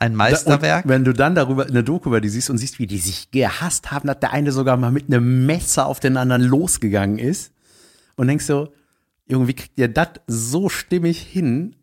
Ein 0.00 0.16
Meisterwerk. 0.16 0.86
Und 0.86 0.90
wenn 0.90 1.04
du 1.04 1.12
dann 1.12 1.34
darüber 1.34 1.66
eine 1.66 1.84
Doku 1.84 2.08
über 2.08 2.22
die 2.22 2.30
siehst 2.30 2.48
und 2.48 2.56
siehst, 2.56 2.78
wie 2.78 2.86
die 2.86 2.98
sich 2.98 3.30
gehasst 3.30 3.92
haben, 3.92 4.08
dass 4.08 4.18
der 4.18 4.32
eine 4.32 4.50
sogar 4.50 4.78
mal 4.78 4.90
mit 4.90 5.06
einem 5.06 5.44
Messer 5.44 5.86
auf 5.86 6.00
den 6.00 6.16
anderen 6.16 6.42
losgegangen 6.42 7.18
ist 7.18 7.52
und 8.16 8.26
denkst 8.26 8.46
so, 8.46 8.72
Junge, 9.26 9.46
wie 9.46 9.54
kriegt 9.54 9.78
ihr 9.78 9.88
das 9.88 10.08
so 10.26 10.70
stimmig 10.70 11.20
hin, 11.20 11.76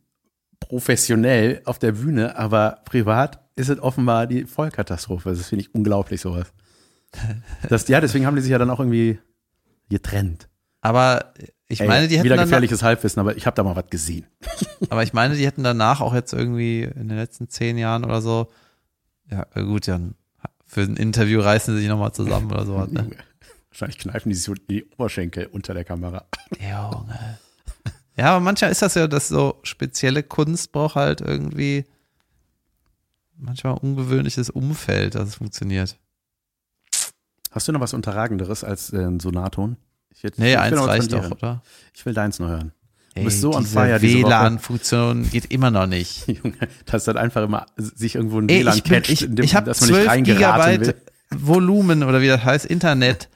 professionell 0.60 1.62
auf 1.66 1.78
der 1.78 1.92
Bühne, 1.92 2.38
aber 2.38 2.82
privat 2.86 3.40
ist 3.56 3.70
es 3.70 3.80
offenbar 3.80 4.26
die 4.26 4.46
Vollkatastrophe. 4.46 5.30
Das 5.30 5.48
finde 5.48 5.62
ich 5.62 5.76
unglaublich, 5.76 6.20
sowas. 6.20 6.52
Das, 7.70 7.88
ja, 7.88 8.02
deswegen 8.02 8.26
haben 8.26 8.36
die 8.36 8.42
sich 8.42 8.52
ja 8.52 8.58
dann 8.58 8.70
auch 8.70 8.80
irgendwie 8.80 9.20
getrennt. 9.90 10.50
Aber 10.82 11.34
ich 11.68 11.82
Ey, 11.82 11.88
meine, 11.88 12.08
die 12.08 12.16
hätten 12.16 12.26
wieder 12.26 12.36
danach, 12.36 12.46
gefährliches 12.46 12.82
Halbwissen, 12.82 13.20
aber 13.20 13.36
ich 13.36 13.46
habe 13.46 13.56
da 13.56 13.64
mal 13.64 13.76
was 13.76 13.90
gesehen. 13.90 14.26
aber 14.90 15.04
ich 15.04 15.14
meine, 15.14 15.36
die 15.36 15.46
hätten 15.46 15.64
danach 15.64 16.02
auch 16.02 16.14
jetzt 16.14 16.34
irgendwie 16.34 16.84
in 16.84 17.10
den 17.10 17.18
letzten 17.18 17.50
zehn 17.50 17.78
Jahren 17.78 18.06
oder 18.06 18.22
so, 18.22 18.48
ja 19.30 19.46
gut, 19.56 19.88
dann 19.88 20.16
für 20.66 20.82
ein 20.82 20.98
Interview 20.98 21.42
reißen 21.42 21.74
sie 21.74 21.82
sich 21.82 21.90
nochmal 21.90 22.14
zusammen 22.14 22.52
oder 22.52 22.66
sowas. 22.66 22.90
Ne? 22.92 23.10
Wahrscheinlich 23.70 23.98
kneifen 23.98 24.30
die 24.30 24.36
sich 24.36 24.46
so 24.46 24.54
die 24.54 24.86
Oberschenkel 24.86 25.48
unter 25.48 25.74
der 25.74 25.84
Kamera. 25.84 26.26
Junge. 26.60 27.40
Ja, 28.16 28.32
aber 28.32 28.40
manchmal 28.40 28.72
ist 28.72 28.82
das 28.82 28.96
ja, 28.96 29.08
dass 29.08 29.28
so 29.28 29.60
spezielle 29.64 30.24
Kunst 30.24 30.72
braucht 30.72 30.96
halt 30.96 31.22
irgendwie 31.22 31.86
manchmal 33.38 33.74
ungewöhnliches 33.74 34.50
Umfeld, 34.50 35.16
dass 35.16 35.30
es 35.30 35.36
funktioniert. 35.36 35.98
Hast 37.52 37.68
du 37.68 37.72
noch 37.72 37.80
was 37.80 37.94
Unterragenderes 37.94 38.64
als 38.64 38.92
äh, 38.92 39.04
ein 39.04 39.20
Sonaton? 39.20 39.78
Ich, 40.18 40.24
hätte- 40.24 40.42
Nee, 40.42 40.54
ich 40.54 40.56
will 40.56 40.60
eins 40.80 40.88
reicht 40.88 41.14
doch, 41.14 41.32
oder? 41.32 41.62
Ich 41.96 42.06
will 42.06 42.14
deins 42.14 42.40
noch 42.40 42.48
hören. 42.48 42.72
Du 43.16 43.24
bist 43.24 43.42
so 43.42 43.54
on 43.54 43.66
fire 43.66 44.00
diese. 44.00 44.20
WLAN-Funktion 44.20 45.30
geht 45.32 45.46
immer 45.52 45.72
noch 45.72 45.88
nicht. 45.88 46.28
Junge, 46.28 46.54
dass 46.86 47.06
dann 47.06 47.18
einfach 47.18 47.44
immer 47.44 47.66
sich 47.78 48.16
irgendwo 48.16 48.40
ein 48.40 48.48
WLAN 48.50 48.78
ich 48.78 48.84
bin, 48.84 48.92
catcht, 48.94 49.10
ich, 49.10 49.22
in 49.24 49.36
dem, 49.36 49.46
ich 49.46 49.56
habe 49.56 49.66
dass 49.66 49.82
man 49.82 49.90
nicht 49.90 49.98
12 50.00 50.10
reingeraten 50.10 50.72
Gigabyte 50.82 50.88
will. 51.32 51.42
Volumen 51.48 52.04
oder 52.04 52.22
wie 52.22 52.28
das 52.28 52.44
heißt, 52.44 52.66
Internet, 52.66 53.30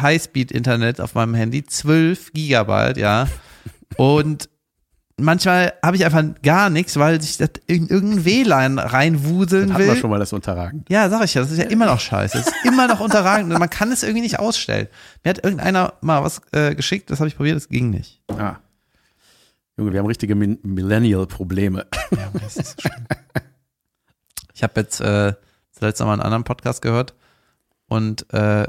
Highspeed-Internet 0.00 1.00
auf 1.00 1.14
meinem 1.14 1.34
Handy, 1.34 1.64
12 1.64 2.32
Gigabyte, 2.32 2.96
ja. 2.98 3.28
Und 3.96 4.48
manchmal 5.18 5.74
habe 5.82 5.96
ich 5.96 6.04
einfach 6.04 6.24
gar 6.42 6.70
nichts, 6.70 6.96
weil 6.96 7.20
sich 7.20 7.36
das 7.36 7.50
in 7.66 7.88
irgendein 7.88 8.24
WLAN 8.24 8.78
reinwuseln 8.78 9.70
wir 9.70 9.78
will. 9.78 9.96
schon 9.96 10.10
mal 10.10 10.18
das 10.18 10.32
Unterragend. 10.32 10.88
Ja, 10.88 11.08
sag 11.10 11.24
ich 11.24 11.34
ja, 11.34 11.42
das 11.42 11.50
ist 11.50 11.58
ja 11.58 11.64
immer 11.64 11.86
noch 11.86 12.00
scheiße. 12.00 12.38
Das 12.38 12.46
ist 12.46 12.64
immer 12.64 12.88
noch 12.88 13.00
unterragend. 13.00 13.50
Man 13.58 13.70
kann 13.70 13.92
es 13.92 14.02
irgendwie 14.02 14.22
nicht 14.22 14.38
ausstellen. 14.38 14.88
Mir 15.24 15.30
hat 15.30 15.44
irgendeiner 15.44 15.94
mal 16.00 16.22
was 16.22 16.40
äh, 16.52 16.74
geschickt, 16.74 17.10
das 17.10 17.20
habe 17.20 17.28
ich 17.28 17.36
probiert, 17.36 17.56
das 17.56 17.68
ging 17.68 17.90
nicht. 17.90 18.22
Ah. 18.28 18.56
Junge, 19.76 19.92
wir 19.92 20.00
haben 20.00 20.06
richtige 20.06 20.34
Millennial-Probleme. 20.34 21.86
Ja, 22.10 22.30
das 22.42 22.56
ist 22.56 22.80
schlimm. 22.80 23.06
Ich 24.54 24.62
habe 24.64 24.80
jetzt 24.80 25.00
äh, 25.00 25.34
zuletzt 25.70 26.00
noch 26.00 26.08
mal 26.08 26.14
einen 26.14 26.22
anderen 26.22 26.42
Podcast 26.44 26.82
gehört 26.82 27.14
und 27.86 28.32
äh, 28.32 28.66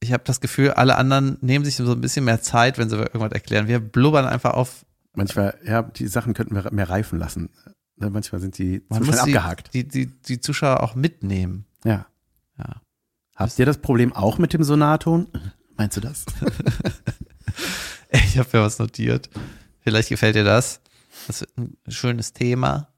ich 0.00 0.12
habe 0.12 0.22
das 0.24 0.40
Gefühl, 0.40 0.70
alle 0.72 0.96
anderen 0.96 1.36
nehmen 1.40 1.64
sich 1.64 1.76
so 1.76 1.92
ein 1.92 2.00
bisschen 2.00 2.24
mehr 2.24 2.40
Zeit, 2.40 2.78
wenn 2.78 2.88
sie 2.88 2.96
irgendwas 2.96 3.32
erklären. 3.32 3.68
Wir 3.68 3.80
blubbern 3.80 4.26
einfach 4.26 4.54
auf. 4.54 4.84
Manchmal, 5.20 5.58
ja, 5.66 5.82
die 5.82 6.06
Sachen 6.06 6.32
könnten 6.32 6.54
wir 6.54 6.72
mehr 6.72 6.88
reifen 6.88 7.18
lassen. 7.18 7.50
Ne, 7.96 8.08
Manchmal 8.08 8.40
sind 8.40 8.56
die 8.56 8.82
Man 8.88 9.00
zu 9.00 9.12
schnell 9.12 9.26
die, 9.26 9.36
abgehakt. 9.36 9.74
die, 9.74 9.86
die, 9.86 10.06
die 10.06 10.40
Zuschauer 10.40 10.82
auch 10.82 10.94
mitnehmen. 10.94 11.66
Ja. 11.84 12.06
Ja. 12.56 12.80
Habt 13.36 13.58
ihr 13.58 13.66
das 13.66 13.76
Problem 13.76 14.14
auch 14.14 14.38
mit 14.38 14.54
dem 14.54 14.64
Sonaton? 14.64 15.28
Meinst 15.76 15.96
du 15.96 16.00
das? 16.00 16.24
Ich 18.12 18.38
habe 18.38 18.48
ja 18.54 18.62
was 18.62 18.78
notiert. 18.80 19.30
Vielleicht 19.80 20.08
gefällt 20.08 20.34
dir 20.34 20.42
das. 20.42 20.80
Das 21.28 21.42
wird 21.42 21.56
ein 21.58 21.76
schönes 21.88 22.32
Thema. 22.32 22.88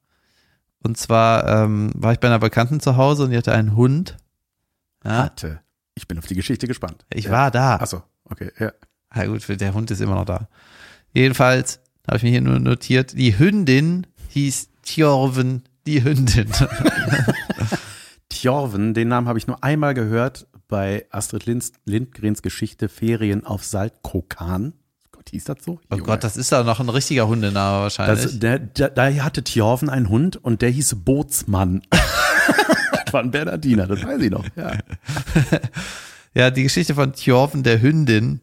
Und 0.82 0.96
zwar 0.96 1.46
ähm, 1.46 1.90
war 1.94 2.12
ich 2.12 2.18
bei 2.18 2.28
einer 2.28 2.38
Bekannten 2.38 2.80
zu 2.80 2.96
Hause 2.96 3.24
und 3.24 3.30
die 3.30 3.36
hatte 3.36 3.52
einen 3.52 3.76
Hund. 3.76 4.16
Ja, 5.04 5.18
Warte. 5.18 5.60
Ich 5.94 6.08
bin 6.08 6.18
auf 6.18 6.26
die 6.26 6.34
Geschichte 6.34 6.66
gespannt. 6.66 7.04
ich 7.12 7.26
ja. 7.26 7.30
war 7.30 7.50
da. 7.50 7.76
Achso, 7.76 8.02
okay. 8.24 8.52
Ja. 8.58 8.72
Ja 9.14 9.26
gut, 9.26 9.46
der 9.60 9.74
Hund 9.74 9.90
ist 9.90 10.00
immer 10.00 10.14
noch 10.14 10.24
da. 10.24 10.48
Jedenfalls 11.12 11.81
habe 12.06 12.16
ich 12.16 12.22
mir 12.22 12.30
hier 12.30 12.40
nur 12.40 12.58
notiert, 12.58 13.16
die 13.16 13.38
Hündin 13.38 14.06
hieß 14.28 14.68
Tjorven, 14.82 15.62
die 15.86 16.02
Hündin. 16.02 16.48
Tjorven, 18.28 18.94
den 18.94 19.08
Namen 19.08 19.28
habe 19.28 19.38
ich 19.38 19.46
nur 19.46 19.62
einmal 19.62 19.94
gehört 19.94 20.46
bei 20.68 21.06
Astrid 21.10 21.44
Lindgrens 21.84 22.42
Geschichte 22.42 22.88
Ferien 22.88 23.44
auf 23.44 23.64
Saltkrokan. 23.64 24.72
Gott, 25.12 25.30
hieß 25.30 25.44
das 25.44 25.58
so? 25.62 25.80
Oh 25.90 25.96
Junge. 25.96 26.02
Gott, 26.04 26.24
das 26.24 26.36
ist 26.36 26.50
doch 26.50 26.64
noch 26.64 26.80
ein 26.80 26.88
richtiger 26.88 27.28
Hundename 27.28 27.82
wahrscheinlich. 27.82 28.22
Das, 28.22 28.38
der, 28.38 28.58
der, 28.58 28.88
da 28.88 29.12
hatte 29.22 29.44
Tjorven 29.44 29.90
einen 29.90 30.08
Hund 30.08 30.36
und 30.36 30.62
der 30.62 30.70
hieß 30.70 30.96
Bootsmann. 31.04 31.82
war 33.12 33.22
ein 33.22 33.30
Bernardiner, 33.30 33.86
das 33.86 34.02
weiß 34.02 34.20
ich 34.20 34.30
noch. 34.30 34.44
Ja. 34.56 34.72
ja, 36.34 36.50
die 36.50 36.64
Geschichte 36.64 36.94
von 36.94 37.12
Tjorven, 37.12 37.62
der 37.62 37.80
Hündin. 37.80 38.40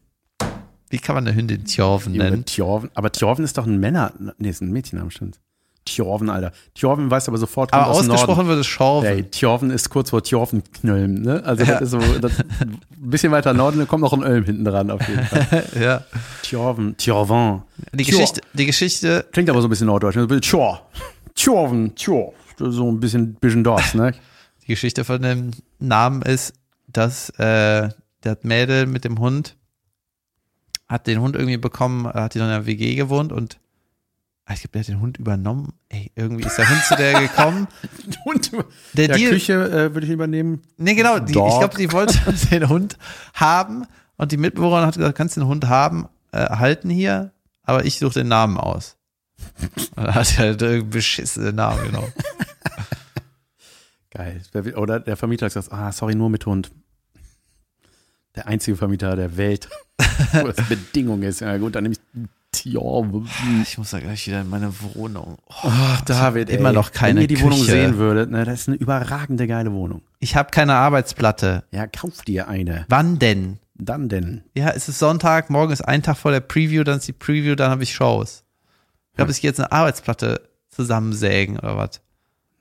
Wie 0.90 0.98
kann 0.98 1.14
man 1.14 1.26
eine 1.26 1.36
Hündin 1.36 1.64
Tjorven 1.64 2.12
nennen? 2.12 2.44
Tjorven, 2.44 2.90
aber 2.94 3.10
Tjorven 3.12 3.44
ist 3.44 3.56
doch 3.56 3.66
ein 3.66 3.78
Männer, 3.78 4.12
nee, 4.38 4.50
ist 4.50 4.60
ein 4.60 4.70
Mädchenname, 4.72 5.10
stimmt. 5.10 5.38
Tjorven, 5.86 6.28
Alter. 6.28 6.52
Tjorven 6.74 7.10
weiß 7.10 7.28
aber 7.28 7.38
sofort, 7.38 7.72
kommt 7.72 7.82
Aber 7.82 7.92
aus 7.92 8.00
ausgesprochen 8.00 8.46
wird 8.48 8.60
es 8.60 8.66
Schorven. 8.66 9.08
Ey, 9.08 9.22
Tjorven 9.24 9.70
ist 9.70 9.88
kurz 9.88 10.10
vor 10.10 10.22
Tjorvenknölm, 10.22 11.22
ne? 11.22 11.42
Also 11.44 11.64
Ja. 11.64 11.78
das 11.80 11.82
ist 11.82 11.90
so, 11.92 12.18
das, 12.18 12.32
ein 12.60 12.78
bisschen 12.90 13.32
weiter 13.32 13.54
Norden, 13.54 13.78
da 13.78 13.86
kommt 13.86 14.02
noch 14.02 14.12
ein 14.12 14.22
Ölm 14.22 14.44
hinten 14.44 14.64
dran 14.64 14.90
auf 14.90 15.00
jeden 15.08 15.24
Fall. 15.24 15.64
ja. 15.80 16.04
Tjorven, 16.42 16.96
Tjorven. 16.98 17.62
Die 17.92 18.04
Tjor. 18.04 18.18
Geschichte, 18.20 18.40
die 18.52 18.66
Geschichte, 18.66 19.26
Klingt 19.32 19.48
aber 19.48 19.62
so 19.62 19.68
ein 19.68 19.70
bisschen 19.70 19.86
norddeutsch. 19.86 20.16
ne? 20.16 20.40
Tjor. 20.40 20.86
Tjorven, 21.34 21.94
Tjor. 21.94 22.34
So 22.58 22.90
ein 22.90 23.00
bisschen, 23.00 23.34
bisschen 23.34 23.64
das, 23.64 23.94
ne? 23.94 24.12
die 24.62 24.66
Geschichte 24.66 25.04
von 25.04 25.22
dem 25.22 25.52
Namen 25.78 26.20
ist, 26.22 26.52
dass 26.88 27.30
äh, 27.38 27.88
das 28.20 28.36
Mädel 28.42 28.86
mit 28.86 29.04
dem 29.04 29.18
Hund 29.18 29.56
hat 30.90 31.06
den 31.06 31.20
Hund 31.20 31.36
irgendwie 31.36 31.56
bekommen, 31.56 32.04
äh, 32.04 32.14
hat 32.14 32.34
die 32.34 32.38
noch 32.38 32.46
in 32.46 32.50
der 32.50 32.66
WG 32.66 32.96
gewohnt 32.96 33.32
und 33.32 33.60
ah, 34.44 34.54
ich 34.54 34.60
glaube, 34.60 34.72
der 34.72 34.80
hat 34.80 34.88
den 34.88 35.00
Hund 35.00 35.18
übernommen. 35.18 35.72
Ey, 35.88 36.10
irgendwie 36.16 36.44
ist 36.44 36.58
der 36.58 36.68
Hund 36.68 36.82
zu 36.82 36.96
der 36.96 37.20
gekommen. 37.20 37.68
Und 38.24 38.50
Der 38.94 39.06
ja, 39.08 39.14
Deal, 39.14 39.30
Küche 39.30 39.52
äh, 39.52 39.94
würde 39.94 40.06
ich 40.06 40.12
übernehmen. 40.12 40.62
nee, 40.76 40.94
genau, 40.94 41.20
die, 41.20 41.32
ich 41.32 41.58
glaube, 41.58 41.76
die 41.76 41.92
wollte 41.92 42.18
den 42.50 42.68
Hund 42.68 42.98
haben 43.34 43.86
und 44.16 44.32
die 44.32 44.36
Mitbewohnerin 44.36 44.86
hat 44.86 44.96
gesagt, 44.96 45.16
kannst 45.16 45.36
den 45.36 45.46
Hund 45.46 45.68
haben, 45.68 46.08
äh, 46.32 46.44
halten 46.44 46.90
hier, 46.90 47.32
aber 47.62 47.84
ich 47.84 47.98
suche 47.98 48.14
den 48.14 48.28
Namen 48.28 48.58
aus. 48.58 48.96
Und 49.96 50.04
dann 50.04 50.14
hat 50.14 50.32
er 50.32 50.38
halt 50.38 50.60
irgendeinen 50.60 50.90
beschissenen 50.90 51.54
Namen 51.54 51.82
genommen. 51.86 52.12
Geil. 54.10 54.42
Oder 54.76 55.00
der 55.00 55.16
Vermieter 55.16 55.46
hat 55.46 55.54
gesagt, 55.54 55.72
ah, 55.72 55.90
sorry, 55.92 56.14
nur 56.14 56.28
mit 56.28 56.44
Hund. 56.44 56.70
Der 58.36 58.46
einzige 58.46 58.76
Vermieter 58.76 59.16
der 59.16 59.36
Welt, 59.36 59.68
wo 60.32 60.48
das 60.48 60.68
Bedingung 60.68 61.22
ist. 61.22 61.40
Ja 61.40 61.56
gut, 61.58 61.74
dann 61.74 61.82
nehme 61.84 61.94
ich 61.94 62.00
Tjorven. 62.52 63.28
Ich 63.62 63.78
muss 63.78 63.90
da 63.90 64.00
gleich 64.00 64.26
wieder 64.26 64.40
in 64.40 64.50
meine 64.50 64.72
Wohnung. 64.94 65.38
Oh, 65.48 65.52
Ach, 65.68 66.00
David, 66.02 66.50
immer 66.50 66.70
ey. 66.70 66.74
noch 66.74 66.92
keine 66.92 67.16
Wenn 67.16 67.22
ihr 67.22 67.28
die 67.28 67.40
Wohnung 67.40 67.60
Küche. 67.60 67.72
sehen 67.72 67.96
würdet, 67.96 68.30
ne, 68.30 68.44
das 68.44 68.62
ist 68.62 68.68
eine 68.68 68.76
überragende 68.76 69.46
geile 69.46 69.72
Wohnung. 69.72 70.02
Ich 70.18 70.36
habe 70.36 70.50
keine 70.50 70.74
Arbeitsplatte. 70.74 71.64
Ja, 71.70 71.86
kauf 71.86 72.22
dir 72.22 72.48
eine. 72.48 72.86
Wann 72.88 73.18
denn? 73.18 73.58
Dann 73.74 74.08
denn. 74.08 74.42
Ja, 74.54 74.70
es 74.70 74.88
ist 74.88 74.98
Sonntag, 74.98 75.48
morgen 75.48 75.72
ist 75.72 75.82
ein 75.82 76.02
Tag 76.02 76.16
vor 76.18 76.32
der 76.32 76.40
Preview, 76.40 76.84
dann 76.84 76.98
ist 76.98 77.08
die 77.08 77.12
Preview, 77.12 77.54
dann 77.54 77.70
habe 77.70 77.82
ich 77.82 77.94
Shows. 77.94 78.44
Ich 79.12 79.16
glaube, 79.16 79.30
ich 79.30 79.40
gehe 79.40 79.50
jetzt 79.50 79.60
eine 79.60 79.72
Arbeitsplatte 79.72 80.42
zusammensägen 80.68 81.58
oder 81.58 81.76
was. 81.76 82.00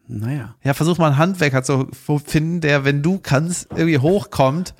Naja. 0.07 0.55
Ja, 0.63 0.73
versuch 0.73 0.97
mal 0.97 1.07
einen 1.07 1.17
Handwerker 1.17 1.61
zu 1.63 1.89
finden, 2.25 2.61
der, 2.61 2.85
wenn 2.85 3.01
du 3.01 3.19
kannst, 3.19 3.67
irgendwie 3.71 3.99
hochkommt 3.99 4.73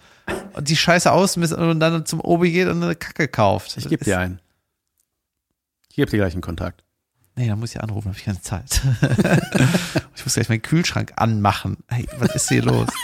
die 0.61 0.75
Scheiße 0.75 1.11
ausmisst 1.11 1.53
und 1.53 1.79
dann 1.79 2.05
zum 2.05 2.19
Obi 2.21 2.51
geht 2.51 2.67
und 2.67 2.81
eine 2.83 2.95
Kacke 2.95 3.27
kauft. 3.27 3.77
Ich 3.77 3.87
gebe 3.87 4.03
dir 4.03 4.19
einen. 4.19 4.39
Ich 5.89 5.95
gebe 5.95 6.09
dir 6.11 6.17
gleich 6.17 6.33
einen 6.33 6.41
Kontakt. 6.41 6.83
Nee, 7.35 7.47
dann 7.47 7.59
muss 7.59 7.73
ich 7.73 7.81
anrufen, 7.81 8.09
habe 8.09 8.17
ich 8.17 8.25
keine 8.25 8.41
Zeit. 8.41 8.81
ich 10.15 10.25
muss 10.25 10.33
gleich 10.33 10.49
meinen 10.49 10.61
Kühlschrank 10.61 11.13
anmachen. 11.15 11.77
Hey, 11.87 12.05
was 12.17 12.35
ist 12.35 12.49
hier 12.49 12.63
los? 12.63 12.89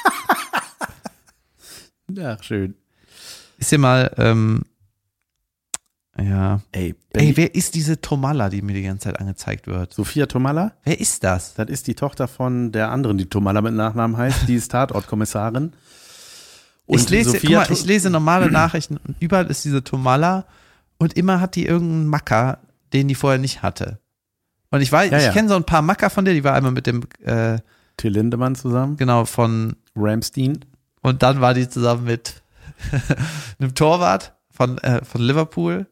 Ja, 2.12 2.42
schön. 2.42 2.76
Ist 3.58 3.70
hier 3.70 3.80
mal, 3.80 4.14
ähm, 4.18 4.62
ja. 6.18 6.62
Ey, 6.72 6.96
Ey, 7.14 7.36
wer 7.36 7.56
ist 7.56 7.76
diese 7.76 8.00
Tomala, 8.00 8.50
die 8.50 8.62
mir 8.62 8.74
die 8.74 8.84
ganze 8.84 9.06
Zeit 9.06 9.20
angezeigt 9.20 9.68
wird? 9.68 9.94
Sophia 9.94 10.26
Tomalla, 10.28 10.74
Wer 10.84 11.00
ist 11.00 11.24
das? 11.24 11.56
das 11.56 11.68
ist 11.68 11.88
die 11.88 11.96
Tochter 11.96 12.28
von 12.28 12.72
der 12.72 12.92
anderen, 12.92 13.18
die 13.18 13.28
Tomalla 13.28 13.62
mit 13.62 13.74
Nachnamen 13.74 14.18
heißt, 14.18 14.48
die 14.48 14.56
ist 14.56 14.72
Tatortkommissarin. 14.72 15.74
Ich, 16.88 17.10
lese, 17.10 17.32
guck 17.32 17.42
Sophia 17.42 17.60
mal, 17.60 17.72
ich 17.72 17.86
lese 17.86 18.10
normale 18.10 18.52
Nachrichten 18.52 18.98
und 18.98 19.16
überall 19.20 19.48
ist 19.48 19.66
diese 19.66 19.84
Tomala 19.84 20.46
und 20.98 21.14
immer 21.14 21.42
hat 21.42 21.56
die 21.56 21.66
irgendeinen 21.66 22.08
Macker, 22.08 22.60
den 22.94 23.08
die 23.08 23.16
vorher 23.16 23.40
nicht 23.40 23.62
hatte. 23.64 24.00
Und 24.72 24.82
ich 24.82 24.92
weiß, 24.92 25.12
Ja, 25.12 25.18
ich 25.18 25.26
ja. 25.26 25.32
kenne 25.32 25.50
so 25.50 25.56
ein 25.56 25.64
paar 25.64 25.82
Macker 25.82 26.10
von 26.10 26.26
der, 26.26 26.34
die 26.34 26.44
war 26.44 26.54
einmal 26.54 26.72
mit 26.72 26.88
dem, 26.88 27.04
äh, 27.24 27.60
Till 27.98 28.12
Lindemann 28.12 28.56
zusammen, 28.56 28.98
genau, 28.98 29.26
von, 29.26 29.78
Ramstein. 29.96 30.60
und 31.02 31.24
dann 31.24 31.40
war 31.40 31.54
die 31.54 31.70
zusammen 31.70 32.04
mit 32.06 32.42
einem 33.60 33.74
Torwart 33.74 34.34
von, 34.52 34.78
äh, 34.80 35.04
von 35.06 35.22
Liverpool, 35.22 35.88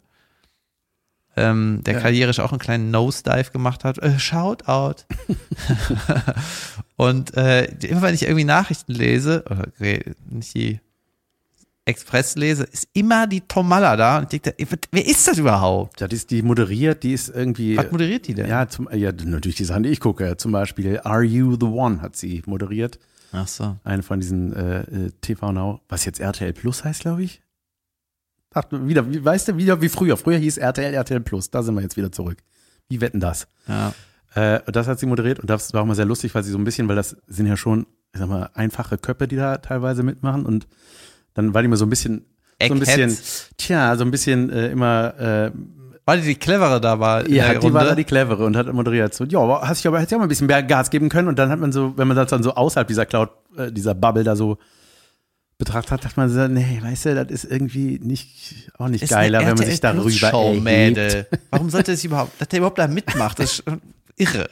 ähm, 1.36 1.82
der 1.86 1.96
Ja. 1.96 2.00
karrierisch 2.02 2.40
auch 2.40 2.52
einen 2.52 2.60
kleinen 2.60 2.92
Nosedive 2.92 3.52
gemacht 3.52 3.84
hat. 3.84 3.98
Äh, 4.00 4.20
Shoutout. 4.20 5.04
und 6.96 7.36
äh, 7.36 7.66
immer 7.88 8.02
wenn 8.04 8.16
ich 8.16 8.24
irgendwie 8.24 8.44
Nachrichten 8.44 8.94
lese, 8.94 9.44
oder 9.50 9.66
okay, 9.68 10.04
nicht 10.30 10.54
die 10.54 10.80
Express 11.86 12.36
lese, 12.36 12.64
ist 12.64 12.88
immer 12.94 13.28
die 13.28 13.42
Tomalla 13.42 13.98
da 13.98 14.20
und 14.20 14.34
ich 14.34 14.42
denke, 14.42 14.66
wer 14.92 15.06
ist 15.06 15.28
das 15.28 15.38
überhaupt? 15.38 16.00
Das 16.00 16.14
ist 16.14 16.32
die 16.32 16.42
moderiert, 16.42 17.04
die 17.04 17.12
ist 17.12 17.28
irgendwie. 17.28 17.76
Was 17.76 17.92
moderiert 17.92 18.26
die 18.28 18.36
denn? 18.36 18.48
ja, 18.48 18.70
zum, 18.70 18.88
ja, 18.94 19.12
natürlich 19.12 19.58
die 19.58 19.66
Sachen, 19.66 19.84
die 19.84 19.90
ich 19.90 20.00
gucke. 20.00 20.38
Zum 20.38 20.54
Beispiel 20.54 21.02
Are 21.04 21.24
You 21.24 21.58
the 21.60 21.66
One 21.66 22.02
hat 22.02 22.16
sie 22.16 22.42
moderiert. 22.46 23.00
Ach 23.34 23.48
so. 23.48 23.76
Eine 23.84 24.04
von 24.04 24.22
diesen 24.22 24.54
äh, 24.54 24.82
äh, 24.82 25.12
TV 25.20 25.52
Now, 25.52 25.82
was 25.90 26.06
jetzt 26.06 26.20
RTL 26.22 26.54
Plus 26.54 26.86
heißt, 26.86 27.02
glaube 27.02 27.24
ich. 27.24 27.42
Ach, 28.54 28.64
wieder, 28.72 29.10
wie, 29.12 29.24
weißt 29.24 29.50
du, 29.50 29.58
wieder 29.58 29.82
wie 29.82 29.90
früher. 29.90 30.18
Früher 30.18 30.38
hieß 30.38 30.58
RTL, 30.58 30.94
RTL 30.94 31.20
Plus. 31.22 31.50
Da 31.50 31.64
sind 31.64 31.76
wir 31.76 31.82
jetzt 31.82 31.98
wieder 31.98 32.12
zurück. 32.12 32.38
Wie 32.90 33.02
wetten 33.02 33.20
das? 33.20 33.48
Ja. 33.68 33.94
Äh, 34.36 34.62
das 34.72 34.88
hat 34.88 35.00
sie 35.00 35.06
moderiert 35.06 35.40
und 35.40 35.50
das 35.50 35.74
war 35.74 35.82
auch 35.82 35.86
mal 35.86 35.96
sehr 35.96 36.06
lustig, 36.06 36.34
weil 36.36 36.44
sie 36.44 36.52
so 36.52 36.58
ein 36.58 36.64
bisschen, 36.64 36.88
weil 36.88 36.96
das 36.96 37.16
sind 37.28 37.46
ja 37.46 37.56
schon, 37.58 37.86
ich 38.14 38.20
sag 38.20 38.30
mal, 38.30 38.50
einfache 38.54 38.98
Köpfe, 38.98 39.28
die 39.28 39.36
da 39.36 39.58
teilweise 39.58 40.04
mitmachen 40.04 40.46
und 40.46 40.68
dann 41.34 41.54
war 41.54 41.62
die 41.62 41.68
mal 41.68 41.78
so 41.78 41.86
ein 41.86 41.90
bisschen, 41.90 42.26
so 42.62 42.74
ein 42.74 42.80
bisschen, 42.80 43.10
Eggheads. 43.10 43.50
tja, 43.58 43.96
so 43.96 44.04
ein 44.04 44.12
bisschen 44.12 44.50
äh, 44.50 44.70
immer, 44.70 45.20
äh, 45.20 45.52
Weil 46.06 46.22
die 46.22 46.28
die 46.28 46.36
clevere 46.36 46.82
da 46.82 47.00
war 47.00 47.28
ja, 47.30 47.50
die 47.52 47.58
Runde. 47.58 47.74
war 47.74 47.86
da 47.86 47.96
die 47.96 48.04
clevere 48.04 48.44
und 48.46 48.56
hat 48.58 48.72
moderiert 48.74 49.14
so, 49.14 49.24
ja, 49.24 49.40
aber 49.40 49.62
hast 49.68 49.84
du 49.86 49.90
aber 49.90 49.98
hättest 50.00 50.12
ja 50.14 50.18
mal 50.18 50.26
ein 50.26 50.30
bisschen 50.30 50.48
mehr 50.48 50.64
Gas 50.64 50.90
geben 50.90 51.10
können 51.10 51.28
und 51.28 51.38
dann 51.38 51.50
hat 51.50 51.60
man 51.60 51.72
so, 51.72 51.96
wenn 51.98 52.08
man 52.08 52.18
das 52.18 52.30
dann 52.30 52.42
so 52.44 52.56
außerhalb 52.56 52.88
dieser 52.88 53.06
Cloud, 53.06 53.30
äh, 53.58 53.72
dieser 53.72 53.94
Bubble 53.94 54.24
da 54.24 54.36
so 54.36 54.58
betrachtet 55.58 55.92
hat, 55.92 56.06
dachte 56.06 56.20
man 56.20 56.30
so, 56.30 56.48
nee, 56.48 56.80
weißt 56.82 57.06
du, 57.06 57.16
das 57.16 57.44
ist 57.44 57.52
irgendwie 57.52 58.00
nicht, 58.00 58.72
auch 58.78 58.88
nicht 58.88 59.04
Ist 59.04 59.10
geiler, 59.10 59.40
wenn 59.40 59.56
man 59.56 59.66
sich 59.66 59.80
darüber 59.80 60.28
erhebt. 60.70 61.28
Warum 61.50 61.70
sollte 61.70 61.92
das 61.92 62.04
überhaupt, 62.04 62.40
dass 62.40 62.48
der 62.48 62.60
überhaupt 62.60 62.80
da 62.80 62.88
mitmacht? 62.88 63.40
Das 63.40 63.60
ist 63.60 63.64
irre. 64.16 64.48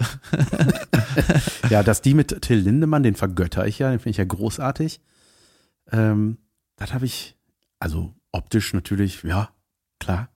Ja, 1.70 1.84
dass 1.84 2.02
die 2.02 2.14
mit 2.14 2.42
Till 2.42 2.60
Lindemann, 2.60 3.04
den 3.04 3.16
vergötter 3.16 3.66
ich 3.66 3.80
ja, 3.80 3.90
den 3.90 4.00
finde 4.00 4.12
ich 4.12 4.18
ja 4.18 4.26
großartig. 4.26 5.02
Ähm, 5.92 6.38
das 6.76 6.94
habe 6.94 7.06
ich, 7.06 7.38
also 7.80 8.14
optisch 8.32 8.74
natürlich, 8.74 9.24
ja, 9.24 9.50
klar. 10.00 10.30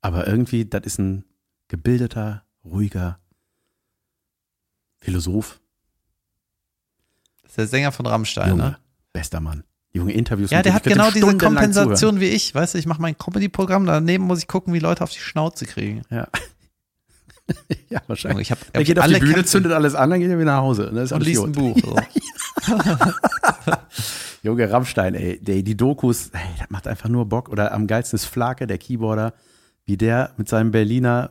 Aber 0.00 0.26
irgendwie, 0.26 0.64
das 0.64 0.82
ist 0.84 0.98
ein 0.98 1.24
gebildeter, 1.68 2.44
ruhiger 2.64 3.18
Philosoph. 5.00 5.60
Das 7.42 7.52
ist 7.52 7.58
der 7.58 7.66
Sänger 7.66 7.92
von 7.92 8.06
Rammstein, 8.06 8.50
Junge, 8.50 8.62
ne? 8.62 8.78
bester 9.12 9.40
Mann. 9.40 9.64
Junge 9.94 10.12
Interviews. 10.12 10.50
Ja, 10.50 10.62
der 10.62 10.72
hat 10.72 10.84
genau 10.84 11.10
diese 11.10 11.36
Kompensation 11.36 12.18
wie 12.18 12.28
ich. 12.28 12.54
Weißt 12.54 12.74
du, 12.74 12.78
ich 12.78 12.86
mache 12.86 13.02
mein 13.02 13.16
Comedy-Programm, 13.18 13.84
daneben 13.84 14.24
muss 14.24 14.38
ich 14.38 14.48
gucken, 14.48 14.72
wie 14.72 14.78
Leute 14.78 15.04
auf 15.04 15.10
die 15.10 15.18
Schnauze 15.18 15.66
kriegen. 15.66 16.02
Ja. 16.10 16.28
ja, 17.90 18.00
wahrscheinlich. 18.06 18.48
ich 18.48 18.50
habe 18.50 18.60
Er 18.72 18.84
geht 18.84 18.98
auf 18.98 19.06
die 19.06 19.18
Bühne, 19.18 19.44
zündet 19.44 19.72
alles 19.72 19.94
an, 19.94 20.08
dann 20.08 20.20
geht 20.20 20.30
er 20.30 20.38
wieder 20.38 20.52
nach 20.52 20.62
Hause. 20.62 20.88
Und 20.88 20.96
alles 20.96 21.10
liest 21.26 21.44
ein. 21.44 21.52
Buch. 21.52 21.76
So. 21.78 21.96
Junge, 24.42 24.70
Rammstein, 24.70 25.14
ey, 25.14 25.38
der, 25.38 25.62
die 25.62 25.76
Dokus, 25.76 26.30
ey, 26.32 26.40
das 26.58 26.70
macht 26.70 26.88
einfach 26.88 27.08
nur 27.10 27.26
Bock. 27.26 27.50
Oder 27.50 27.72
am 27.72 27.86
geilsten 27.86 28.16
ist 28.16 28.24
Flake, 28.24 28.66
der 28.66 28.78
Keyboarder, 28.78 29.34
wie 29.84 29.98
der 29.98 30.30
mit 30.38 30.48
seinem 30.48 30.70
Berliner 30.70 31.30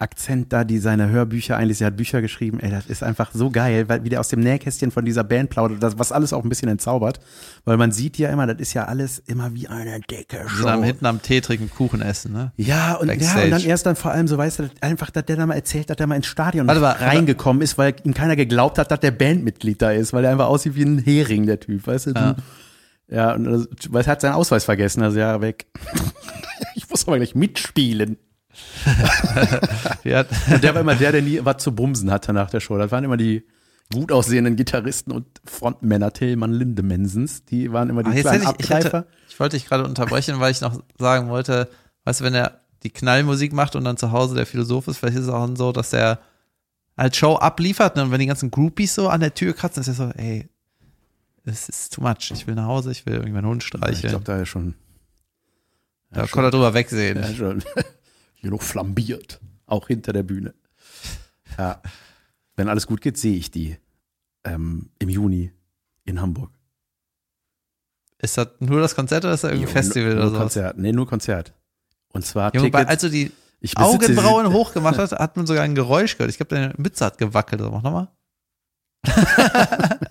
Akzent 0.00 0.52
da, 0.52 0.64
die 0.64 0.78
seine 0.78 1.08
Hörbücher 1.08 1.56
eigentlich, 1.56 1.78
sie 1.78 1.84
hat 1.84 1.96
Bücher 1.96 2.22
geschrieben, 2.22 2.60
ey, 2.60 2.70
das 2.70 2.86
ist 2.86 3.02
einfach 3.02 3.30
so 3.32 3.50
geil, 3.50 3.88
weil 3.88 4.02
wie 4.04 4.08
der 4.08 4.20
aus 4.20 4.28
dem 4.28 4.40
Nähkästchen 4.40 4.90
von 4.90 5.04
dieser 5.04 5.24
Band 5.24 5.50
plaudert, 5.50 5.82
das, 5.82 5.98
was 5.98 6.10
alles 6.12 6.32
auch 6.32 6.42
ein 6.42 6.48
bisschen 6.48 6.68
entzaubert, 6.68 7.20
weil 7.64 7.76
man 7.76 7.92
sieht 7.92 8.18
ja 8.18 8.30
immer, 8.30 8.46
das 8.46 8.58
ist 8.60 8.74
ja 8.74 8.84
alles 8.84 9.18
immer 9.18 9.54
wie 9.54 9.68
eine 9.68 10.00
dicke 10.00 10.46
sind 10.56 10.66
am, 10.66 10.80
Show. 10.80 10.84
hinten 10.84 11.06
am 11.06 11.22
Tee 11.22 11.40
trinken, 11.40 11.70
Kuchen 11.70 12.00
essen, 12.00 12.32
ne? 12.32 12.52
Ja, 12.56 12.94
und, 12.94 13.08
ja, 13.08 13.42
und 13.42 13.50
dann 13.50 13.62
erst 13.62 13.86
dann 13.86 13.96
vor 13.96 14.10
allem 14.12 14.26
so, 14.26 14.38
weißt 14.38 14.60
du, 14.60 14.70
einfach, 14.80 15.10
dass 15.10 15.24
der 15.26 15.36
da 15.36 15.46
mal 15.46 15.54
erzählt, 15.54 15.90
dass 15.90 15.96
der 15.96 16.06
mal 16.06 16.16
ins 16.16 16.26
Stadion 16.26 16.66
Warte 16.66 16.80
mal, 16.80 16.92
reingekommen 16.92 17.62
ist, 17.62 17.76
weil 17.76 17.94
ihm 18.04 18.14
keiner 18.14 18.36
geglaubt 18.36 18.78
hat, 18.78 18.90
dass 18.90 19.00
der 19.00 19.10
Bandmitglied 19.10 19.82
da 19.82 19.90
ist, 19.90 20.12
weil 20.12 20.24
er 20.24 20.32
einfach 20.32 20.46
aussieht 20.46 20.74
wie 20.76 20.82
ein 20.82 20.98
Hering, 20.98 21.46
der 21.46 21.60
Typ, 21.60 21.86
weißt 21.86 22.06
du? 22.06 22.10
Ja. 22.12 22.36
Ja, 23.10 23.34
und 23.34 23.46
also, 23.48 23.66
weil 23.88 24.02
er 24.02 24.06
hat 24.06 24.20
seinen 24.20 24.34
Ausweis 24.34 24.64
vergessen, 24.64 25.02
also 25.02 25.18
ja, 25.18 25.40
weg. 25.40 25.66
ich 26.74 26.88
muss 26.88 27.06
aber 27.06 27.16
gleich 27.16 27.34
mitspielen. 27.34 28.16
Und 30.52 30.62
der 30.64 30.74
war 30.74 30.80
immer 30.80 30.94
der, 30.94 31.12
der 31.12 31.22
nie 31.22 31.40
was 31.42 31.62
zu 31.62 31.74
bumsen 31.74 32.10
hatte 32.10 32.32
nach 32.32 32.50
der 32.50 32.60
Show. 32.60 32.78
Das 32.78 32.90
waren 32.90 33.04
immer 33.04 33.16
die 33.16 33.44
gut 33.92 34.12
aussehenden 34.12 34.56
Gitarristen 34.56 35.12
und 35.12 35.26
Frontmänner 35.44 36.12
Tillmann 36.12 36.52
Lindemensens. 36.52 37.44
Die 37.44 37.72
waren 37.72 37.90
immer 37.90 38.02
die 38.02 38.10
jetzt 38.10 38.22
kleinen 38.22 38.44
ich, 38.58 38.64
ich, 38.64 38.70
hätte, 38.70 39.06
ich 39.28 39.40
wollte 39.40 39.56
dich 39.56 39.66
gerade 39.66 39.84
unterbrechen, 39.84 40.38
weil 40.40 40.52
ich 40.52 40.60
noch 40.60 40.80
sagen 40.98 41.28
wollte, 41.28 41.68
weißt 42.04 42.20
du, 42.20 42.24
wenn 42.24 42.34
er 42.34 42.60
die 42.82 42.90
Knallmusik 42.90 43.52
macht 43.52 43.76
und 43.76 43.84
dann 43.84 43.96
zu 43.96 44.12
Hause 44.12 44.36
der 44.36 44.46
Philosoph 44.46 44.88
ist, 44.88 44.98
vielleicht 44.98 45.18
ist 45.18 45.24
es 45.24 45.28
auch 45.28 45.48
so, 45.56 45.72
dass 45.72 45.92
er 45.92 46.20
halt 46.96 47.16
Show 47.16 47.36
abliefert 47.36 47.96
ne? 47.96 48.04
und 48.04 48.10
wenn 48.10 48.20
die 48.20 48.26
ganzen 48.26 48.50
Groupies 48.50 48.94
so 48.94 49.08
an 49.08 49.20
der 49.20 49.34
Tür 49.34 49.54
kratzen, 49.54 49.80
ist 49.80 49.88
er 49.88 49.94
so, 49.94 50.10
ey, 50.16 50.48
es 51.44 51.68
ist 51.68 51.94
too 51.94 52.02
much. 52.02 52.30
Ich 52.32 52.46
will 52.46 52.54
nach 52.54 52.66
Hause, 52.66 52.92
ich 52.92 53.06
will 53.06 53.14
irgendwie 53.14 53.32
meinen 53.32 53.46
Hund 53.46 53.62
Ich 53.62 53.68
streicheln. 53.68 54.10
glaube, 54.10 54.24
da 54.24 54.40
ist 54.40 54.48
schon, 54.48 54.74
da 56.10 56.26
kann 56.26 56.44
er 56.44 56.50
drüber 56.50 56.74
wegsehen. 56.74 57.18
ja, 57.18 57.34
schon 57.34 57.62
genug 58.40 58.62
flambiert. 58.62 59.40
Auch 59.66 59.86
hinter 59.88 60.12
der 60.12 60.22
Bühne. 60.22 60.54
Ja. 61.58 61.80
Wenn 62.56 62.68
alles 62.68 62.86
gut 62.86 63.00
geht, 63.00 63.16
sehe 63.18 63.36
ich 63.36 63.50
die 63.50 63.76
ähm, 64.44 64.90
im 64.98 65.08
Juni 65.08 65.52
in 66.04 66.20
Hamburg. 66.20 66.50
Ist 68.18 68.36
das 68.36 68.48
nur 68.58 68.80
das 68.80 68.94
Konzert 68.94 69.24
oder 69.24 69.34
ist 69.34 69.44
das 69.44 69.50
irgendein 69.52 69.72
Festival 69.72 70.10
nur 70.14 70.22
oder 70.24 70.30
so? 70.30 70.36
Konzert. 70.38 70.76
Nee, 70.78 70.92
nur 70.92 71.06
Konzert. 71.06 71.54
Und 72.12 72.24
zwar 72.26 72.54
Junge, 72.54 72.70
Tickets. 72.70 72.88
als 72.90 73.00
du 73.02 73.08
die 73.10 73.32
Augenbrauen 73.76 74.46
sie- 74.46 74.52
hochgemacht 74.52 74.98
hast, 74.98 75.12
hat 75.12 75.36
man 75.36 75.46
sogar 75.46 75.62
ein 75.64 75.74
Geräusch 75.74 76.16
gehört. 76.16 76.30
Ich 76.30 76.36
glaube, 76.36 76.54
deine 76.54 76.74
Mütze 76.76 77.04
hat 77.04 77.18
gewackelt. 77.18 77.60
Mach 77.62 77.82
nochmal. 77.82 78.08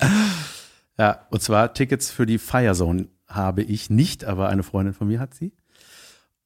Ja, 0.97 1.25
und 1.30 1.41
zwar 1.41 1.73
Tickets 1.73 2.11
für 2.11 2.25
die 2.25 2.38
Firezone 2.38 3.07
habe 3.27 3.61
ich 3.63 3.89
nicht, 3.89 4.25
aber 4.25 4.49
eine 4.49 4.63
Freundin 4.63 4.93
von 4.93 5.07
mir 5.07 5.21
hat 5.21 5.34
sie. 5.34 5.53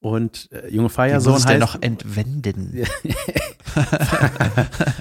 Und 0.04 0.50
äh, 0.52 0.68
junge 0.68 0.90
denn 0.90 1.14
heißt 1.14 1.60
noch 1.60 1.82
entwenden? 1.82 2.84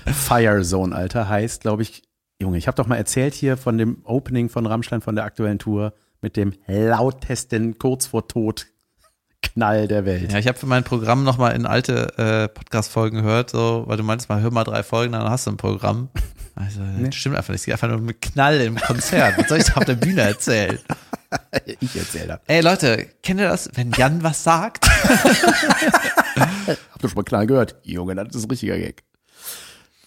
Firezone, 0.07 0.95
Alter, 0.95 1.29
heißt, 1.29 1.63
glaube 1.63 1.83
ich, 1.83 2.05
Junge, 2.41 2.57
ich 2.57 2.69
habe 2.69 2.77
doch 2.77 2.87
mal 2.87 2.95
erzählt 2.95 3.35
hier 3.35 3.57
von 3.57 3.79
dem 3.79 3.99
Opening 4.05 4.49
von 4.49 4.65
Rammstein 4.65 5.01
von 5.01 5.17
der 5.17 5.25
aktuellen 5.25 5.59
Tour 5.59 5.93
mit 6.21 6.37
dem 6.37 6.55
lautesten 6.69 7.79
kurz 7.79 8.07
vor 8.07 8.29
Tod 8.29 8.69
Knall 9.43 9.89
der 9.89 10.05
Welt. 10.05 10.31
Ja, 10.31 10.39
ich 10.39 10.47
habe 10.47 10.57
für 10.57 10.67
mein 10.67 10.85
Programm 10.85 11.25
nochmal 11.25 11.57
in 11.57 11.67
alte 11.67 12.17
äh, 12.17 12.49
Podcast-Folgen 12.49 13.23
gehört, 13.23 13.51
so, 13.51 13.83
weil 13.89 13.97
du 13.97 14.05
meinst 14.05 14.29
mal, 14.29 14.41
hör 14.41 14.53
mal 14.53 14.63
drei 14.63 14.85
Folgen, 14.85 15.15
dann 15.15 15.29
hast 15.29 15.49
du 15.49 15.51
ein 15.51 15.57
Programm. 15.57 16.11
Also, 16.55 16.81
das 17.01 17.15
stimmt 17.17 17.35
einfach 17.35 17.51
nicht. 17.51 17.63
Es 17.63 17.65
geht 17.65 17.75
einfach 17.75 17.89
nur 17.89 17.99
mit 17.99 18.21
Knall 18.21 18.61
im 18.61 18.77
Konzert. 18.77 19.37
Was 19.37 19.49
soll 19.49 19.59
ich 19.59 19.65
da 19.65 19.75
auf 19.75 19.85
der 19.85 19.95
Bühne 19.95 20.21
erzählen? 20.21 20.79
Ich 21.81 21.97
erzähle 21.97 22.27
das. 22.29 22.41
Ey, 22.47 22.61
Leute, 22.61 23.07
kennt 23.23 23.41
ihr 23.41 23.49
das, 23.49 23.71
wenn 23.75 23.93
Jan 23.93 24.23
was 24.23 24.43
sagt? 24.45 24.89
Habt 26.37 27.03
ihr 27.03 27.09
schon 27.09 27.17
mal 27.17 27.23
Knall 27.25 27.47
gehört? 27.47 27.77
Junge, 27.83 28.15
das 28.15 28.35
ist 28.35 28.45
ein 28.45 28.51
richtiger 28.51 28.77
Gag. 28.79 29.03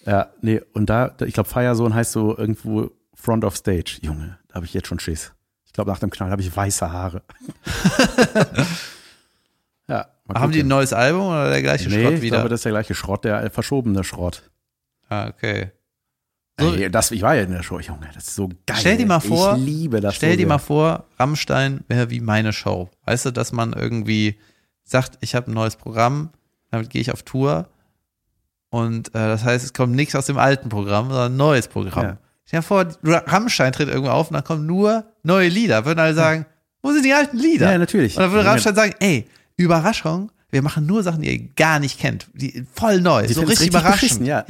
Ja, 0.05 0.29
nee, 0.41 0.61
und 0.73 0.87
da, 0.89 1.09
da- 1.09 1.25
ich 1.25 1.33
glaube, 1.33 1.49
Firezone 1.49 1.93
heißt 1.95 2.11
so 2.11 2.37
irgendwo 2.37 2.91
Front 3.13 3.43
of 3.45 3.55
Stage. 3.55 3.97
Junge, 4.01 4.37
da 4.49 4.55
habe 4.55 4.65
ich 4.65 4.73
jetzt 4.73 4.87
schon 4.87 4.99
Schiss. 4.99 5.33
Ich 5.65 5.73
glaube, 5.73 5.89
nach 5.91 5.99
dem 5.99 6.09
Knall 6.11 6.29
habe 6.31 6.41
ich 6.41 6.55
weiße 6.55 6.91
Haare. 6.91 7.23
ja. 9.87 10.07
Haben 10.33 10.51
die 10.51 10.61
ein 10.61 10.67
neues 10.67 10.93
Album 10.93 11.27
oder 11.27 11.49
der 11.51 11.61
gleiche 11.61 11.89
Nee, 11.89 12.01
Schrott 12.01 12.13
ich 12.13 12.21
wieder? 12.21 12.37
glaube, 12.37 12.49
das 12.49 12.59
ist 12.61 12.65
der 12.65 12.71
gleiche 12.71 12.95
Schrott, 12.95 13.23
der 13.25 13.43
äh, 13.43 13.49
verschobene 13.49 14.03
Schrott. 14.03 14.49
ah, 15.09 15.27
okay. 15.27 15.71
So- 16.59 16.73
Ey, 16.73 16.89
das, 16.89 17.11
ich 17.11 17.21
war 17.21 17.35
ja 17.35 17.43
in 17.43 17.51
der 17.51 17.63
Show, 17.63 17.79
Junge, 17.79 18.07
das 18.13 18.27
ist 18.27 18.35
so 18.35 18.47
geil. 18.65 18.77
Stell 18.79 18.97
dir 18.97 19.05
mal 19.05 19.19
vor- 19.19 19.55
ich 19.57 19.63
liebe 19.63 19.99
das. 19.99 20.15
Stell 20.15 20.31
so 20.31 20.37
dir 20.37 20.47
mal 20.47 20.57
vor, 20.57 21.05
Rammstein 21.19 21.81
wäre 21.89 22.09
wie 22.09 22.21
meine 22.21 22.53
Show. 22.53 22.89
Weißt 23.05 23.25
du, 23.25 23.31
dass 23.31 23.51
man 23.51 23.73
irgendwie 23.73 24.37
sagt, 24.85 25.17
ich 25.21 25.35
habe 25.35 25.51
ein 25.51 25.53
neues 25.53 25.75
Programm, 25.75 26.29
damit 26.71 26.89
gehe 26.89 27.01
ich 27.01 27.11
auf 27.11 27.23
Tour. 27.23 27.67
Und 28.69 29.09
äh, 29.09 29.11
das 29.13 29.43
heißt, 29.43 29.63
es 29.65 29.73
kommt 29.73 29.93
nichts 29.95 30.15
aus 30.15 30.25
dem 30.27 30.37
alten 30.37 30.69
Programm, 30.69 31.09
sondern 31.09 31.33
ein 31.33 31.37
neues 31.37 31.67
Programm. 31.67 32.03
Ja. 32.05 32.17
Stell 32.45 32.59
dir 32.59 32.63
vor, 32.63 32.85
Ra- 33.03 33.23
Rammstein 33.25 33.71
tritt 33.73 33.89
irgendwo 33.89 34.11
auf 34.11 34.29
und 34.29 34.35
dann 34.35 34.43
kommen 34.43 34.65
nur 34.65 35.05
neue 35.23 35.49
Lieder. 35.49 35.85
Würden 35.85 35.99
alle 35.99 36.13
sagen, 36.13 36.45
wo 36.81 36.91
sind 36.91 37.03
die 37.03 37.13
alten 37.13 37.37
Lieder? 37.37 37.71
Ja, 37.71 37.77
natürlich. 37.77 38.15
Und 38.15 38.23
dann 38.23 38.31
würde 38.31 38.47
Rammstein 38.47 38.75
sagen, 38.75 38.93
ey, 38.99 39.27
Überraschung, 39.57 40.31
wir 40.55 40.61
machen 40.61 40.85
nur 40.85 41.03
Sachen, 41.03 41.21
die 41.21 41.37
ihr 41.37 41.49
gar 41.55 41.79
nicht 41.79 41.99
kennt. 41.99 42.27
Die, 42.33 42.65
voll 42.73 43.01
neu, 43.01 43.27
Die 43.27 43.33
so 43.33 43.41
richtig, 43.41 43.59
richtig 43.59 43.67
überraschend. 43.67 44.01
beschissen, 44.01 44.25
ja. 44.25 44.45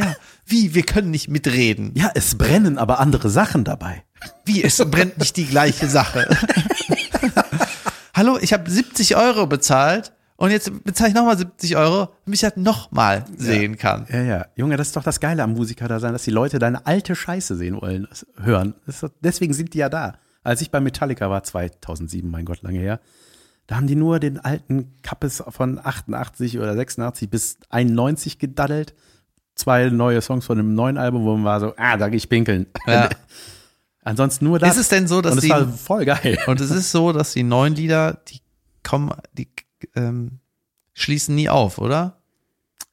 Wie, 0.45 0.75
wir 0.75 0.83
können 0.83 1.09
nicht 1.09 1.29
mitreden. 1.29 1.91
Ja, 1.95 2.11
es 2.13 2.37
brennen 2.37 2.77
aber 2.77 2.99
andere 2.99 3.29
Sachen 3.31 3.63
dabei. 3.63 4.03
Wie, 4.45 4.63
es 4.63 4.77
brennt 4.77 5.17
nicht 5.17 5.35
die 5.35 5.47
gleiche 5.47 5.87
Sache. 5.87 6.27
Hallo, 8.13 8.37
ich 8.39 8.53
habe 8.53 8.69
70 8.69 9.15
Euro 9.15 9.47
bezahlt 9.47 10.13
und 10.37 10.51
jetzt 10.51 10.71
bezahle 10.83 11.09
ich 11.09 11.15
nochmal 11.15 11.39
70 11.39 11.75
Euro, 11.75 12.09
damit 12.23 12.35
ich 12.35 12.41
das 12.41 12.55
nochmal 12.55 13.25
sehen 13.35 13.77
kann. 13.79 14.05
Ja, 14.11 14.21
ja. 14.21 14.45
Junge, 14.55 14.77
das 14.77 14.87
ist 14.87 14.95
doch 14.95 15.03
das 15.03 15.19
Geile 15.19 15.41
am 15.41 15.53
Musiker 15.53 15.87
da 15.87 15.99
sein, 15.99 16.13
dass 16.13 16.23
die 16.23 16.31
Leute 16.31 16.59
deine 16.59 16.85
alte 16.85 17.15
Scheiße 17.15 17.55
sehen 17.55 17.81
wollen, 17.81 18.07
hören. 18.39 18.75
Doch, 18.85 19.09
deswegen 19.21 19.53
sind 19.55 19.73
die 19.73 19.79
ja 19.79 19.89
da. 19.89 20.19
Als 20.43 20.61
ich 20.61 20.69
bei 20.69 20.79
Metallica 20.79 21.31
war, 21.31 21.41
2007, 21.43 22.29
mein 22.29 22.45
Gott, 22.45 22.61
lange 22.61 22.77
her, 22.77 22.99
da 23.67 23.75
haben 23.77 23.87
die 23.87 23.95
nur 23.95 24.19
den 24.19 24.39
alten 24.39 24.93
Kappes 25.01 25.43
von 25.49 25.79
88 25.83 26.59
oder 26.59 26.75
86 26.75 27.29
bis 27.29 27.57
91 27.69 28.37
gedaddelt. 28.39 28.93
Zwei 29.55 29.89
neue 29.89 30.21
Songs 30.21 30.45
von 30.45 30.59
einem 30.59 30.75
neuen 30.75 30.97
Album, 30.97 31.23
wo 31.23 31.35
man 31.35 31.45
war 31.45 31.59
so, 31.59 31.73
ah, 31.77 31.97
da 31.97 32.09
geh 32.09 32.17
ich 32.17 32.29
pinkeln. 32.29 32.67
Ja. 32.85 33.09
Ansonsten 34.03 34.45
nur 34.45 34.59
das. 34.59 34.75
Ist 34.75 34.81
es 34.81 34.89
denn 34.89 35.07
so, 35.07 35.21
dass 35.21 35.31
Und 35.31 35.37
es 35.39 35.43
die, 35.45 35.49
war 35.49 35.67
voll 35.67 36.05
geil. 36.05 36.37
und 36.45 36.61
es 36.61 36.69
ist 36.69 36.91
so, 36.91 37.11
dass 37.11 37.33
die 37.33 37.43
neuen 37.43 37.73
Lieder, 37.73 38.19
die 38.27 38.39
kommen, 38.83 39.11
die 39.33 39.47
ähm, 39.95 40.39
schließen 40.93 41.33
nie 41.33 41.49
auf, 41.49 41.79
oder? 41.79 42.17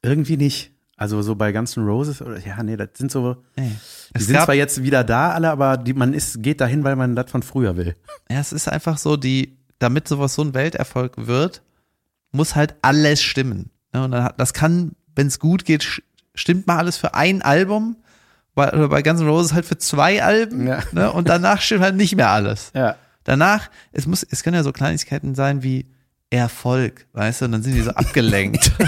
Irgendwie 0.01 0.37
nicht. 0.37 0.71
Also 0.95 1.21
so 1.21 1.35
bei 1.35 1.51
Guns 1.51 1.75
N' 1.77 1.85
Roses 1.85 2.21
oder 2.21 2.39
ja, 2.39 2.61
nee, 2.63 2.77
das 2.77 2.89
sind 2.95 3.11
so. 3.11 3.43
Nee. 3.55 3.71
Die 4.15 4.23
sind 4.23 4.39
zwar 4.41 4.55
jetzt 4.55 4.81
wieder 4.83 5.03
da 5.03 5.31
alle, 5.31 5.51
aber 5.51 5.77
die, 5.77 5.93
man 5.93 6.13
ist, 6.13 6.41
geht 6.41 6.61
dahin, 6.61 6.83
weil 6.83 6.95
man 6.95 7.15
das 7.15 7.29
von 7.29 7.43
früher 7.43 7.75
will. 7.77 7.95
ja, 8.29 8.39
es 8.39 8.53
ist 8.53 8.67
einfach 8.67 8.97
so, 8.97 9.17
die, 9.17 9.57
damit 9.79 10.07
sowas 10.07 10.33
so 10.35 10.41
ein 10.43 10.53
Welterfolg 10.53 11.13
wird, 11.27 11.61
muss 12.31 12.55
halt 12.55 12.75
alles 12.81 13.21
stimmen. 13.21 13.69
Ne? 13.93 14.03
Und 14.03 14.11
dann 14.11 14.23
hat, 14.23 14.39
das 14.39 14.53
kann, 14.53 14.93
wenn 15.15 15.27
es 15.27 15.39
gut 15.39 15.65
geht, 15.65 16.01
stimmt 16.35 16.67
mal 16.67 16.77
alles 16.77 16.97
für 16.97 17.13
ein 17.13 17.41
Album, 17.41 17.97
bei, 18.55 18.71
oder 18.71 18.87
bei 18.89 19.01
Guns 19.01 19.19
N' 19.21 19.27
Roses 19.27 19.53
halt 19.53 19.65
für 19.65 19.77
zwei 19.77 20.23
Alben, 20.23 20.67
Ja. 20.67 20.83
ne? 20.91 21.11
und 21.11 21.27
danach 21.29 21.61
stimmt 21.61 21.81
halt 21.81 21.95
nicht 21.95 22.15
mehr 22.15 22.29
alles. 22.29 22.71
Ja. 22.75 22.95
Danach, 23.23 23.69
es 23.91 24.05
muss, 24.05 24.23
es 24.23 24.43
können 24.43 24.55
ja 24.55 24.63
so 24.63 24.71
Kleinigkeiten 24.71 25.33
sein 25.35 25.63
wie 25.63 25.87
Erfolg, 26.29 27.05
weißt 27.13 27.41
du, 27.41 27.45
und 27.45 27.51
dann 27.53 27.63
sind 27.63 27.73
die 27.75 27.81
so 27.81 27.91
abgelenkt. 27.91 28.71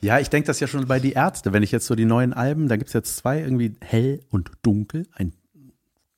Ja, 0.00 0.18
ich 0.18 0.30
denke 0.30 0.46
das 0.46 0.60
ja 0.60 0.66
schon 0.66 0.86
bei 0.86 0.98
die 1.00 1.12
Ärzte. 1.12 1.52
Wenn 1.52 1.62
ich 1.62 1.72
jetzt 1.72 1.86
so 1.86 1.94
die 1.94 2.04
neuen 2.04 2.32
Alben, 2.32 2.68
da 2.68 2.76
gibt's 2.76 2.92
jetzt 2.94 3.16
zwei, 3.16 3.40
irgendwie 3.40 3.76
hell 3.82 4.20
und 4.30 4.50
dunkel, 4.62 5.06
ein 5.14 5.32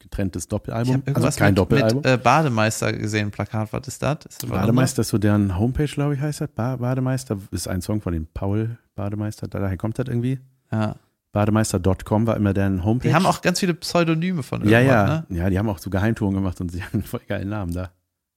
getrenntes 0.08 0.48
Doppelalbum. 0.48 1.02
also 1.06 1.30
kein 1.38 1.50
mit, 1.50 1.58
Doppelalbum. 1.58 2.02
mit 2.02 2.06
äh, 2.06 2.16
Bademeister 2.16 2.92
gesehen, 2.92 3.30
Plakat, 3.30 3.72
was 3.72 3.86
ist 3.88 4.02
das? 4.02 4.18
Ist 4.28 4.42
das 4.42 4.50
Bademeister 4.50 5.02
ist 5.02 5.08
so 5.08 5.18
deren 5.18 5.58
Homepage, 5.58 5.86
glaube 5.86 6.14
ich, 6.14 6.20
heißt 6.20 6.40
das. 6.40 6.48
Ba 6.50 6.76
Bademeister 6.76 7.38
ist 7.50 7.68
ein 7.68 7.82
Song 7.82 8.00
von 8.00 8.12
dem 8.12 8.26
Paul 8.26 8.78
Bademeister, 8.94 9.48
daher 9.48 9.76
kommt 9.76 9.98
das 9.98 10.08
irgendwie. 10.08 10.40
Ja. 10.72 10.96
Bademeister.com 11.32 12.26
war 12.26 12.36
immer 12.36 12.54
deren 12.54 12.84
Homepage. 12.84 13.08
Die 13.08 13.14
haben 13.14 13.26
auch 13.26 13.42
ganz 13.42 13.60
viele 13.60 13.74
Pseudonyme 13.74 14.42
von 14.42 14.66
ja, 14.66 14.80
irgendwas, 14.80 15.08
ja, 15.08 15.24
ne? 15.28 15.38
ja, 15.38 15.50
die 15.50 15.58
haben 15.58 15.68
auch 15.68 15.78
so 15.78 15.90
Geheimtouren 15.90 16.34
gemacht 16.34 16.60
und 16.60 16.70
sie 16.70 16.82
haben 16.84 16.94
einen 16.94 17.02
voll 17.04 17.20
geilen 17.28 17.50
Namen 17.50 17.72
da. 17.72 17.90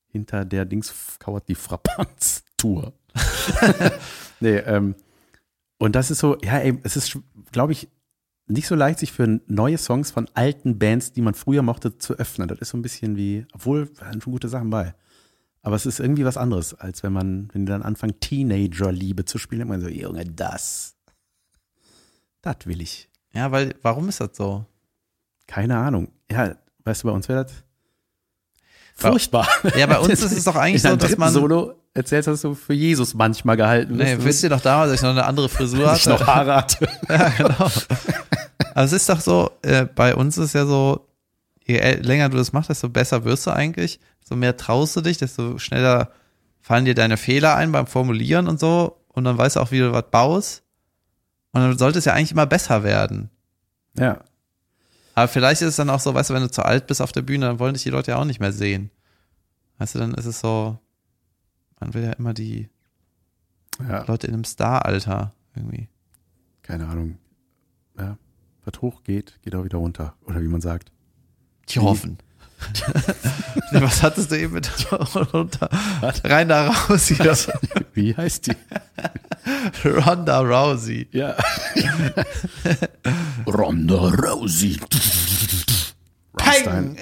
Hinter 0.08 0.44
der 0.44 0.66
Dings 0.66 0.94
kauert 1.20 1.48
die 1.48 1.56
Frappanz-Tour. 1.56 2.94
nee, 4.42 4.58
ähm, 4.58 4.96
und 5.78 5.96
das 5.96 6.12
ist 6.12 6.20
so, 6.20 6.38
ja, 6.44 6.58
ey, 6.58 6.78
es 6.84 6.98
ist, 6.98 7.18
glaube 7.52 7.72
ich, 7.72 7.88
nicht 8.48 8.68
so 8.68 8.76
leicht, 8.76 9.00
sich 9.00 9.12
für 9.12 9.40
neue 9.48 9.78
Songs 9.78 10.12
von 10.12 10.30
alten 10.34 10.78
Bands, 10.80 11.14
die 11.14 11.22
man 11.22 11.34
früher 11.34 11.62
mochte, 11.62 11.98
zu 11.98 12.16
öffnen. 12.16 12.48
Das 12.48 12.60
ist 12.60 12.70
so 12.70 12.78
ein 12.78 12.82
bisschen 12.82 13.16
wie, 13.16 13.46
obwohl, 13.54 13.90
da 14.00 14.12
sind 14.12 14.24
schon 14.24 14.34
gute 14.34 14.50
Sachen 14.50 14.70
bei. 14.70 14.94
Aber 15.62 15.76
es 15.76 15.86
ist 15.86 16.00
irgendwie 16.00 16.26
was 16.26 16.38
anderes, 16.38 16.74
als 16.74 17.04
wenn 17.04 17.14
man, 17.14 17.50
wenn 17.54 17.66
die 17.66 17.72
dann 17.72 17.84
anfangen, 17.84 18.20
Teenager-Liebe 18.20 19.26
zu 19.26 19.38
spielen, 19.38 19.60
dann 19.60 19.68
man 19.68 19.82
so, 19.82 19.88
Junge, 19.88 20.26
das, 20.26 20.96
das 22.42 22.58
will 22.66 22.82
ich. 22.82 23.10
Ja, 23.34 23.52
weil, 23.52 23.76
warum 23.82 24.10
ist 24.10 24.20
das 24.20 24.36
so? 24.36 24.66
Keine 25.48 25.78
Ahnung. 25.78 26.12
Ja, 26.32 26.56
weißt 26.84 27.04
du, 27.04 27.08
bei 27.08 27.14
uns 27.14 27.30
wäre 27.30 27.46
das 27.46 27.64
furchtbar. 28.96 29.48
Ja, 29.76 29.86
bei 29.86 30.00
uns 30.00 30.22
ist 30.22 30.32
es 30.32 30.44
doch 30.44 30.56
eigentlich 30.56 30.82
so, 30.82 30.96
dass 30.96 31.18
man. 31.18 31.32
Solo 31.32 31.81
erzählst, 31.94 32.28
dass 32.28 32.42
du 32.42 32.56
für 32.56 32.74
Jesus 32.74 33.14
manchmal 33.14 33.58
gehalten 33.58 33.96
Nee, 33.98 34.16
bist. 34.16 34.26
wisst 34.26 34.44
ihr 34.44 34.50
doch 34.50 34.62
damals, 34.62 34.92
dass 34.92 35.00
ich 35.00 35.04
noch 35.04 35.10
eine 35.12 35.26
andere 35.26 35.50
Frisur 35.50 35.94
ich 35.94 36.06
noch 36.06 36.20
hatte? 36.22 36.28
Haare 36.28 36.56
hatte. 36.56 36.88
ja, 37.10 37.30
genau. 37.30 37.72
Aber 38.74 38.84
es 38.86 38.94
ist 38.94 39.10
doch 39.10 39.20
so, 39.20 39.52
äh, 39.64 39.86
bei 39.86 40.16
uns 40.16 40.38
ist 40.38 40.54
ja 40.54 40.66
so, 40.66 41.08
je 41.66 41.78
länger 41.96 42.30
du 42.30 42.38
das 42.38 42.54
machst, 42.54 42.70
desto 42.70 42.88
besser 42.90 43.26
wirst 43.26 43.46
du 43.48 43.52
eigentlich. 43.52 44.00
So 44.24 44.36
mehr 44.36 44.56
traust 44.56 44.96
du 44.96 45.02
dich, 45.02 45.18
desto 45.18 45.58
schneller 45.58 46.12
fallen 46.62 46.86
dir 46.86 46.96
deine 46.96 47.18
Fehler 47.18 47.56
ein 47.56 47.72
beim 47.72 47.88
Formulieren 47.88 48.48
und 48.48 48.60
so. 48.60 48.98
Und 49.10 49.26
dann 49.26 49.38
weißt 49.38 49.58
du 49.58 49.60
auch, 49.60 49.72
wie 49.72 49.80
du 49.80 49.92
was 49.92 50.06
baust. 50.10 50.64
Und 51.52 51.62
dann 51.62 51.78
sollte 51.78 52.00
es 52.00 52.06
ja 52.06 52.14
eigentlich 52.14 52.32
immer 52.32 52.46
besser 52.46 52.84
werden. 52.84 53.30
Ja. 53.98 54.22
Aber 55.16 55.28
vielleicht 55.28 55.62
ist 55.62 55.68
es 55.70 55.76
dann 55.76 55.90
auch 55.90 56.00
so, 56.00 56.14
weißt 56.14 56.30
du, 56.30 56.34
wenn 56.34 56.44
du 56.44 56.50
zu 56.52 56.64
alt 56.64 56.88
bist 56.88 57.02
auf 57.02 57.12
der 57.12 57.24
Bühne, 57.24 57.48
dann 57.48 57.60
wollen 57.60 57.74
dich 57.74 57.84
die 57.84 57.90
Leute 57.90 58.12
ja 58.12 58.18
auch 58.18 58.24
nicht 58.26 58.40
mehr 58.40 58.54
sehen. 58.54 58.90
Weißt 59.80 59.96
du, 59.96 60.00
dann 60.00 60.14
ist 60.14 60.26
es 60.26 60.40
so, 60.40 60.78
man 61.82 61.94
will 61.94 62.04
ja 62.04 62.14
immer 62.14 62.34
die 62.34 62.70
ja, 63.80 64.04
Leute 64.06 64.28
in 64.28 64.34
einem 64.34 64.44
Star-Alter 64.46 65.34
irgendwie. 65.56 65.90
keine 66.62 66.88
Ahnung. 66.88 67.18
Ja, 67.98 68.18
was 68.64 68.82
hoch 68.82 69.04
geht, 69.04 69.40
geht 69.42 69.56
auch 69.56 69.64
wieder 69.66 69.80
runter. 69.80 70.16
Oder 70.26 70.42
wie 70.42 70.48
man 70.48 70.62
sagt. 70.62 70.92
Die 71.70 71.80
hoffen. 71.80 72.18
Nee, 73.72 73.82
Was 73.82 74.04
hattest 74.04 74.30
du 74.32 74.38
eben 74.38 74.54
mit 74.54 74.70
runter? 75.34 75.68
Rainer 76.24 76.68
Rousey. 76.90 77.18
Wie 77.94 78.16
heißt 78.16 78.48
die? 78.48 78.56
Ronda 79.84 80.42
Rousey. 80.42 81.08
Ja. 81.12 81.36
Ronda 83.48 83.96
Rousey. 84.10 84.80
Peng! 86.38 86.98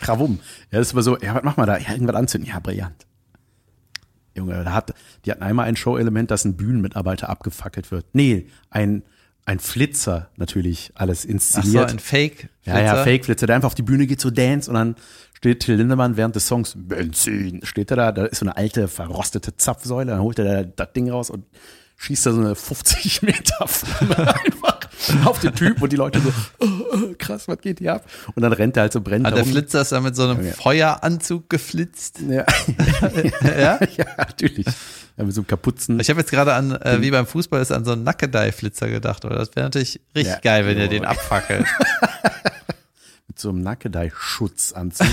Krawum. 0.00 0.38
Ja, 0.70 0.78
das 0.78 0.88
ist 0.88 0.92
immer 0.92 1.02
so, 1.02 1.18
ja, 1.18 1.34
was 1.34 1.42
machen 1.42 1.60
wir 1.60 1.66
da? 1.66 1.78
Ja, 1.78 1.90
irgendwas 1.92 2.16
anzünden. 2.16 2.48
Ja, 2.48 2.60
brillant. 2.60 3.06
Junge, 4.36 4.62
da 4.64 4.72
hat, 4.72 4.94
die 5.24 5.30
hatten 5.30 5.42
einmal 5.42 5.66
ein 5.66 5.76
Show-Element, 5.76 6.30
dass 6.30 6.44
ein 6.44 6.56
Bühnenmitarbeiter 6.56 7.28
abgefackelt 7.28 7.90
wird. 7.90 8.06
Nee, 8.12 8.46
ein, 8.70 9.02
ein 9.44 9.58
Flitzer 9.58 10.28
natürlich 10.36 10.92
alles 10.94 11.20
Ach 11.20 11.24
so, 11.24 11.32
inszeniert. 11.32 11.90
ein 11.90 11.98
Fake. 11.98 12.48
ja, 12.64 12.80
ja, 12.80 13.02
Fake-Flitzer, 13.04 13.46
der 13.46 13.56
einfach 13.56 13.68
auf 13.68 13.74
die 13.74 13.82
Bühne 13.82 14.06
geht, 14.06 14.20
so 14.20 14.30
Dance 14.30 14.70
und 14.70 14.74
dann 14.74 14.96
steht 15.34 15.60
Till 15.60 15.76
Lindemann 15.76 16.16
während 16.16 16.34
des 16.34 16.46
Songs 16.46 16.74
Benzin, 16.76 17.60
steht 17.64 17.90
er 17.90 17.96
da, 17.96 18.12
da 18.12 18.24
ist 18.24 18.38
so 18.38 18.46
eine 18.46 18.56
alte, 18.56 18.88
verrostete 18.88 19.56
Zapfsäule, 19.56 20.12
dann 20.12 20.20
holt 20.20 20.38
er 20.38 20.44
da 20.44 20.70
das 20.76 20.92
Ding 20.92 21.10
raus 21.10 21.30
und 21.30 21.44
schießt 21.98 22.26
da 22.26 22.32
so 22.32 22.40
eine 22.40 22.54
50 22.54 23.22
Meter 23.22 23.66
Flamme 23.68 24.34
auf 25.24 25.38
den 25.40 25.54
Typ 25.54 25.80
und 25.82 25.92
die 25.92 25.96
Leute 25.96 26.20
so, 26.20 26.32
oh, 26.60 26.66
oh, 26.92 27.14
krass, 27.18 27.48
was 27.48 27.58
geht 27.60 27.78
hier 27.80 27.94
ab? 27.94 28.04
Und 28.34 28.42
dann 28.42 28.52
rennt 28.52 28.76
er 28.76 28.82
halt 28.82 28.92
so 28.92 29.00
brennt 29.00 29.26
Ah, 29.26 29.30
der 29.30 29.42
rum. 29.42 29.50
Flitzer 29.52 29.80
ist 29.82 29.92
ja 29.92 30.00
mit 30.00 30.14
so 30.16 30.24
einem 30.24 30.38
Okay. 30.38 30.52
Feueranzug 30.52 31.48
geflitzt. 31.50 32.20
Ja. 32.28 32.44
Ja? 33.58 33.78
ja, 33.96 34.04
natürlich. 34.18 34.66
Ja, 35.16 35.24
mit 35.24 35.34
so 35.34 35.40
einem 35.40 35.46
Kapuzen. 35.46 35.98
Ich 36.00 36.10
habe 36.10 36.20
jetzt 36.20 36.30
gerade 36.30 36.54
an, 36.54 36.72
äh, 36.72 37.00
wie 37.00 37.10
beim 37.10 37.26
Fußball, 37.26 37.60
ist 37.62 37.72
an 37.72 37.84
so 37.84 37.92
einen 37.92 38.04
Nackedei-Flitzer 38.04 38.88
gedacht, 38.88 39.24
oder? 39.24 39.36
Das 39.36 39.54
wäre 39.56 39.66
natürlich 39.66 40.00
richtig 40.14 40.34
Ja. 40.34 40.40
geil, 40.40 40.66
wenn 40.66 40.78
ihr 40.78 40.86
Oh. 40.86 40.90
den 40.90 41.04
abfackelt. 41.04 41.66
mit 43.28 43.38
so 43.38 43.48
einem 43.50 43.62
Nackedei-Schutzanzug. 43.62 45.06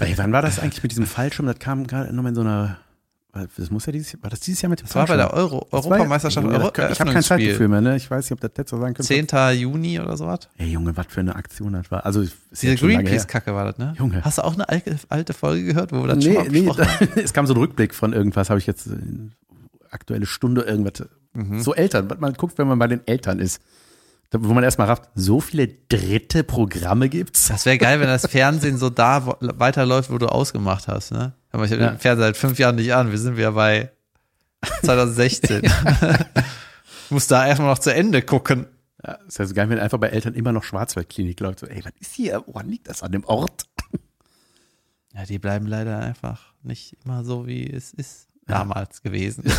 Ey, 0.00 0.16
wann 0.16 0.32
war 0.32 0.42
das 0.42 0.58
eigentlich 0.58 0.82
mit 0.82 0.92
diesem 0.92 1.06
Fallschirm? 1.06 1.46
Das 1.46 1.58
kam 1.58 1.86
gerade 1.86 2.12
nochmal 2.12 2.30
in 2.30 2.36
so 2.36 2.40
einer. 2.42 2.78
Das 3.34 3.70
muss 3.70 3.86
ja 3.86 3.92
dieses 3.92 4.12
Jahr, 4.12 4.22
war 4.24 4.28
das 4.30 4.40
dieses 4.40 4.60
Jahr 4.60 4.68
mit 4.68 4.80
dem 4.80 4.86
Das 4.86 4.94
war 4.94 5.06
bei 5.06 5.16
der? 5.16 5.32
Euro, 5.32 5.66
Europameisterschaft, 5.70 6.46
Euro 6.46 6.70
Ich 6.90 7.00
habe 7.00 7.12
kein 7.12 7.22
Zeitgefühl 7.22 7.66
mehr, 7.68 7.80
ne? 7.80 7.96
Ich 7.96 8.10
weiß 8.10 8.26
nicht, 8.26 8.32
ob 8.32 8.40
das 8.40 8.50
letzte 8.58 8.76
sein 8.78 8.92
könnte. 8.92 9.04
10. 9.04 9.58
Juni 9.58 9.98
oder 9.98 10.18
sowas. 10.18 10.40
Ey, 10.58 10.68
Junge, 10.68 10.94
was 10.98 11.06
für 11.08 11.20
eine 11.20 11.34
Aktion 11.34 11.72
das 11.72 11.90
war. 11.90 12.04
Also, 12.04 12.20
Diese 12.50 12.66
jetzt 12.66 12.80
schon. 12.80 12.90
Greenpeace-Kacke 12.90 13.54
war 13.54 13.64
das, 13.64 13.78
ne? 13.78 13.94
Junge. 13.98 14.22
Hast 14.22 14.36
du 14.36 14.44
auch 14.44 14.52
eine 14.52 14.68
alte, 14.68 14.96
alte 15.08 15.32
Folge 15.32 15.64
gehört, 15.64 15.92
wo 15.92 16.02
wir 16.02 16.08
das 16.14 16.22
schon 16.22 16.32
Nee, 16.34 16.38
mal 16.40 16.48
nee, 16.50 16.60
besprochen 16.66 16.86
haben? 17.00 17.08
da, 17.14 17.20
es 17.22 17.32
kam 17.32 17.46
so 17.46 17.54
ein 17.54 17.56
Rückblick 17.58 17.94
von 17.94 18.12
irgendwas, 18.12 18.50
habe 18.50 18.60
ich 18.60 18.66
jetzt 18.66 18.86
äh, 18.88 18.90
aktuelle 19.90 20.26
Stunde 20.26 20.62
irgendwas. 20.62 21.08
Mhm. 21.32 21.60
So 21.62 21.74
Eltern, 21.74 22.10
was 22.10 22.18
man 22.20 22.34
guckt, 22.34 22.58
wenn 22.58 22.68
man 22.68 22.78
bei 22.78 22.86
den 22.88 23.00
Eltern 23.06 23.38
ist. 23.38 23.62
Wo 24.34 24.52
man 24.54 24.62
erstmal 24.64 24.88
rafft, 24.88 25.08
so 25.14 25.40
viele 25.40 25.68
dritte 25.88 26.44
Programme 26.44 27.08
gibt's. 27.08 27.48
Das 27.48 27.64
wäre 27.66 27.78
geil, 27.78 28.00
wenn 28.00 28.08
das 28.08 28.26
Fernsehen 28.26 28.76
so 28.78 28.90
da 28.90 29.36
weiterläuft, 29.40 30.10
wo 30.10 30.18
du 30.18 30.26
ausgemacht 30.26 30.86
hast, 30.88 31.12
ne? 31.12 31.32
Aber 31.52 31.64
ich 31.64 31.72
habe 31.72 31.82
Ja. 31.82 31.90
den 31.90 31.98
Fernseher 31.98 32.26
seit 32.28 32.36
fünf 32.36 32.58
Jahren 32.58 32.76
nicht 32.76 32.92
an. 32.94 33.10
Wir 33.10 33.18
sind 33.18 33.36
wieder 33.36 33.52
bei 33.52 33.92
2016. 34.82 35.62
ich 37.04 37.10
muss 37.10 37.26
da 37.26 37.46
erstmal 37.46 37.68
noch 37.70 37.78
zu 37.78 37.92
Ende 37.94 38.22
gucken. 38.22 38.66
Ja, 39.04 39.12
ist 39.26 39.38
ja 39.38 39.44
so 39.46 39.54
geil, 39.54 39.68
wenn 39.68 39.78
einfach 39.78 39.98
bei 39.98 40.08
Eltern 40.08 40.34
immer 40.34 40.52
noch 40.52 40.64
Schwarzwaldklinik 40.64 41.38
läuft. 41.40 41.58
So, 41.60 41.66
ey, 41.66 41.84
was 41.84 41.92
ist 42.00 42.14
hier? 42.14 42.42
Woran 42.46 42.68
liegt 42.68 42.88
das 42.88 43.02
an 43.02 43.12
dem 43.12 43.24
Ort? 43.24 43.66
Ja, 45.14 45.24
die 45.26 45.38
bleiben 45.38 45.66
leider 45.66 45.98
einfach 45.98 46.54
nicht 46.62 46.96
immer 47.04 47.22
so, 47.24 47.46
wie 47.46 47.68
es 47.70 47.92
ist 47.92 48.28
damals 48.46 49.02
gewesen. 49.02 49.44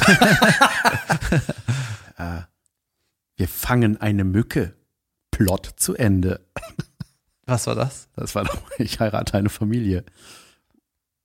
Wir 3.35 3.47
fangen 3.47 3.99
eine 3.99 4.23
Mücke. 4.23 4.75
Plot 5.31 5.73
zu 5.77 5.95
Ende. 5.95 6.45
Was 7.45 7.65
war 7.67 7.75
das? 7.75 8.07
Das 8.15 8.35
war 8.35 8.45
doch, 8.45 8.61
ich 8.77 8.99
heirate 8.99 9.35
eine 9.37 9.49
Familie. 9.49 10.05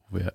Wo, 0.09 0.17
wir, 0.19 0.33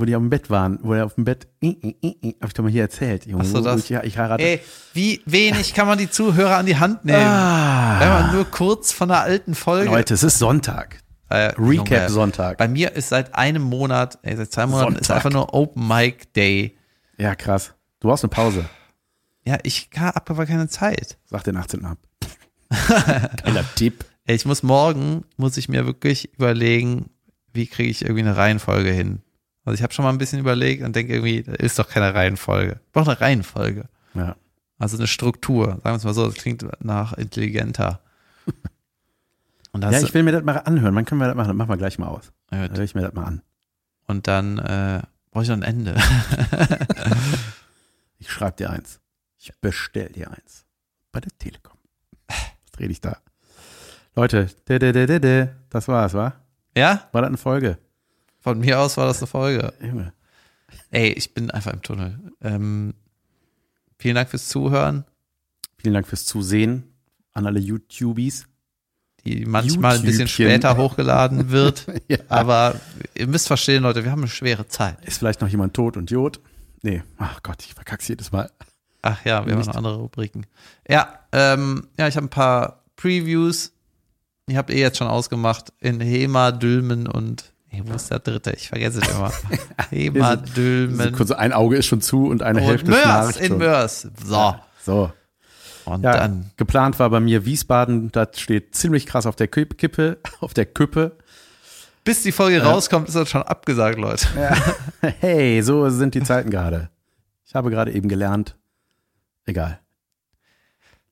wo 0.00 0.04
die 0.04 0.14
am 0.14 0.30
Bett 0.30 0.50
waren, 0.50 0.78
wo 0.82 0.94
er 0.94 1.04
auf 1.04 1.14
dem 1.14 1.24
Bett, 1.24 1.46
äh, 1.60 1.68
äh, 1.68 1.94
äh, 2.02 2.28
äh, 2.28 2.34
hab 2.40 2.48
ich 2.48 2.54
doch 2.54 2.62
mal 2.62 2.70
hier 2.70 2.82
erzählt. 2.82 3.26
Junge, 3.26 3.44
Ach 3.44 3.48
so, 3.48 3.60
das. 3.60 3.84
Ich, 3.84 3.88
ja, 3.88 4.02
ich 4.02 4.18
heirate. 4.18 4.42
Ey, 4.42 4.60
wie 4.94 5.20
wenig 5.26 5.74
kann 5.74 5.86
man 5.86 5.98
die 5.98 6.10
Zuhörer 6.10 6.56
an 6.56 6.66
die 6.66 6.76
Hand 6.76 7.04
nehmen? 7.04 7.18
Wenn 7.18 7.26
ah, 7.26 8.20
man 8.22 8.34
nur 8.34 8.44
kurz 8.44 8.92
von 8.92 9.10
einer 9.10 9.20
alten 9.20 9.54
Folge. 9.54 9.90
Leute, 9.90 10.14
es 10.14 10.22
ist 10.22 10.38
Sonntag. 10.38 11.02
Äh, 11.30 11.52
Recap 11.58 11.90
Junge, 11.90 12.08
Sonntag. 12.10 12.58
Bei 12.58 12.68
mir 12.68 12.92
ist 12.92 13.10
seit 13.10 13.34
einem 13.34 13.62
Monat, 13.62 14.18
ey, 14.22 14.36
seit 14.36 14.50
zwei 14.50 14.66
Monaten 14.66 14.96
ist 14.96 15.06
Sonntag. 15.06 15.16
einfach 15.16 15.30
nur 15.30 15.54
Open 15.54 15.86
Mic 15.86 16.32
Day. 16.34 16.76
Ja, 17.18 17.34
krass. 17.34 17.74
Du 18.00 18.08
brauchst 18.08 18.24
eine 18.24 18.30
Pause. 18.30 18.64
Ja, 19.44 19.58
ich 19.62 19.90
habe 19.96 20.30
aber 20.30 20.46
keine 20.46 20.68
Zeit. 20.68 21.18
Sag 21.26 21.44
den 21.44 21.56
18. 21.56 21.84
ab. 21.84 21.98
Geiler 23.42 23.64
Tipp. 23.74 24.04
Ey, 24.26 24.36
Ich 24.36 24.44
muss 24.44 24.62
morgen, 24.62 25.24
muss 25.36 25.56
ich 25.56 25.68
mir 25.68 25.86
wirklich 25.86 26.34
überlegen, 26.34 27.10
wie 27.52 27.66
kriege 27.66 27.90
ich 27.90 28.02
irgendwie 28.02 28.22
eine 28.22 28.36
Reihenfolge 28.36 28.90
hin. 28.90 29.22
Also 29.68 29.74
ich 29.74 29.82
habe 29.82 29.92
schon 29.92 30.04
mal 30.04 30.10
ein 30.10 30.18
bisschen 30.18 30.38
überlegt 30.40 30.82
und 30.82 30.96
denke 30.96 31.12
irgendwie, 31.14 31.42
da 31.42 31.52
ist 31.52 31.78
doch 31.78 31.88
keine 31.88 32.14
Reihenfolge. 32.14 32.80
Ich 32.86 32.92
brauche 32.92 33.10
eine 33.10 33.20
Reihenfolge. 33.20 33.84
Ja. 34.14 34.36
Also 34.78 34.96
eine 34.96 35.06
Struktur. 35.06 35.66
Sagen 35.66 35.82
wir 35.84 35.94
es 35.94 36.04
mal 36.04 36.14
so, 36.14 36.26
das 36.26 36.34
klingt 36.34 36.64
nach 36.84 37.12
intelligenter. 37.14 38.00
Ja, 39.80 40.00
ich 40.00 40.12
will 40.14 40.24
mir 40.24 40.32
das 40.32 40.42
mal 40.42 40.56
anhören. 40.56 40.94
Wann 40.96 41.04
können 41.04 41.20
wir 41.20 41.28
das 41.28 41.36
machen? 41.36 41.48
Das 41.48 41.56
machen 41.56 41.68
wir 41.68 41.76
gleich 41.76 41.98
mal 42.00 42.08
aus. 42.08 42.32
Ja, 42.50 42.66
Dann 42.66 42.76
höre 42.76 42.84
ich 42.84 42.94
mir 42.96 43.02
das 43.02 43.12
mal 43.12 43.24
an. 43.26 43.42
und 44.06 44.26
dann 44.26 44.58
äh, 44.58 45.02
brauche 45.30 45.44
ich 45.44 45.48
noch 45.50 45.56
ein 45.56 45.62
Ende. 45.62 45.94
Ich 48.18 48.30
schreibe 48.32 48.56
dir 48.56 48.70
eins. 48.70 48.98
Ich 49.38 49.52
bestell 49.60 50.08
dir 50.08 50.30
eins. 50.30 50.64
Bei 51.12 51.20
der 51.20 51.30
Telekom. 51.38 51.78
Was 52.26 52.80
rede 52.80 52.90
ich 52.92 53.00
da? 53.00 53.18
Leute, 54.16 54.46
de, 54.68 54.78
de, 54.80 54.92
de, 54.92 55.06
de, 55.06 55.20
de. 55.20 55.48
das 55.70 55.86
war's, 55.86 56.14
wa? 56.14 56.34
ja, 56.76 57.08
War 57.12 57.22
das 57.22 57.28
eine 57.28 57.36
Folge? 57.38 57.78
Von 58.48 58.60
mir 58.60 58.80
aus 58.80 58.96
war 58.96 59.06
das 59.06 59.18
eine 59.18 59.26
Folge. 59.26 59.72
Ey, 60.90 61.10
ich 61.12 61.34
bin 61.34 61.50
einfach 61.50 61.72
im 61.72 61.82
Tunnel. 61.82 62.18
Ähm, 62.40 62.94
vielen 63.98 64.14
Dank 64.14 64.28
fürs 64.30 64.48
Zuhören, 64.48 65.04
Vielen 65.80 65.94
Dank 65.94 66.08
fürs 66.08 66.24
Zusehen 66.24 66.82
an 67.34 67.46
alle 67.46 67.60
YouTubies. 67.60 68.46
die 69.24 69.44
manchmal 69.46 69.96
ein 69.96 70.02
bisschen 70.02 70.26
YouTubchen. 70.26 70.46
später 70.46 70.76
hochgeladen 70.76 71.50
wird. 71.50 71.86
Ja. 72.08 72.18
Aber 72.28 72.80
ihr 73.14 73.26
müsst 73.28 73.46
verstehen, 73.48 73.82
Leute, 73.82 74.02
wir 74.02 74.10
haben 74.10 74.22
eine 74.22 74.28
schwere 74.30 74.66
Zeit. 74.66 75.04
Ist 75.04 75.18
vielleicht 75.18 75.40
noch 75.40 75.48
jemand 75.48 75.74
tot 75.74 75.96
und 75.96 76.10
Jod? 76.10 76.40
Nee, 76.82 77.02
ach 77.18 77.42
Gott, 77.42 77.62
ich 77.64 77.74
verkack's 77.74 78.08
jedes 78.08 78.32
Mal. 78.32 78.50
Ach 79.02 79.24
ja, 79.24 79.44
wir 79.44 79.52
haben 79.52 79.58
Nicht. 79.58 79.68
noch 79.68 79.76
andere 79.76 79.96
Rubriken. 79.96 80.46
Ja, 80.88 81.20
ähm, 81.32 81.86
ja, 81.98 82.08
ich 82.08 82.16
habe 82.16 82.26
ein 82.26 82.30
paar 82.30 82.82
Previews. 82.96 83.72
Ihr 84.48 84.56
habt 84.56 84.70
eh 84.70 84.80
jetzt 84.80 84.96
schon 84.98 85.06
ausgemacht 85.08 85.72
in 85.80 86.00
Hema, 86.00 86.50
Dülmen 86.50 87.06
und 87.06 87.52
hey, 87.68 87.82
wo 87.86 87.94
ist 87.94 88.10
der 88.10 88.18
dritte? 88.18 88.52
Ich 88.52 88.68
vergesse 88.68 89.00
es 89.00 89.08
immer. 89.08 89.32
Hema, 89.90 90.28
Also 90.30 90.44
Dülmen 90.54 91.12
kurz, 91.12 91.30
ein 91.30 91.52
Auge 91.52 91.76
ist 91.76 91.86
schon 91.86 92.00
zu 92.00 92.26
und 92.26 92.42
eine 92.42 92.60
und 92.60 92.66
Hälfte 92.66 92.90
Mörs 92.90 93.02
schnarcht 93.02 93.40
in. 93.40 93.58
Mörs. 93.58 94.08
So, 94.24 94.54
So. 94.84 95.12
und 95.84 96.02
Ja, 96.02 96.12
dann. 96.16 96.50
geplant 96.56 96.98
war 96.98 97.10
bei 97.10 97.20
mir 97.20 97.44
Wiesbaden, 97.44 98.10
das 98.12 98.40
steht 98.40 98.74
ziemlich 98.74 99.06
krass 99.06 99.26
auf 99.26 99.36
der 99.36 99.48
Kipp- 99.48 99.76
Kippe, 99.78 100.18
auf 100.40 100.54
der 100.54 100.66
Küppe. 100.66 101.16
Bis 102.04 102.22
die 102.22 102.32
Folge 102.32 102.62
rauskommt, 102.62 103.08
ist 103.08 103.14
das 103.14 103.28
schon 103.28 103.42
abgesagt, 103.42 103.98
Leute. 103.98 104.26
Hey, 105.20 105.60
so 105.62 105.88
sind 105.90 106.14
die 106.14 106.22
Zeiten 106.22 106.50
gerade. 106.50 106.88
Ich 107.46 107.54
habe 107.54 107.70
gerade 107.70 107.92
eben 107.92 108.08
gelernt. 108.08 108.56
Egal. 109.46 109.78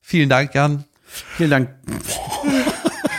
Vielen 0.01 0.29
Dank, 0.29 0.53
Jan. 0.55 0.85
Vielen 1.05 1.49
Dank. 1.51 1.69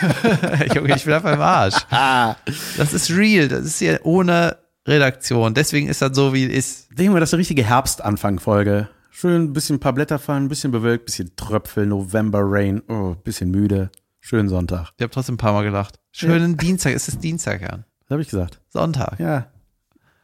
Junge, 0.75 0.95
ich 0.95 1.03
bin 1.03 1.13
einfach 1.13 1.33
im 1.33 1.41
Arsch. 1.41 1.75
Das 2.77 2.93
ist 2.93 3.09
real. 3.11 3.47
Das 3.47 3.65
ist 3.65 3.79
hier 3.79 3.99
ohne 4.03 4.57
Redaktion. 4.87 5.53
Deswegen 5.53 5.87
ist 5.87 6.01
das 6.01 6.15
so, 6.15 6.33
wie 6.33 6.45
es 6.45 6.53
ist. 6.53 6.97
Denken 6.97 7.13
wir, 7.13 7.19
das 7.19 7.29
ist 7.29 7.33
eine 7.33 7.41
richtige 7.41 7.63
Herbstanfangfolge. 7.63 8.89
Schön 9.11 9.43
ein 9.43 9.53
bisschen 9.53 9.77
ein 9.77 9.79
paar 9.79 9.93
Blätter 9.93 10.19
fallen, 10.19 10.45
ein 10.45 10.49
bisschen 10.49 10.71
bewölkt, 10.71 11.03
ein 11.03 11.05
bisschen 11.05 11.35
Tröpfel, 11.35 11.85
November 11.85 12.41
Rain, 12.43 12.81
oh, 12.87 13.11
ein 13.11 13.23
bisschen 13.23 13.51
müde. 13.51 13.91
Schönen 14.21 14.49
Sonntag. 14.49 14.91
Ich 14.97 15.03
habe 15.03 15.11
trotzdem 15.11 15.35
ein 15.35 15.39
paar 15.39 15.53
Mal 15.53 15.63
gelacht. 15.63 15.99
Schönen 16.11 16.57
Dienstag. 16.57 16.93
Es 16.93 17.07
ist 17.07 17.23
Dienstag, 17.23 17.61
Jan. 17.61 17.85
Was 18.07 18.11
habe 18.11 18.21
ich 18.21 18.29
gesagt? 18.29 18.61
Sonntag. 18.69 19.19
Ja. 19.19 19.47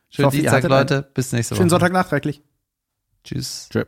Schönen 0.10 0.32
Dienstag, 0.32 0.64
Leute. 0.64 1.10
Bis 1.14 1.32
nächste 1.32 1.52
Woche. 1.56 1.60
Schönen 1.60 1.70
Sonntag 1.70 1.92
nachträglich. 1.92 2.42
Tschüss. 3.24 3.70
Tschö. 3.72 3.86